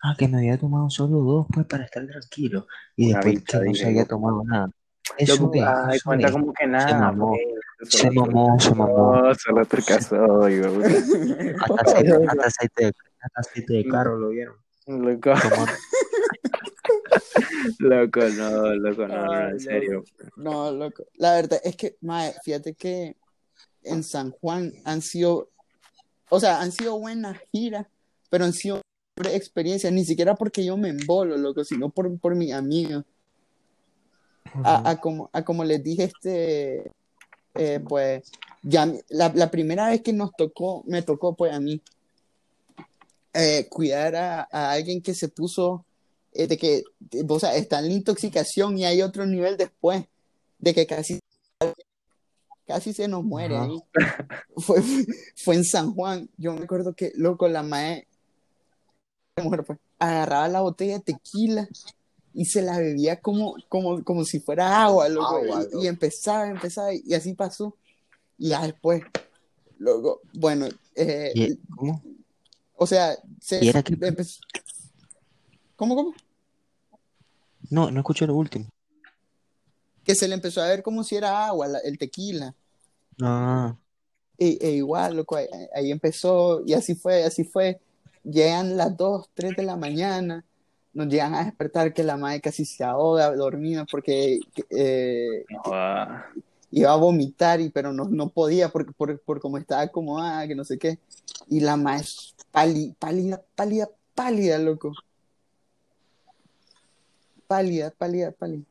ah, 0.02 0.16
que 0.18 0.28
me 0.28 0.38
había 0.38 0.58
tomado 0.58 0.90
solo 0.90 1.20
dos, 1.20 1.48
pues, 1.54 1.66
para 1.68 1.84
estar 1.86 2.06
tranquilo. 2.08 2.68
Y 2.96 3.10
Una 3.12 3.20
después 3.20 3.44
que 3.46 3.66
no 3.66 3.74
se 3.76 3.86
había 3.88 4.06
tomado 4.06 4.44
nada. 4.46 4.70
Eso 5.18 5.34
es, 5.54 5.62
ay, 5.90 5.98
eso 5.98 6.06
cuenta 6.06 6.28
es. 6.28 6.34
como 6.34 6.54
que 6.54 6.64
Se 6.66 6.70
nada, 6.70 7.00
mamó, 7.12 7.36
pues. 7.80 7.90
se 7.92 8.12
mamó, 8.12 8.60
se 8.60 8.76
mamó. 8.76 9.34
Solo 9.36 9.66
te 9.66 9.82
casó, 9.82 10.48
Hasta 11.62 13.40
aceite, 13.42 13.74
de- 13.74 13.90
carro 13.90 14.18
lo 14.18 14.30
vieron. 14.30 14.56
puta. 14.86 15.78
Loco, 17.80 18.20
no, 18.22 18.74
loco, 18.76 19.08
no, 19.08 19.26
no, 19.26 19.32
Ay, 19.32 19.52
en 19.52 19.60
serio. 19.60 20.04
No, 20.36 20.72
loco. 20.72 21.06
La 21.16 21.34
verdad 21.34 21.60
es 21.64 21.76
que, 21.76 21.98
mae, 22.02 22.34
fíjate 22.44 22.74
que 22.74 23.16
en 23.84 24.04
San 24.04 24.32
Juan 24.32 24.74
han 24.86 25.02
sido, 25.02 25.50
o 26.30 26.40
sea, 26.40 26.62
han 26.62 26.72
sido 26.72 27.00
buenas 27.00 27.38
giras, 27.52 27.88
pero 28.30 28.46
han 28.46 28.54
sido 28.54 28.82
experiencias, 29.18 29.92
ni 29.92 30.06
siquiera 30.06 30.36
porque 30.36 30.64
yo 30.64 30.78
me 30.78 30.90
embolo, 30.90 31.38
loco, 31.38 31.64
sino 31.64 31.90
por, 31.90 32.18
por 32.20 32.36
mi 32.36 32.52
amigo. 32.52 33.04
A, 34.64 34.92
a 34.92 35.00
como, 35.00 35.30
a 35.32 35.44
como 35.44 35.64
les 35.64 35.84
dije 35.84 36.06
este, 36.06 36.92
eh, 37.56 37.80
pues, 37.88 38.32
ya 38.64 38.92
la, 39.10 39.32
la 39.36 39.52
primera 39.52 39.90
vez 39.90 40.02
que 40.02 40.14
nos 40.14 40.32
tocó, 40.36 40.84
me 40.88 41.02
tocó, 41.04 41.36
pues, 41.36 41.54
a 41.54 41.60
mí, 41.60 41.82
eh, 43.34 43.68
cuidar 43.70 44.16
a, 44.16 44.48
a 44.52 44.72
alguien 44.72 45.02
que 45.02 45.14
se 45.14 45.30
puso, 45.30 45.86
de 46.48 46.58
que, 46.58 46.84
o 47.28 47.40
sea, 47.40 47.56
está 47.56 47.80
en 47.80 47.88
la 47.88 47.94
intoxicación 47.94 48.78
y 48.78 48.86
hay 48.86 49.02
otro 49.02 49.26
nivel 49.26 49.58
después, 49.58 50.06
de 50.60 50.74
que 50.74 50.86
casi, 50.88 51.20
casi 52.66 52.94
se 52.94 53.08
nos 53.08 53.24
muere 53.24 53.58
ahí. 53.58 53.78
Fue, 54.58 54.82
fue 55.36 55.56
en 55.56 55.66
San 55.66 55.94
Juan. 55.94 56.30
Yo 56.38 56.54
me 56.54 56.64
acuerdo 56.64 56.94
que, 56.94 57.12
loco, 57.16 57.48
la 57.48 57.64
mae, 57.64 58.08
la 59.36 59.44
mujer, 59.44 59.64
pues, 59.64 59.80
agarraba 59.98 60.48
la 60.48 60.62
botella 60.62 60.96
de 61.00 61.04
tequila 61.14 61.68
y 62.34 62.46
se 62.46 62.62
la 62.62 62.78
bebía 62.78 63.20
como, 63.20 63.56
como, 63.68 64.04
como 64.04 64.24
si 64.24 64.40
fuera 64.40 64.84
agua, 64.84 65.10
loco, 65.10 65.38
Agua, 65.38 65.66
y, 65.82 65.88
empezaba, 65.88 66.48
empezaba, 66.50 66.94
y 66.94 67.14
así 67.14 67.34
pasó. 67.34 67.76
Y 68.38 68.50
ya 68.50 68.62
después, 68.62 69.02
luego, 69.78 70.22
bueno, 70.34 70.68
eh, 70.96 71.32
¿Y 71.36 71.56
cómo? 71.76 72.02
o 72.76 72.86
sea, 72.88 73.18
se, 73.42 73.64
¿Y 73.66 73.70
era 73.70 73.82
que- 73.84 73.94
empezó- 74.00 74.40
¿Cómo, 75.76 75.96
cómo? 75.96 76.14
No, 77.70 77.92
no 77.92 78.00
escuché 78.00 78.28
lo 78.28 78.36
último. 78.36 78.66
Que 80.04 80.16
se 80.16 80.28
le 80.28 80.34
empezó 80.36 80.62
a 80.62 80.68
ver 80.68 80.82
como 80.84 81.04
si 81.04 81.16
era 81.16 81.46
agua, 81.48 81.68
la- 81.68 81.80
el 81.80 81.98
tequila. 81.98 82.56
Ah, 83.22 83.76
E, 84.38 84.58
e 84.62 84.72
igual, 84.72 85.18
loco, 85.18 85.36
ahí, 85.36 85.48
ahí 85.76 85.92
empezó, 85.92 86.64
y 86.66 86.74
así 86.74 86.96
fue, 86.96 87.24
así 87.24 87.44
fue. 87.44 87.80
Llegan 88.24 88.78
las 88.78 88.96
2, 88.96 89.30
3 89.34 89.56
de 89.56 89.64
la 89.64 89.76
mañana, 89.76 90.46
nos 90.94 91.08
llegan 91.08 91.36
a 91.36 91.44
despertar 91.46 91.94
que 91.94 92.04
la 92.04 92.18
madre 92.18 92.42
casi 92.42 92.66
se 92.66 92.84
ahoga 92.84 93.36
dormida 93.36 93.86
porque 93.90 94.40
eh, 94.70 95.46
No 95.50 95.60
joda. 95.64 96.32
iba 96.72 96.92
a 96.92 96.96
vomitar, 96.96 97.60
y, 97.62 97.70
pero 97.70 97.92
no, 97.94 98.06
no 98.06 98.30
podía 98.30 98.70
por, 98.70 98.94
por, 98.94 99.20
por 99.22 99.40
cómo 99.42 99.58
estaba 99.58 99.82
acomodada, 99.84 100.48
que 100.48 100.56
no 100.56 100.64
sé 100.64 100.78
qué. 100.78 101.00
Y 101.50 101.60
la 101.62 101.76
madre 101.78 102.06
pálida, 102.52 102.94
pálida, 103.00 103.42
pálida, 103.56 103.90
pálida, 104.16 104.58
loco. 104.60 104.94
Pálida, 107.50 107.90
pálida, 107.90 108.32
pálida. 108.32 108.64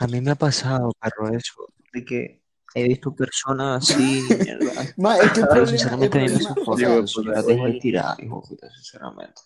a 0.00 0.06
mí 0.08 0.20
me 0.20 0.32
ha 0.32 0.34
pasado, 0.34 0.90
perro, 1.00 1.28
eso, 1.32 1.72
de 1.92 2.04
que 2.04 2.42
he 2.74 2.88
visto 2.88 3.14
personas 3.14 3.88
así, 3.88 4.26
mierda. 4.42 4.72
Ma, 4.96 5.16
es 5.16 5.30
que 5.30 5.40
el 5.40 5.46
Pero 5.46 5.46
problema, 5.46 5.60
el 5.60 5.68
sinceramente 5.68 6.18
a 6.18 6.22
mí 6.22 6.28
me 6.28 6.34
problema, 6.34 6.50
o 6.50 6.56
sofoca 6.56 6.78
sea, 6.78 6.98
eso, 6.98 7.22
yo 7.22 7.30
la 7.30 7.42
dejé 7.42 7.78
tirar, 7.78 8.16
hijo 8.20 8.40
de 8.40 8.48
puta, 8.48 8.70
sinceramente. 8.70 9.42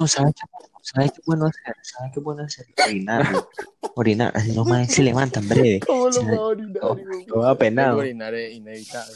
No, 0.00 0.08
¿sabes 0.08 0.34
qué, 0.34 0.68
¿sabes 0.82 1.12
qué 1.12 1.20
bueno 1.24 1.46
hacer? 1.46 1.76
¿Sabes 1.82 2.12
qué 2.14 2.20
bueno 2.20 2.42
hacer? 2.42 2.66
Orinar, 2.84 3.46
orinar, 3.94 4.32
así 4.34 4.52
los 4.52 4.66
manes 4.66 4.92
se 4.92 5.04
levantan 5.04 5.48
breve. 5.48 5.78
¿cómo 5.86 6.08
lo 6.08 6.24
va 6.24 6.36
a 6.36 6.40
orinar, 6.40 6.82
hijo? 7.20 7.32
todo 7.32 7.48
apenado. 7.48 7.98
Orinar 7.98 8.34
es 8.34 8.54
inevitable. 8.54 9.14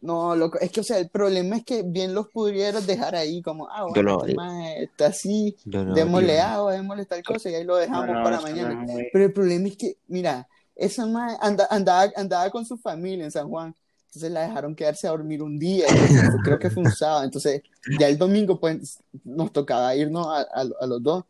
No, 0.00 0.34
loco, 0.34 0.58
es 0.60 0.70
que, 0.70 0.80
o 0.80 0.82
sea, 0.84 0.98
el 0.98 1.10
problema 1.10 1.56
es 1.56 1.64
que 1.64 1.82
bien 1.82 2.14
los 2.14 2.28
pudieras 2.28 2.86
dejar 2.86 3.14
ahí 3.14 3.42
como, 3.42 3.68
ah, 3.68 3.84
bueno, 3.84 4.24
este 4.24 4.82
está 4.84 5.06
así, 5.06 5.56
démosle 5.94 6.40
agua, 6.40 6.72
démosle 6.72 7.04
tal 7.04 7.22
cosa 7.22 7.50
y 7.50 7.54
ahí 7.54 7.64
lo 7.64 7.76
dejamos 7.76 8.06
No, 8.16 8.22
para 8.24 8.36
no 8.36 8.42
mañana. 8.42 8.86
Pero 9.12 9.24
el 9.26 9.32
problema 9.32 9.68
es 9.68 9.76
que, 9.76 9.96
mira, 10.08 10.48
esa 10.74 11.02
anda- 11.40 11.68
andaba, 11.70 12.10
andaba 12.16 12.48
con 12.50 12.64
su 12.64 12.78
familia 12.78 13.24
en 13.26 13.30
San 13.30 13.48
Juan, 13.50 13.74
entonces 14.06 14.30
la 14.32 14.42
dejaron 14.42 14.74
quedarse 14.74 15.06
a 15.06 15.10
dormir 15.10 15.42
un 15.42 15.58
día, 15.58 15.84
entonces, 15.86 16.30
creo 16.42 16.58
que 16.58 16.70
fue 16.70 16.82
un 16.82 16.90
sábado, 16.90 17.24
entonces 17.24 17.62
ya 17.98 18.08
el 18.08 18.16
domingo 18.16 18.58
pues 18.58 18.98
nos 19.24 19.52
tocaba 19.52 19.94
irnos 19.94 20.26
a, 20.26 20.40
a- 20.40 20.70
a 20.80 20.86
los 20.86 21.02
dos. 21.02 21.24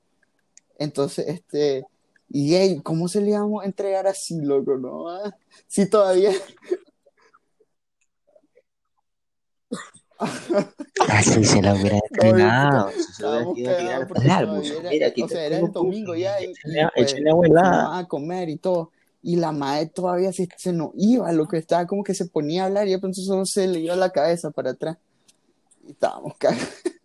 Entonces, 0.78 1.26
este, 1.28 1.84
y 2.30 2.54
hey, 2.54 2.80
¿cómo 2.82 3.08
se 3.08 3.20
le 3.20 3.30
íbamos 3.30 3.62
a 3.62 3.66
entregar 3.66 4.06
así, 4.06 4.40
loco, 4.40 4.76
no? 4.78 5.08
Ah, 5.10 5.34
Sí, 5.66 5.88
todavía. 5.90 6.32
Así 11.08 11.44
se 11.44 11.62
la 11.62 11.74
hubiera 11.74 11.98
si 12.96 13.12
se 13.12 13.22
lo 13.22 13.50
hubiera 13.50 13.78
era- 13.80 14.46
mira, 14.90 15.06
aquí 15.06 15.22
o 15.22 15.28
sea, 15.28 15.44
era 15.44 15.58
el 15.58 15.72
domingo 15.72 16.14
ya 16.14 16.38
Échenle, 16.38 16.88
pues, 16.94 17.14
abuela. 17.30 17.98
a 17.98 18.06
comer 18.06 18.48
y 18.48 18.56
todo. 18.56 18.90
Y 19.22 19.36
la 19.36 19.52
madre 19.52 19.86
todavía 19.86 20.32
se, 20.32 20.48
se 20.56 20.72
nos 20.72 20.90
iba, 20.96 21.30
lo 21.32 21.46
que 21.46 21.58
estaba 21.58 21.86
como 21.86 22.02
que 22.02 22.14
se 22.14 22.26
ponía 22.26 22.62
a 22.62 22.66
hablar 22.66 22.88
y 22.88 22.92
de 22.92 22.98
pronto 22.98 23.20
solo 23.20 23.44
se 23.44 23.66
le 23.66 23.80
iba 23.80 23.96
la 23.96 24.10
cabeza 24.10 24.50
para 24.50 24.70
atrás. 24.70 24.96
Y 25.86 25.92
estábamos 25.92 26.36
cagados. 26.36 26.68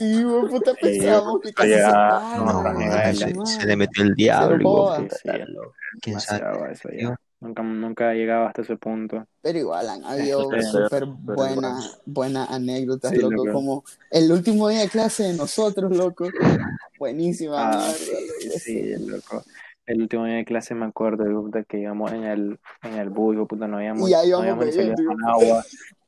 Sí, 0.00 0.22
güey, 0.22 0.48
puta, 0.48 0.72
pensábamos 0.80 1.42
que 1.42 1.52
casi 1.52 1.72
se 1.74 1.78
no, 1.82 2.62
no, 2.62 3.44
se, 3.44 3.66
le 3.66 3.76
metió 3.76 4.02
el 4.02 4.14
diablo. 4.14 4.96
¿Quién 6.00 6.18
sabe? 6.18 6.42
Nunca, 7.40 7.62
nunca 7.62 8.12
he 8.12 8.16
llegado 8.18 8.46
hasta 8.46 8.60
ese 8.62 8.76
punto. 8.76 9.26
Pero 9.40 9.58
igual 9.58 9.88
han 9.88 10.04
habido 10.04 10.42
súper 10.42 11.06
buenas 11.06 11.98
buenas 12.04 12.50
anécdotas, 12.50 13.10
Sí, 13.10 13.16
loco, 13.16 13.36
loco. 13.36 13.52
como 13.52 13.84
el 14.10 14.30
último 14.30 14.68
día 14.68 14.80
de 14.80 14.88
clase 14.88 15.22
de 15.24 15.34
nosotros, 15.34 15.96
loco. 15.96 16.28
Buenísima 16.98 17.78
Ah, 17.78 17.92
sí, 17.96 18.12
loco, 18.12 18.58
sí, 18.58 19.06
loco. 19.06 19.42
El 19.86 20.02
último 20.02 20.26
día 20.26 20.36
de 20.36 20.44
clase 20.44 20.74
me 20.74 20.84
acuerdo 20.84 21.24
de 21.48 21.64
que 21.64 21.78
íbamos 21.78 22.12
en 22.12 22.24
el, 22.24 22.60
en 22.82 22.94
el 22.94 23.08
bus, 23.08 23.36
puta, 23.48 23.66
no 23.66 23.78
habíamos, 23.78 24.08
no 24.10 24.16
habíamos 24.38 24.66
ni 24.66 24.72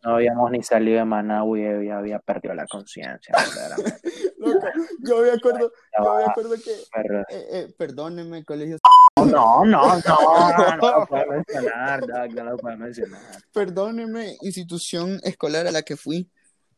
no 0.02 0.16
habíamos 0.16 0.50
ni 0.50 0.62
salido 0.62 0.98
de 0.98 1.04
Managua 1.04 1.58
y 1.58 1.88
había 1.90 2.18
perdido 2.18 2.54
la 2.54 2.66
conciencia, 2.66 3.34
yo 5.02 5.22
me 5.22 5.30
acuerdo, 5.30 5.72
yo 6.02 6.16
me 6.16 6.24
acuerdo 6.24 6.54
que, 6.54 6.72
eh, 6.72 7.46
eh, 7.52 7.74
perdónenme, 7.76 8.44
colegio, 8.44 8.78
No, 9.16 9.24
no, 9.24 9.64
no, 9.64 10.00
no, 10.00 10.76
no 10.76 10.98
lo 11.00 11.06
puedo 11.06 11.26
mencionar, 11.30 12.00
Doug, 12.00 12.34
no 12.34 12.44
lo 12.44 12.56
puedo 12.56 12.76
mencionar. 12.76 13.20
perdónenme, 13.52 14.36
institución 14.42 15.20
escolar 15.22 15.66
a 15.66 15.70
la 15.72 15.82
que 15.82 15.96
fui, 15.96 16.28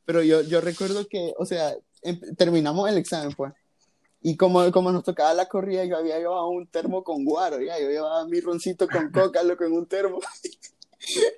pero 0.05 0.23
yo, 0.23 0.43
yo 0.43 0.61
recuerdo 0.61 1.07
que, 1.09 1.33
o 1.39 1.47
sea, 1.47 1.73
em- 2.03 2.21
terminamos 2.37 2.89
el 2.91 2.99
examen, 2.99 3.33
pues, 3.35 3.53
y 4.27 4.37
como, 4.39 4.71
como 4.73 4.91
nos 4.91 5.05
tocaba 5.05 5.35
la 5.35 5.47
corrida, 5.47 5.85
yo 5.85 5.99
había 5.99 6.19
llevado 6.19 6.49
un 6.49 6.67
termo 6.67 7.05
con 7.05 7.25
guaro, 7.27 7.61
ya, 7.61 7.79
yo 7.79 7.89
llevaba 7.91 8.27
mi 8.27 8.41
roncito 8.41 8.87
con 8.89 9.11
coca, 9.13 9.43
loco, 9.43 9.65
en 9.65 9.73
un 9.73 9.87
termo. 9.87 10.19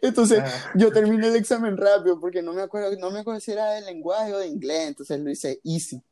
Entonces, 0.02 0.42
yo 0.74 0.90
terminé 0.92 1.28
el 1.28 1.36
examen 1.36 1.76
rápido 1.76 2.20
porque 2.20 2.42
no 2.42 2.52
me 2.52 2.62
acuerdo, 2.62 2.96
no 2.98 3.10
me 3.10 3.20
acuerdo 3.20 3.40
si 3.40 3.52
era 3.52 3.72
de 3.72 3.82
lenguaje 3.82 4.32
o 4.32 4.38
de 4.38 4.46
inglés, 4.46 4.88
entonces 4.88 5.18
lo 5.20 5.30
hice 5.30 5.60
easy, 5.64 6.02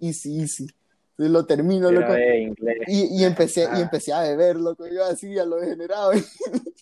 easy, 0.00 0.40
easy. 0.40 0.66
Entonces 1.10 1.32
lo 1.32 1.44
termino, 1.46 1.88
Era 1.90 2.00
loco. 2.00 2.12
de 2.14 2.38
inglés. 2.40 2.78
Y, 2.86 3.20
y 3.20 3.24
empecé, 3.24 3.62
y 3.62 3.66
Ah. 3.66 3.80
empecé 3.80 4.12
a 4.12 4.22
beber, 4.22 4.56
loco, 4.56 4.86
yo 4.86 5.04
así 5.04 5.38
a 5.38 5.44
lo 5.44 5.56
degenerado. 5.56 6.12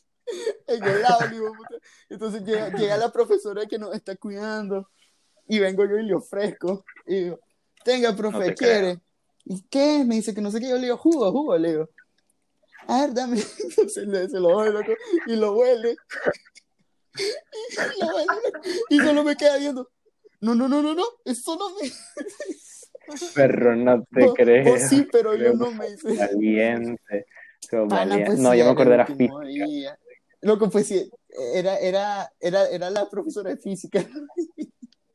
en 0.67 0.85
el 0.85 1.03
lado. 1.03 1.19
Entonces 2.09 2.43
llega, 2.45 2.71
llega 2.77 2.97
la 2.97 3.11
profesora 3.13 3.67
que 3.67 3.79
nos 3.79 3.95
está 3.95 4.17
cuidando 4.17 4.89
y 5.49 5.59
vengo 5.59 5.85
yo 5.85 5.99
y 5.99 6.05
le 6.05 6.15
ofrezco. 6.15 6.85
Y 7.07 7.15
digo, 7.25 7.41
tenga, 7.85 8.15
profe, 8.15 8.51
No 8.51 8.55
¿quiere? 8.55 9.01
¿Y 9.45 9.63
qué? 9.63 10.05
Me 10.05 10.17
dice 10.17 10.33
que 10.35 10.41
no 10.41 10.51
sé 10.51 10.61
qué. 10.61 10.69
Yo 10.69 10.77
le 10.77 10.83
digo, 10.83 10.97
jugo, 10.97 11.33
jugo, 11.33 11.59
le 11.59 11.71
digo. 11.71 11.89
A 12.95 13.01
ver, 13.03 13.15
dame. 13.15 13.37
Entonces 13.69 14.07
le, 14.09 14.29
se 14.29 14.41
lo 14.41 14.51
doy, 14.51 14.73
loco, 14.73 14.93
y 15.27 15.37
lo 15.37 15.53
huele. 15.53 15.97
Y, 17.17 18.01
lo 18.01 18.15
huele, 18.17 18.33
loco, 18.45 18.61
y 18.89 18.99
solo 18.99 19.23
me 19.25 19.37
queda 19.37 19.57
viendo. 19.59 19.89
No, 20.41 20.55
no, 20.55 20.69
no, 20.69 20.83
no, 20.83 20.95
no, 20.95 21.05
eso 21.25 21.57
no 21.57 21.71
me. 21.77 21.89
Pero 23.35 23.77
no 23.77 24.05
te 24.13 24.21
Vos- 24.27 24.35
crees. 24.37 24.65
vos 24.65 24.81
sí, 24.89 25.09
pero 25.11 25.33
yo 25.35 25.39
Creo 25.39 25.55
no 25.55 25.73
me 25.73 25.91
dice. 25.91 26.15
Valiente. 26.17 27.27
Pues 27.69 28.39
no, 28.39 28.53
sí, 28.53 28.59
yo 28.59 28.65
me 28.65 28.71
acordé 28.71 28.91
de 28.93 28.97
la 28.97 29.07
física. 29.07 29.99
Loco, 30.43 30.71
pues 30.71 30.87
sí, 30.87 31.11
era, 31.55 31.77
era, 31.79 32.33
era, 32.41 32.69
era 32.69 32.89
la 32.91 33.09
profesora 33.11 33.51
de 33.51 33.57
física. 33.57 34.05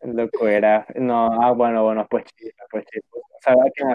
Loco, 0.01 0.47
era. 0.47 0.85
No, 0.95 1.41
ah, 1.41 1.51
bueno, 1.53 1.83
bueno, 1.83 2.05
pues 2.09 2.25
chispa, 2.35 2.65
pues 2.69 2.85
chispa. 2.85 3.17
Sabe 3.41 3.61
a 3.61 3.71
quién 3.71 3.89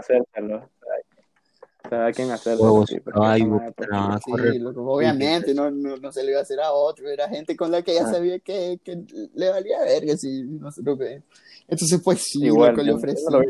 hacérselo. 1.82 1.90
Sabe 1.98 2.08
a 2.08 2.12
quién 2.12 2.30
hacerlo. 2.30 2.62
Huevos, 2.64 2.88
sí, 2.90 2.96
ay, 3.14 3.44
no, 3.44 4.18
sí. 4.24 4.58
loco, 4.58 4.82
obviamente, 4.92 5.54
no, 5.54 5.70
no, 5.70 5.96
no 5.96 6.12
se 6.12 6.22
le 6.22 6.30
iba 6.32 6.40
a 6.40 6.42
hacer 6.42 6.60
a 6.60 6.72
otro, 6.72 7.08
era 7.08 7.28
gente 7.28 7.56
con 7.56 7.70
la 7.70 7.82
que 7.82 7.94
ya 7.94 8.06
Ah. 8.06 8.10
sabía 8.12 8.38
que, 8.38 8.78
que 8.84 9.04
le 9.34 9.48
valía 9.50 9.80
verga, 9.82 10.16
si 10.16 10.42
nosotros 10.42 10.98
ve. 10.98 11.22
Entonces, 11.68 12.00
pues 12.04 12.22
sí, 12.22 12.44
Igual, 12.44 12.70
loco, 12.70 12.82
le 12.82 12.88
yo- 12.88 12.92
yo 12.92 12.98
ofrecí. 12.98 13.24
lo 13.30 13.40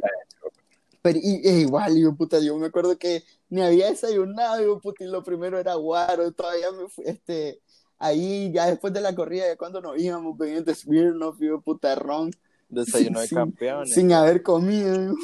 Pero 1.03 1.19
y, 1.23 1.49
e 1.49 1.61
igual, 1.61 1.97
yo, 1.97 2.15
puta, 2.15 2.39
yo 2.41 2.57
me 2.59 2.67
acuerdo 2.67 2.99
que 2.99 3.23
ni 3.49 3.63
había 3.63 3.89
desayunado, 3.91 4.59
digo, 4.59 4.81
puta, 4.81 5.03
y 5.05 5.07
lo 5.07 5.23
primero 5.25 5.59
era 5.59 5.75
guaro, 5.75 6.31
todavía 6.33 6.71
me 6.73 6.89
fui, 6.91 7.05
este, 7.07 7.61
ahí, 7.99 8.53
ya 8.53 8.67
después 8.67 8.93
de 8.93 9.01
la 9.01 9.15
corrida, 9.15 9.47
ya 9.47 9.57
cuando 9.57 9.81
nos 9.81 9.99
íbamos 9.99 10.37
bebiendo 10.37 10.75
Smirnoff, 10.75 11.39
digo, 11.39 11.61
puta, 11.63 11.95
ron, 11.95 12.31
Desayuno 12.69 13.21
de 13.21 13.27
sin- 13.29 13.37
campeones. 13.39 13.95
sin 13.95 14.13
haber 14.13 14.43
comido. 14.43 15.15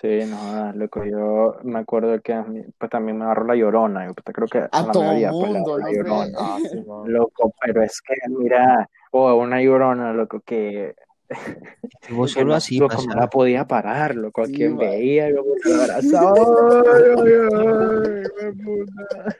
Sí, 0.00 0.20
no, 0.26 0.72
loco, 0.72 1.04
yo 1.04 1.58
me 1.62 1.80
acuerdo 1.80 2.18
que 2.22 2.32
a 2.32 2.42
mí, 2.42 2.62
pues 2.78 2.90
también 2.90 3.18
me 3.18 3.24
agarró 3.24 3.44
la 3.44 3.54
llorona, 3.54 4.06
yo 4.06 4.14
pues, 4.14 4.34
creo 4.34 4.48
que 4.48 4.58
A 4.72 4.82
la 4.82 4.92
todo 4.92 5.02
mayoría, 5.04 5.30
pues, 5.30 5.52
mundo. 5.52 6.38
Ah, 6.38 6.58
sí, 6.58 6.82
no. 6.86 7.06
Loco, 7.06 7.52
pero 7.60 7.82
es 7.82 8.00
que, 8.00 8.14
mira, 8.30 8.88
oh, 9.10 9.34
una 9.34 9.60
llorona, 9.60 10.14
loco, 10.14 10.40
que 10.40 10.94
Estuvo 11.82 12.24
Que 12.24 12.28
solo 12.30 12.54
así, 12.54 12.78
loco, 12.78 12.96
no 13.06 13.14
la 13.14 13.28
podía 13.28 13.66
parar, 13.66 14.14
loco. 14.16 14.42
A 14.42 14.46
Sí, 14.46 14.52
quien 14.54 14.78
veía, 14.78 15.28
yo 15.28 15.44
me 15.44 15.70
lo 15.70 15.82
abrazaba. 15.82 16.32
Ay, 16.34 17.02
ay, 17.18 17.32
ay, 17.52 18.52
me 18.52 18.64
puta. 18.64 19.36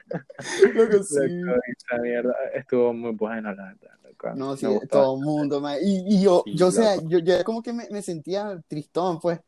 Loco, 0.75 1.03
sí. 1.03 1.27
Loco, 1.27 1.59
esa 1.67 2.01
mierda 2.01 2.35
estuvo 2.53 2.93
muy 2.93 3.11
buena, 3.13 3.53
la 3.53 3.63
verdad, 3.65 3.97
loco. 4.03 4.29
No, 4.35 4.55
sí, 4.55 4.67
todo 4.89 5.15
el 5.17 5.23
mundo, 5.23 5.59
ma. 5.59 5.77
Y, 5.79 6.05
y 6.07 6.21
yo, 6.21 6.43
Sí, 6.45 6.55
yo, 6.55 6.67
o 6.67 6.71
sea, 6.71 6.95
loco. 6.97 7.07
yo, 7.09 7.19
yo 7.19 7.43
como 7.43 7.63
que 7.63 7.73
me, 7.73 7.89
me 7.89 8.01
sentía 8.03 8.61
tristón, 8.67 9.19
pues. 9.19 9.39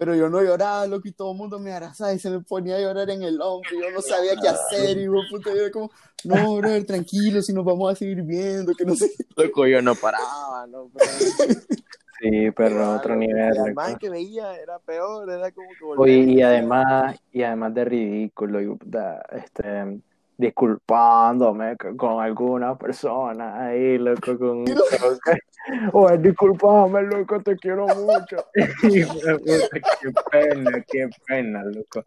Pero 0.00 0.14
yo 0.14 0.30
no 0.30 0.42
lloraba, 0.42 0.86
loco, 0.86 1.08
y 1.08 1.12
todo 1.12 1.32
el 1.32 1.36
mundo 1.36 1.58
me 1.58 1.74
abrazaba 1.74 2.14
y 2.14 2.18
se 2.18 2.30
me 2.30 2.40
ponía 2.40 2.76
a 2.76 2.80
llorar 2.80 3.10
en 3.10 3.22
el 3.22 3.38
hombro. 3.38 3.68
y 3.70 3.82
Yo 3.82 3.90
no 3.90 4.00
sabía 4.00 4.34
qué 4.34 4.48
hacer, 4.48 4.96
y 4.96 5.04
yo, 5.04 5.12
puta, 5.28 5.50
yo 5.50 5.60
era 5.60 5.70
como, 5.70 5.90
no, 6.24 6.56
brother, 6.56 6.86
tranquilo, 6.86 7.42
si 7.42 7.52
nos 7.52 7.66
vamos 7.66 7.92
a 7.92 7.94
seguir 7.94 8.22
viendo, 8.22 8.72
que 8.74 8.86
no 8.86 8.94
sé. 8.94 9.10
qué. 9.14 9.24
Loco, 9.36 9.66
yo 9.66 9.82
no 9.82 9.94
paraba, 9.94 10.66
no 10.68 10.88
paraba. 10.88 11.18
Sí, 12.18 12.50
pero 12.54 12.96
otro 12.96 13.14
Loco, 13.14 13.26
nivel, 13.26 13.54
y 13.54 13.58
Además 13.58 13.96
que 13.98 14.10
veía 14.10 14.54
era 14.54 14.78
peor, 14.78 15.30
era 15.30 15.50
como 15.52 15.68
que 15.68 15.84
Oye, 15.84 15.96
volver 15.96 16.28
y 16.28 16.42
además, 16.42 17.18
y 17.32 17.42
además 17.42 17.74
de 17.74 17.84
ridículo, 17.84 18.60
y, 18.60 18.66
puta, 18.76 19.22
este, 19.32 20.00
disculpándome 20.38 21.76
con 21.76 22.22
alguna 22.22 22.76
persona 22.76 23.66
ahí, 23.66 23.98
loco, 23.98 24.38
con 24.38 24.64
Oye, 25.92 26.18
disculpame, 26.18 27.02
loco, 27.02 27.42
te 27.42 27.56
quiero 27.56 27.86
mucho. 27.86 28.46
Qué 28.54 30.12
pena, 30.30 30.84
qué 30.86 31.08
pena, 31.26 31.62
loco. 31.64 32.04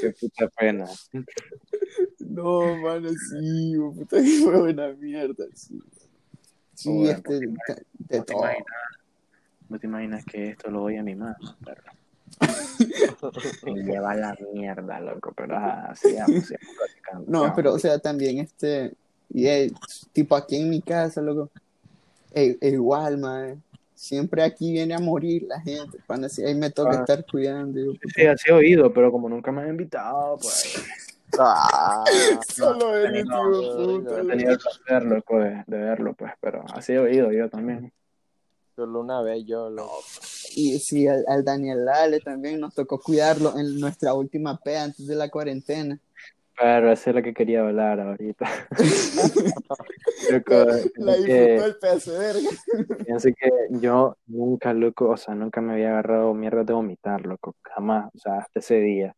Qué 0.00 0.10
puta 0.10 0.48
pena. 0.48 0.86
No, 2.20 2.76
mano, 2.76 3.10
sí, 3.10 3.76
puta, 3.94 4.16
que 4.16 4.40
fue 4.42 4.58
buena 4.58 4.88
mierda, 4.94 5.44
sí. 5.54 5.78
Sí, 6.74 6.88
Bueno, 6.90 7.10
este, 7.12 7.34
de, 7.34 7.46
de 7.46 8.18
¿No 8.18 8.24
te 8.24 8.32
todo. 8.32 8.42
imaginas, 8.42 8.66
no 9.68 9.78
te 9.78 9.86
imaginas 9.86 10.24
que 10.24 10.48
esto 10.50 10.70
lo 10.70 10.82
oye 10.82 11.02
mi 11.02 11.14
mamá, 11.14 11.36
perro? 11.64 11.92
Me 13.64 13.74
lleva 13.84 14.10
a 14.12 14.16
la 14.16 14.36
mierda, 14.52 15.00
loco, 15.00 15.32
pero 15.36 15.56
ajá, 15.56 15.94
sigamos, 15.94 16.46
sigamos 16.46 17.28
No, 17.28 17.52
pero, 17.54 17.74
o 17.74 17.78
sea, 17.78 17.98
también 17.98 18.38
este, 18.38 18.94
y, 19.28 19.46
eh, 19.46 19.72
tipo 20.12 20.34
aquí 20.34 20.56
en 20.56 20.68
mi 20.68 20.82
casa, 20.82 21.20
loco, 21.20 21.50
e- 22.34 22.58
e 22.60 22.68
igual, 22.70 23.18
man, 23.18 23.62
siempre 23.94 24.42
aquí 24.42 24.72
viene 24.72 24.94
a 24.94 24.98
morir 24.98 25.44
la 25.44 25.60
gente, 25.60 25.98
pana, 26.06 26.28
ahí 26.44 26.54
me 26.54 26.70
toca 26.70 26.90
Ah. 26.96 27.00
estar 27.00 27.24
cuidando, 27.24 27.78
yo, 27.80 27.92
puta. 27.92 28.06
Sí, 28.14 28.26
así 28.26 28.50
he 28.50 28.52
oído, 28.52 28.92
pero 28.92 29.10
como 29.12 29.28
nunca 29.28 29.52
me 29.52 29.62
han 29.62 29.70
invitado, 29.70 30.36
pues 30.38 30.74
Ah, 31.38 32.04
Solo 32.48 32.96
él, 32.96 33.24
tío, 33.24 34.00
no, 34.02 34.18
he 34.18 34.26
tenido 34.26 34.52
el 34.52 34.58
placer, 34.58 35.02
loco, 35.04 35.38
de, 35.40 35.64
de 35.66 35.78
verlo, 35.78 36.14
pues, 36.14 36.32
pero 36.40 36.64
así 36.72 36.92
he 36.92 36.98
oído 36.98 37.32
yo 37.32 37.48
también. 37.48 37.92
solo 38.76 39.00
una 39.00 39.20
vez 39.22 39.44
yo 39.44 39.68
lo... 39.70 39.88
Y 40.56 40.78
sí, 40.78 41.08
al, 41.08 41.24
al 41.26 41.44
Daniel 41.44 41.84
Lale 41.84 42.20
también 42.20 42.60
nos 42.60 42.74
tocó 42.74 43.00
cuidarlo 43.00 43.58
en 43.58 43.80
nuestra 43.80 44.14
última 44.14 44.56
pea 44.58 44.84
antes 44.84 45.06
de 45.08 45.16
la 45.16 45.28
cuarentena. 45.28 45.98
Pero 46.56 46.92
eso 46.92 47.10
es 47.10 47.16
lo 47.16 47.22
que 47.22 47.34
quería 47.34 47.60
hablar 47.62 48.00
ahorita. 48.00 48.46
Loco, 50.30 50.54
La 50.96 51.16
disfrutó 51.16 51.66
el 51.66 51.76
pedazo 51.80 52.12
de 52.12 52.18
verga. 52.18 52.50
fíjense 52.98 53.34
que 53.34 53.50
yo 53.70 54.16
nunca, 54.26 54.72
loco, 54.72 55.10
o 55.10 55.16
sea, 55.16 55.34
nunca 55.34 55.60
me 55.60 55.72
había 55.72 55.90
agarrado 55.90 56.32
mierda 56.32 56.64
de 56.64 56.72
vomitar, 56.72 57.26
loco, 57.26 57.56
jamás, 57.62 58.10
o 58.14 58.18
sea, 58.18 58.38
hasta 58.38 58.60
ese 58.60 58.80
día. 58.80 59.14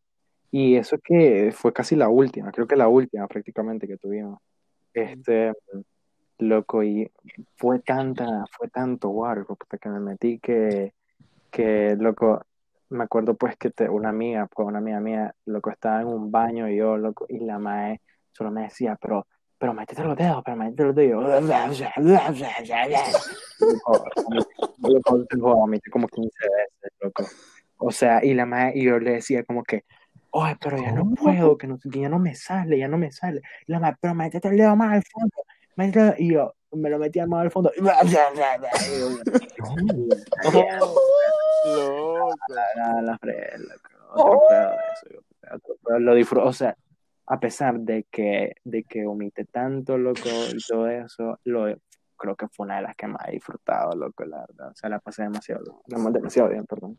Y 0.51 0.75
eso 0.75 0.97
que 1.03 1.51
fue 1.53 1.73
casi 1.73 1.95
la 1.95 2.09
última, 2.09 2.51
creo 2.51 2.67
que 2.67 2.75
la 2.75 2.87
última 2.87 3.27
prácticamente 3.27 3.87
que 3.87 3.97
tuvimos. 3.97 4.39
Este, 4.93 5.53
loco, 6.39 6.83
y 6.83 7.11
fue 7.55 7.79
tanta, 7.79 8.45
fue 8.51 8.69
tanto 8.69 9.09
guaro, 9.09 9.45
puta, 9.45 9.77
que 9.77 9.89
me 9.89 9.99
metí 9.99 10.39
que, 10.39 10.93
que, 11.51 11.95
loco, 11.99 12.43
me 12.89 13.03
acuerdo 13.03 13.35
pues 13.35 13.55
que 13.57 13.69
te- 13.71 13.89
una 13.89 14.09
amiga, 14.09 14.47
pues 14.53 14.67
una 14.67 14.77
amiga 14.79 14.99
mía, 14.99 15.33
loco, 15.45 15.69
estaba 15.69 16.01
en 16.01 16.07
un 16.07 16.31
baño 16.31 16.69
y 16.69 16.77
yo, 16.77 16.97
loco, 16.97 17.25
y 17.29 17.39
la 17.39 17.59
mae 17.59 18.01
solo 18.31 18.51
me 18.51 18.63
decía, 18.63 18.97
pero, 19.01 19.25
pero 19.57 19.73
métete 19.73 20.03
los 20.03 20.15
dedos, 20.15 20.41
pero 20.45 20.57
métete 20.57 20.83
los 20.83 20.95
dedos. 20.95 21.23
Vomité 25.39 25.89
como 25.89 26.07
15 26.07 26.29
veces, 26.43 26.91
loco. 27.01 27.23
O 27.79 27.91
sea, 27.91 28.23
y 28.23 28.33
la 28.33 28.45
mae, 28.45 28.71
y 28.75 28.83
yo 28.85 28.99
le 28.99 29.11
decía 29.13 29.43
como 29.43 29.63
que, 29.63 29.83
oye, 30.31 30.55
pero 30.61 30.77
ya 30.77 30.91
no 30.91 31.09
puedo, 31.15 31.57
que, 31.57 31.67
no, 31.67 31.77
que 31.79 31.99
ya 31.99 32.09
no 32.09 32.19
me 32.19 32.35
sale, 32.35 32.77
ya 32.77 32.87
no 32.87 32.97
me 32.97 33.11
sale. 33.11 33.41
Y 33.67 33.71
la 33.71 33.79
mae, 33.79 33.95
pero 33.99 34.13
métete 34.15 34.47
el 34.47 34.57
dedo 34.57 34.75
más 34.75 34.93
al 34.93 35.03
fondo. 35.03 35.35
métete- 35.75 36.15
Y 36.19 36.33
yo 36.33 36.53
me 36.71 36.89
lo 36.89 36.99
metía 36.99 37.25
más 37.27 37.41
al 37.41 37.51
fondo. 37.51 37.71
Y 37.77 37.81
yo, 37.81 37.89
Loco. 40.43 40.65
La, 42.47 43.01
la 43.01 43.17
fre- 43.17 43.57
loco, 43.57 43.89
otro 44.13 44.41
pedo 44.47 44.69
de 44.69 44.75
eso, 44.93 45.07
yo, 45.13 45.55
otro 45.55 45.75
pedo. 45.83 45.99
lo 45.99 46.15
disfruto, 46.15 46.45
o 46.47 46.53
sea, 46.53 46.75
a 47.27 47.39
pesar 47.39 47.79
de 47.79 48.05
que, 48.09 48.55
de 48.63 48.83
que 48.83 49.05
vomité 49.05 49.45
tanto, 49.45 49.97
loco, 49.97 50.29
y 50.53 50.59
todo 50.67 50.87
eso, 50.87 51.39
lo, 51.43 51.65
creo 52.15 52.35
que 52.35 52.47
fue 52.47 52.65
una 52.65 52.77
de 52.77 52.83
las 52.83 52.95
que 52.95 53.07
más 53.07 53.27
he 53.27 53.31
disfrutado, 53.33 53.95
loco, 53.95 54.25
la 54.25 54.45
verdad, 54.47 54.71
o 54.71 54.75
sea, 54.75 54.89
la 54.89 54.99
pasé 54.99 55.23
demasiado, 55.23 55.81
no, 55.87 56.11
demasiado 56.11 56.49
bien, 56.49 56.65
perdón. 56.65 56.97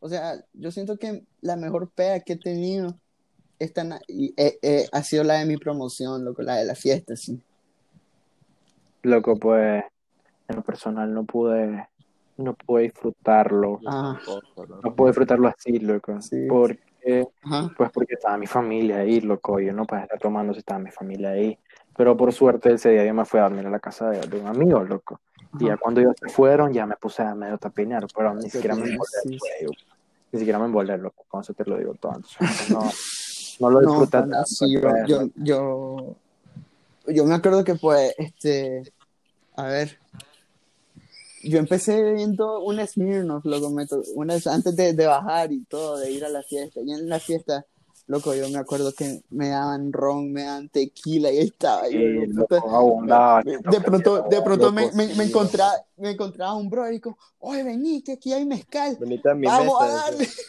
O 0.00 0.08
sea, 0.08 0.34
yo 0.52 0.70
siento 0.70 0.96
que 0.96 1.24
la 1.40 1.56
mejor 1.56 1.90
pea 1.90 2.20
que 2.20 2.34
he 2.34 2.38
tenido 2.38 2.98
esta 3.58 3.82
eh, 4.06 4.58
eh, 4.62 4.86
ha 4.92 5.02
sido 5.02 5.24
la 5.24 5.34
de 5.34 5.46
mi 5.46 5.56
promoción, 5.56 6.24
loco, 6.24 6.42
la 6.42 6.56
de 6.56 6.64
la 6.64 6.74
fiesta, 6.74 7.16
sí. 7.16 7.40
Loco, 9.02 9.36
pues, 9.36 9.84
en 10.48 10.56
lo 10.56 10.62
personal 10.62 11.12
no 11.12 11.24
pude, 11.24 11.88
no 12.38 12.54
pude 12.54 12.84
disfrutarlo, 12.84 13.80
Ah. 13.86 14.18
no 14.82 14.94
pude 14.94 15.08
disfrutarlo 15.10 15.48
así, 15.48 15.78
loco, 15.78 16.20
Sí. 16.22 16.46
porque 16.48 17.28
Ajá. 17.42 17.70
Pues 17.76 17.90
porque 17.90 18.14
estaba 18.14 18.36
mi 18.36 18.46
familia 18.46 18.98
ahí, 18.98 19.20
loco, 19.20 19.60
yo 19.60 19.72
no 19.72 19.86
podía 19.86 20.02
estar 20.04 20.18
tomando 20.18 20.52
si 20.52 20.58
estaba 20.58 20.78
mi 20.80 20.90
familia 20.90 21.30
ahí. 21.30 21.58
Pero 21.96 22.16
por 22.16 22.32
suerte 22.32 22.72
ese 22.74 22.90
día 22.90 23.04
yo 23.06 23.14
me 23.14 23.24
fui 23.24 23.40
a 23.40 23.44
dormir 23.44 23.66
a 23.66 23.70
la 23.70 23.80
casa 23.80 24.10
de, 24.10 24.20
de 24.26 24.38
un 24.40 24.46
amigo, 24.46 24.82
loco. 24.84 25.20
Y 25.58 25.66
ya 25.66 25.76
cuando 25.78 26.00
ellos 26.00 26.14
se 26.20 26.28
fueron, 26.28 26.72
ya 26.72 26.84
me 26.86 26.96
puse 26.96 27.22
a 27.22 27.34
medio 27.34 27.56
tapinear, 27.56 28.06
pero 28.14 28.34
ni 28.34 28.50
siquiera 28.50 28.74
me 28.74 28.82
Tapinear, 28.82 29.00
envolé, 29.24 29.38
sí. 29.38 29.64
güey. 29.64 29.78
Ni 30.32 30.38
siquiera 30.38 30.58
me 30.58 30.66
envolé, 30.66 30.98
loco, 30.98 31.24
con 31.28 31.40
eso 31.40 31.54
te 31.54 31.64
lo 31.64 31.78
digo 31.78 31.94
todo. 31.94 32.12
Entonces, 32.16 32.38
no, 33.60 33.70
no 33.70 33.80
lo 33.80 33.80
No, 34.26 34.44
sí, 34.44 34.72
yo, 34.74 34.80
pues, 34.82 34.94
yo, 35.06 35.22
yo, 35.36 36.14
yo 37.06 37.24
me 37.24 37.34
acuerdo 37.36 37.64
que 37.64 37.74
pues, 37.76 38.14
este, 38.18 38.82
a 39.56 39.62
ver, 39.64 39.98
yo 41.42 41.58
empecé 41.58 42.12
viendo 42.12 42.62
un 42.62 42.84
Smirnoff, 42.86 43.44
loco, 43.44 43.72
unas 44.14 44.46
antes 44.46 44.74
de, 44.76 44.92
de 44.92 45.06
bajar 45.06 45.52
y 45.52 45.64
todo, 45.64 45.98
de 45.98 46.10
ir 46.10 46.24
a 46.24 46.28
la 46.28 46.42
fiesta, 46.42 46.80
y 46.84 46.92
en 46.92 47.08
la 47.08 47.18
fiesta, 47.20 47.64
loco, 48.06 48.34
yo 48.34 48.48
me 48.48 48.58
acuerdo 48.58 48.92
que 48.92 49.22
me 49.30 49.48
daban 49.50 49.92
ron, 49.92 50.32
me 50.32 50.44
daban 50.44 50.68
tequila, 50.68 51.30
y 51.30 51.38
ahí 51.38 51.46
estaba 51.46 51.88
yo, 51.88 51.98
digo, 52.00 52.24
puta, 52.42 52.56
loco, 52.56 52.74
abundaba. 52.76 53.42
de 53.42 53.58
que 53.70 53.80
pronto, 53.80 54.22
de 54.28 54.42
pronto 54.42 54.72
me, 54.72 54.82
loco, 54.82 54.96
me, 54.96 55.06
me 55.06 55.12
loco. 55.14 55.22
encontraba, 55.28 55.72
me 55.96 56.10
encontraba 56.10 56.54
un 56.56 56.70
bro 56.70 56.90
y 56.90 57.00
como, 57.00 57.18
oye, 57.40 57.62
vení, 57.62 58.02
que 58.02 58.12
aquí 58.12 58.32
hay 58.32 58.44
mezcal, 58.46 58.96
Venite 58.98 59.30
a 59.30 59.34
mi 59.34 59.46
vamos 59.46 59.74
a 59.80 59.84
mesa. 59.84 59.96
darle. 59.96 60.18
decía, 60.18 60.44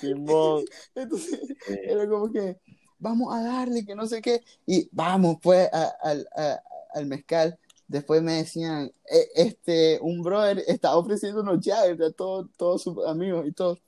Simón. 0.00 0.64
Entonces, 0.94 1.40
Sí. 1.66 1.74
era 1.84 2.08
como 2.08 2.30
que, 2.32 2.58
vamos 2.98 3.34
a 3.34 3.42
darle, 3.42 3.84
que 3.84 3.94
no 3.94 4.06
sé 4.06 4.20
qué, 4.20 4.42
y 4.66 4.88
vamos 4.92 5.38
pues 5.42 5.68
a- 5.72 5.94
al- 6.02 6.28
a- 6.36 6.60
al 6.94 7.06
mezcal. 7.06 7.58
Después 7.94 8.22
me 8.22 8.32
decían, 8.34 8.90
"Eh, 9.08 9.28
este, 9.36 10.00
un 10.02 10.20
brother 10.20 10.64
estaba 10.66 10.96
ofreciendo 10.96 11.42
unos 11.42 11.60
llaves 11.64 12.00
a 12.00 12.10
todos, 12.10 12.48
todos 12.56 12.82
sus 12.82 13.06
amigos 13.06 13.46
y 13.46 13.52
todo. 13.52 13.78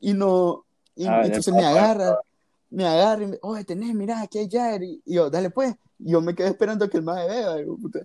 Y 0.00 0.12
no, 0.14 0.64
y 0.94 1.06
Ah, 1.06 1.22
entonces 1.24 1.52
me 1.52 1.64
agarra, 1.64 2.20
me 2.70 2.86
agarra 2.86 3.24
y 3.24 3.26
me, 3.26 3.38
oye, 3.42 3.64
tenés, 3.64 3.92
mira, 3.96 4.20
aquí 4.22 4.38
hay 4.38 4.48
llaves. 4.48 4.82
Y, 4.88 5.02
y 5.04 5.14
yo, 5.14 5.28
dale 5.28 5.50
pues. 5.50 5.74
Y 5.98 6.12
yo 6.12 6.20
me 6.20 6.36
quedé 6.36 6.48
esperando 6.50 6.88
que 6.88 6.98
el 6.98 7.02
más 7.02 7.26
beba. 7.26 7.60
Y 7.60 7.66
yo, 7.66 7.76
puta. 7.76 7.98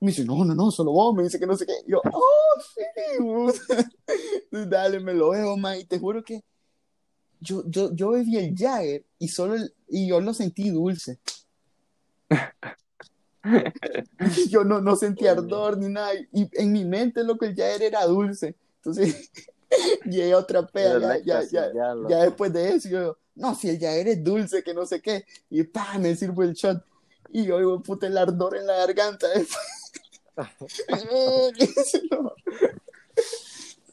Y 0.00 0.04
me 0.04 0.10
dice, 0.10 0.24
no, 0.24 0.44
no, 0.44 0.54
no, 0.56 0.70
solo 0.72 0.90
vos. 0.90 1.14
Me 1.14 1.22
dice 1.22 1.38
que 1.38 1.46
no 1.46 1.56
sé 1.56 1.66
qué. 1.66 1.72
Y 1.86 1.92
yo, 1.92 2.00
oh, 2.12 2.60
sí, 2.74 2.82
puta. 3.20 3.88
Dale, 4.68 4.98
me 4.98 5.14
lo 5.14 5.30
veo, 5.30 5.56
más. 5.56 5.78
Y 5.78 5.84
te 5.84 6.00
juro 6.00 6.24
que 6.24 6.42
yo, 7.40 7.62
yo, 7.68 7.94
yo 7.94 8.10
bebí 8.10 8.36
el 8.38 8.56
Jagger 8.56 9.04
y 9.20 9.28
solo 9.28 9.54
el- 9.54 9.72
y 9.88 10.08
yo 10.08 10.20
lo 10.20 10.34
sentí 10.34 10.70
dulce. 10.70 11.20
yo 14.48 14.64
no, 14.64 14.80
no 14.80 14.96
sentí 14.96 15.26
ardor 15.26 15.78
ni 15.78 15.88
nada. 15.88 16.12
Y 16.32 16.48
en 16.52 16.72
mi 16.72 16.84
mente, 16.84 17.22
loco, 17.24 17.44
el 17.44 17.54
Jagger 17.54 17.82
era 17.82 18.06
dulce. 18.06 18.54
Entonces, 18.76 19.30
llegué 20.04 20.32
a 20.32 20.38
otra 20.38 20.66
pea. 20.66 20.94
Era 20.94 21.18
Ya, 21.18 21.42
ya, 21.42 21.72
ya, 21.72 21.94
ya, 22.08 22.22
después 22.22 22.52
de 22.52 22.74
eso, 22.74 22.88
yo, 22.88 23.18
no, 23.34 23.54
si 23.54 23.68
el 23.68 23.78
Jagger 23.78 24.08
es 24.08 24.24
dulce, 24.24 24.62
que 24.62 24.74
no 24.74 24.86
sé 24.86 25.00
qué. 25.00 25.24
Y 25.50 25.62
pa, 25.64 25.98
me 25.98 26.14
sirvo 26.16 26.42
el 26.42 26.54
shot. 26.54 26.82
Y 27.30 27.44
yo, 27.44 27.58
digo, 27.58 27.82
puta, 27.82 28.06
el 28.06 28.16
ardor 28.16 28.56
en 28.56 28.66
la 28.66 28.76
garganta. 28.76 29.26
no. 32.10 32.32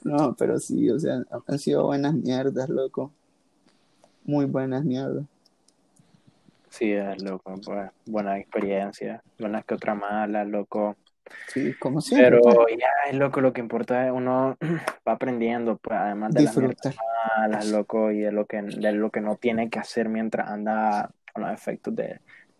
No, 0.03 0.35
pero 0.35 0.59
sí, 0.59 0.89
o 0.89 0.99
sea, 0.99 1.23
han 1.47 1.59
sido 1.59 1.85
buenas 1.85 2.13
mierdas, 2.13 2.67
loco. 2.67 3.13
Muy 4.25 4.45
buenas 4.45 4.83
mierdas. 4.83 5.25
Sí, 6.73 6.91
es 6.91 7.21
loco, 7.21 7.53
pues, 7.63 7.91
buena 8.07 8.39
experiencia, 8.39 9.21
buenas 9.37 9.63
que 9.63 9.75
otra 9.75 9.93
mala, 9.93 10.43
loco. 10.43 10.95
Sí, 11.47 11.73
como 11.75 12.01
siempre. 12.01 12.39
Pero 12.41 12.41
pues, 12.41 12.75
ya 12.79 13.09
es 13.11 13.15
loco, 13.15 13.41
lo 13.41 13.53
que 13.53 13.61
importa 13.61 14.07
es 14.07 14.11
uno 14.11 14.57
va 15.07 15.11
aprendiendo, 15.11 15.77
pues 15.77 15.99
además 15.99 16.33
de 16.33 16.41
las 16.41 16.55
disfrutar. 16.55 16.95
malas, 17.37 17.67
loco, 17.69 18.09
y 18.11 18.21
de 18.21 18.31
lo 18.31 18.45
que, 18.47 18.61
de 18.63 18.91
lo 18.91 19.11
que 19.11 19.21
no 19.21 19.35
tiene 19.35 19.69
que 19.69 19.77
hacer 19.77 20.09
mientras 20.09 20.49
anda 20.49 21.11
con 21.31 21.43
los 21.43 21.53
efectos 21.53 21.95
de, 21.95 22.19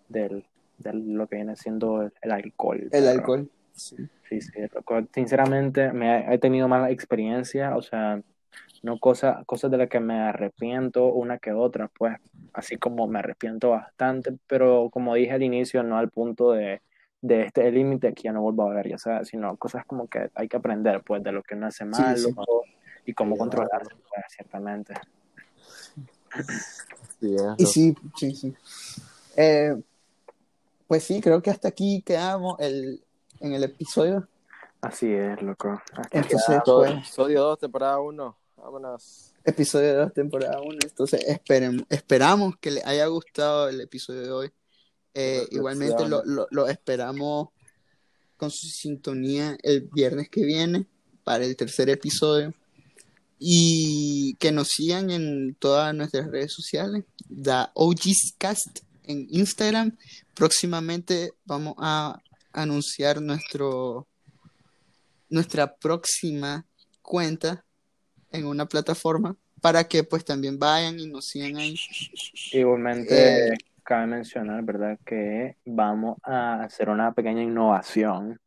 del, 0.10 0.46
de 0.78 0.94
lo 0.94 1.26
que 1.28 1.38
viene 1.38 1.56
siendo 1.56 2.04
el, 2.04 2.14
el 2.22 2.32
alcohol. 2.32 2.82
El 2.84 2.90
pero- 2.92 3.10
alcohol. 3.10 3.50
Sí. 3.74 3.96
Sí, 4.30 4.42
sí, 4.42 4.52
loco. 4.74 5.02
Sinceramente, 5.14 5.92
me 5.92 6.32
he 6.34 6.38
tenido 6.38 6.68
mala 6.68 6.92
experiencia, 6.92 7.76
o 7.76 7.82
sea, 7.82 8.22
no 8.84 9.00
cosa, 9.00 9.44
cosas 9.46 9.72
de 9.72 9.78
las 9.78 9.90
que 9.90 10.00
me 10.02 10.20
arrepiento 10.20 11.06
una 11.08 11.40
que 11.40 11.54
otra, 11.54 11.88
pues, 11.88 12.18
así 12.54 12.78
como 12.78 13.08
me 13.08 13.20
arrepiento 13.20 13.70
bastante, 13.72 14.38
pero 14.46 14.90
como 14.92 15.16
dije 15.16 15.32
al 15.32 15.42
inicio, 15.42 15.84
no 15.84 15.98
al 15.98 16.10
punto 16.10 16.52
de, 16.52 16.82
de 17.22 17.44
este 17.44 17.72
límite 17.72 18.14
que 18.14 18.24
ya 18.24 18.34
no 18.34 18.42
vuelvo 18.42 18.70
a 18.70 18.74
ver, 18.74 18.90
ya 18.90 18.98
sabes, 18.98 19.30
sino 19.30 19.56
cosas 19.56 19.86
como 19.86 20.08
que 20.08 20.30
hay 20.36 20.50
que 20.50 20.58
aprender, 20.58 21.02
pues, 21.02 21.24
de 21.24 21.32
lo 21.32 21.42
que 21.42 21.56
uno 21.56 21.68
hace 21.68 21.86
mal, 21.86 22.18
sí. 22.18 22.30
y 23.06 23.14
cómo 23.14 23.36
Sí, 23.36 23.40
controlarse, 23.40 23.96
pues, 23.96 24.26
ciertamente. 24.28 24.94
Y 27.58 27.66
sí, 27.66 27.96
sí, 28.18 28.36
sí. 28.36 28.54
Eh, 29.38 29.82
pues 30.88 31.04
sí, 31.04 31.22
creo 31.22 31.42
que 31.42 31.52
hasta 31.52 31.70
aquí 31.70 32.02
quedamos 32.06 32.60
el, 32.60 33.02
en 33.40 33.54
el 33.54 33.64
episodio. 33.64 34.28
Así 34.82 35.10
es, 35.10 35.42
loco. 35.42 35.82
Hasta 35.94 36.18
Entonces, 36.20 36.62
pues, 36.66 36.92
Episodio 36.92 37.44
2, 37.44 37.60
temporada 37.60 38.00
1. 38.02 38.38
Vámonos. 38.64 39.34
episodio 39.44 39.90
de 39.90 39.98
la 39.98 40.10
temporada 40.10 40.62
1. 40.62 40.78
Entonces, 40.84 41.22
esperen, 41.28 41.86
esperamos 41.90 42.56
que 42.62 42.72
les 42.72 42.86
haya 42.86 43.06
gustado 43.08 43.68
el 43.68 43.82
episodio 43.82 44.22
de 44.22 44.32
hoy. 44.32 44.52
Eh, 45.14 45.46
igualmente 45.52 46.08
lo, 46.08 46.24
lo- 46.24 46.48
lo 46.50 46.68
esperamos 46.68 47.50
con 48.38 48.50
su 48.52 48.68
sintonía 48.68 49.58
el 49.62 49.82
viernes 49.94 50.30
que 50.30 50.44
viene 50.46 50.88
para 51.24 51.44
el 51.46 51.56
tercer 51.58 51.90
episodio. 51.90 52.54
Y 53.38 54.36
que 54.40 54.54
nos 54.54 54.70
sigan 54.70 55.10
en 55.12 55.56
todas 55.56 55.94
nuestras 55.94 56.28
redes 56.32 56.54
sociales. 56.54 57.04
The 57.28 57.66
OG's 57.74 58.34
Cast 58.38 58.80
en 59.04 59.28
Instagram. 59.30 59.98
Próximamente 60.34 61.34
vamos 61.44 61.76
a 61.80 62.22
anunciar 62.54 63.22
nuestro 63.22 64.08
nuestra 65.30 65.76
próxima 65.76 66.66
cuenta 67.02 67.66
en 68.34 68.46
una 68.48 68.66
plataforma 68.66 69.36
para 69.62 69.86
que 69.86 70.04
pues 70.04 70.26
también 70.26 70.60
vayan 70.60 71.00
y 71.00 71.08
nos 71.08 71.26
sigan 71.26 71.56
ahí. 71.58 71.76
Igualmente, 72.52 73.54
Eh, 73.54 73.58
cabe 73.84 74.08
mencionar, 74.08 74.62
¿verdad?, 74.64 74.98
que 75.06 75.58
vamos 75.66 76.18
a 76.24 76.64
hacer 76.64 76.90
una 76.90 77.14
pequeña 77.14 77.42
innovación 77.44 78.40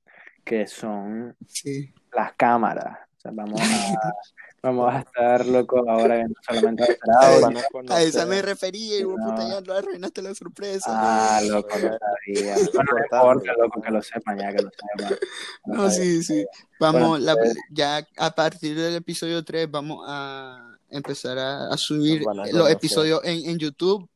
que 0.44 0.66
son 0.66 1.34
Sí. 1.46 1.92
las 2.12 2.32
cámaras. 2.34 2.98
O 3.16 3.20
sea, 3.20 3.30
vamos 3.34 3.60
a, 3.60 3.64
vamos 4.66 4.92
a 4.94 4.98
estar 5.00 5.46
locos 5.46 5.82
ahora 5.88 6.16
que 6.16 6.24
no 6.24 6.34
solamente 6.46 6.98
va 7.08 7.96
a 7.96 8.02
esa 8.02 8.26
me 8.26 8.42
refería 8.42 8.98
y 8.98 9.04
vos, 9.04 9.16
No. 9.18 9.26
puta, 9.34 9.48
ya 9.48 9.60
lo 9.60 9.74
arruinaste 9.74 10.22
la 10.22 10.34
sorpresa. 10.34 10.86
Ah, 10.88 11.40
loco, 11.42 11.68
no 11.78 11.96
sabía. 11.98 12.54
Bueno, 12.74 12.90
no 12.92 13.04
importa, 13.04 13.52
loco. 13.58 13.80
que 13.82 13.90
lo 13.90 14.02
sepan 14.02 14.38
ya, 14.38 14.52
que 14.52 14.62
lo 14.62 14.70
sepan. 14.70 15.18
No, 15.66 15.90
sí, 15.90 16.22
sí. 16.22 16.44
Vamos, 16.80 17.08
Bueno, 17.10 17.18
la- 17.24 17.34
pues- 17.36 17.54
ya 17.70 18.06
a 18.16 18.30
partir 18.34 18.76
del 18.76 18.96
episodio 18.96 19.44
3 19.44 19.70
vamos 19.70 20.04
a 20.06 20.76
empezar 20.90 21.38
a, 21.38 21.68
a 21.72 21.76
subir 21.76 22.22
los 22.52 22.70
episodios 22.70 23.20
en, 23.24 23.48
en 23.50 23.58
YouTube 23.58 24.08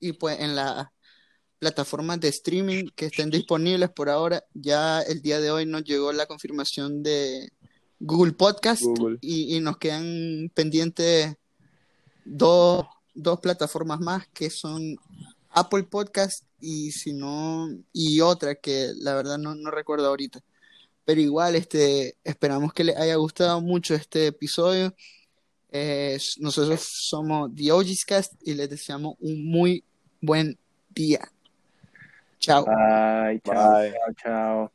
y 0.00 0.12
pues 0.12 0.38
en 0.40 0.54
las 0.56 0.86
plataformas 1.58 2.20
de 2.20 2.28
streaming 2.28 2.88
que 2.94 3.06
estén 3.06 3.30
disponibles 3.30 3.88
por 3.90 4.10
ahora. 4.10 4.44
Ya 4.52 5.00
el 5.00 5.22
día 5.22 5.40
de 5.40 5.50
hoy 5.50 5.64
nos 5.66 5.82
llegó 5.84 6.12
la 6.12 6.26
confirmación 6.26 7.02
de 7.02 7.50
Google 8.04 8.32
Podcast 8.32 8.82
Google. 8.82 9.18
Y, 9.20 9.56
y 9.56 9.60
nos 9.60 9.78
quedan 9.78 10.50
pendientes 10.54 11.34
dos, 12.24 12.84
dos 13.14 13.40
plataformas 13.40 14.00
más 14.00 14.26
que 14.28 14.50
son 14.50 14.96
Apple 15.50 15.84
Podcast 15.84 16.44
y 16.60 16.92
si 16.92 17.12
no, 17.12 17.68
y 17.92 18.20
otra 18.20 18.54
que 18.54 18.92
la 18.96 19.14
verdad 19.14 19.38
no, 19.38 19.54
no 19.54 19.70
recuerdo 19.70 20.08
ahorita. 20.08 20.40
Pero 21.04 21.20
igual, 21.20 21.54
este, 21.54 22.16
esperamos 22.24 22.72
que 22.72 22.84
les 22.84 22.96
haya 22.96 23.16
gustado 23.16 23.60
mucho 23.60 23.94
este 23.94 24.28
episodio. 24.28 24.94
Eh, 25.70 26.18
nosotros 26.38 26.80
somos 26.82 27.54
The 27.54 27.72
OG's 27.72 28.04
Cast 28.04 28.32
y 28.42 28.54
les 28.54 28.70
deseamos 28.70 29.16
un 29.20 29.44
muy 29.44 29.84
buen 30.20 30.58
día. 30.88 31.20
Chao. 32.38 32.64
Bye, 32.64 33.40
chao, 33.44 33.80
Bye. 33.80 33.92
chao, 33.92 34.14
chao. 34.22 34.72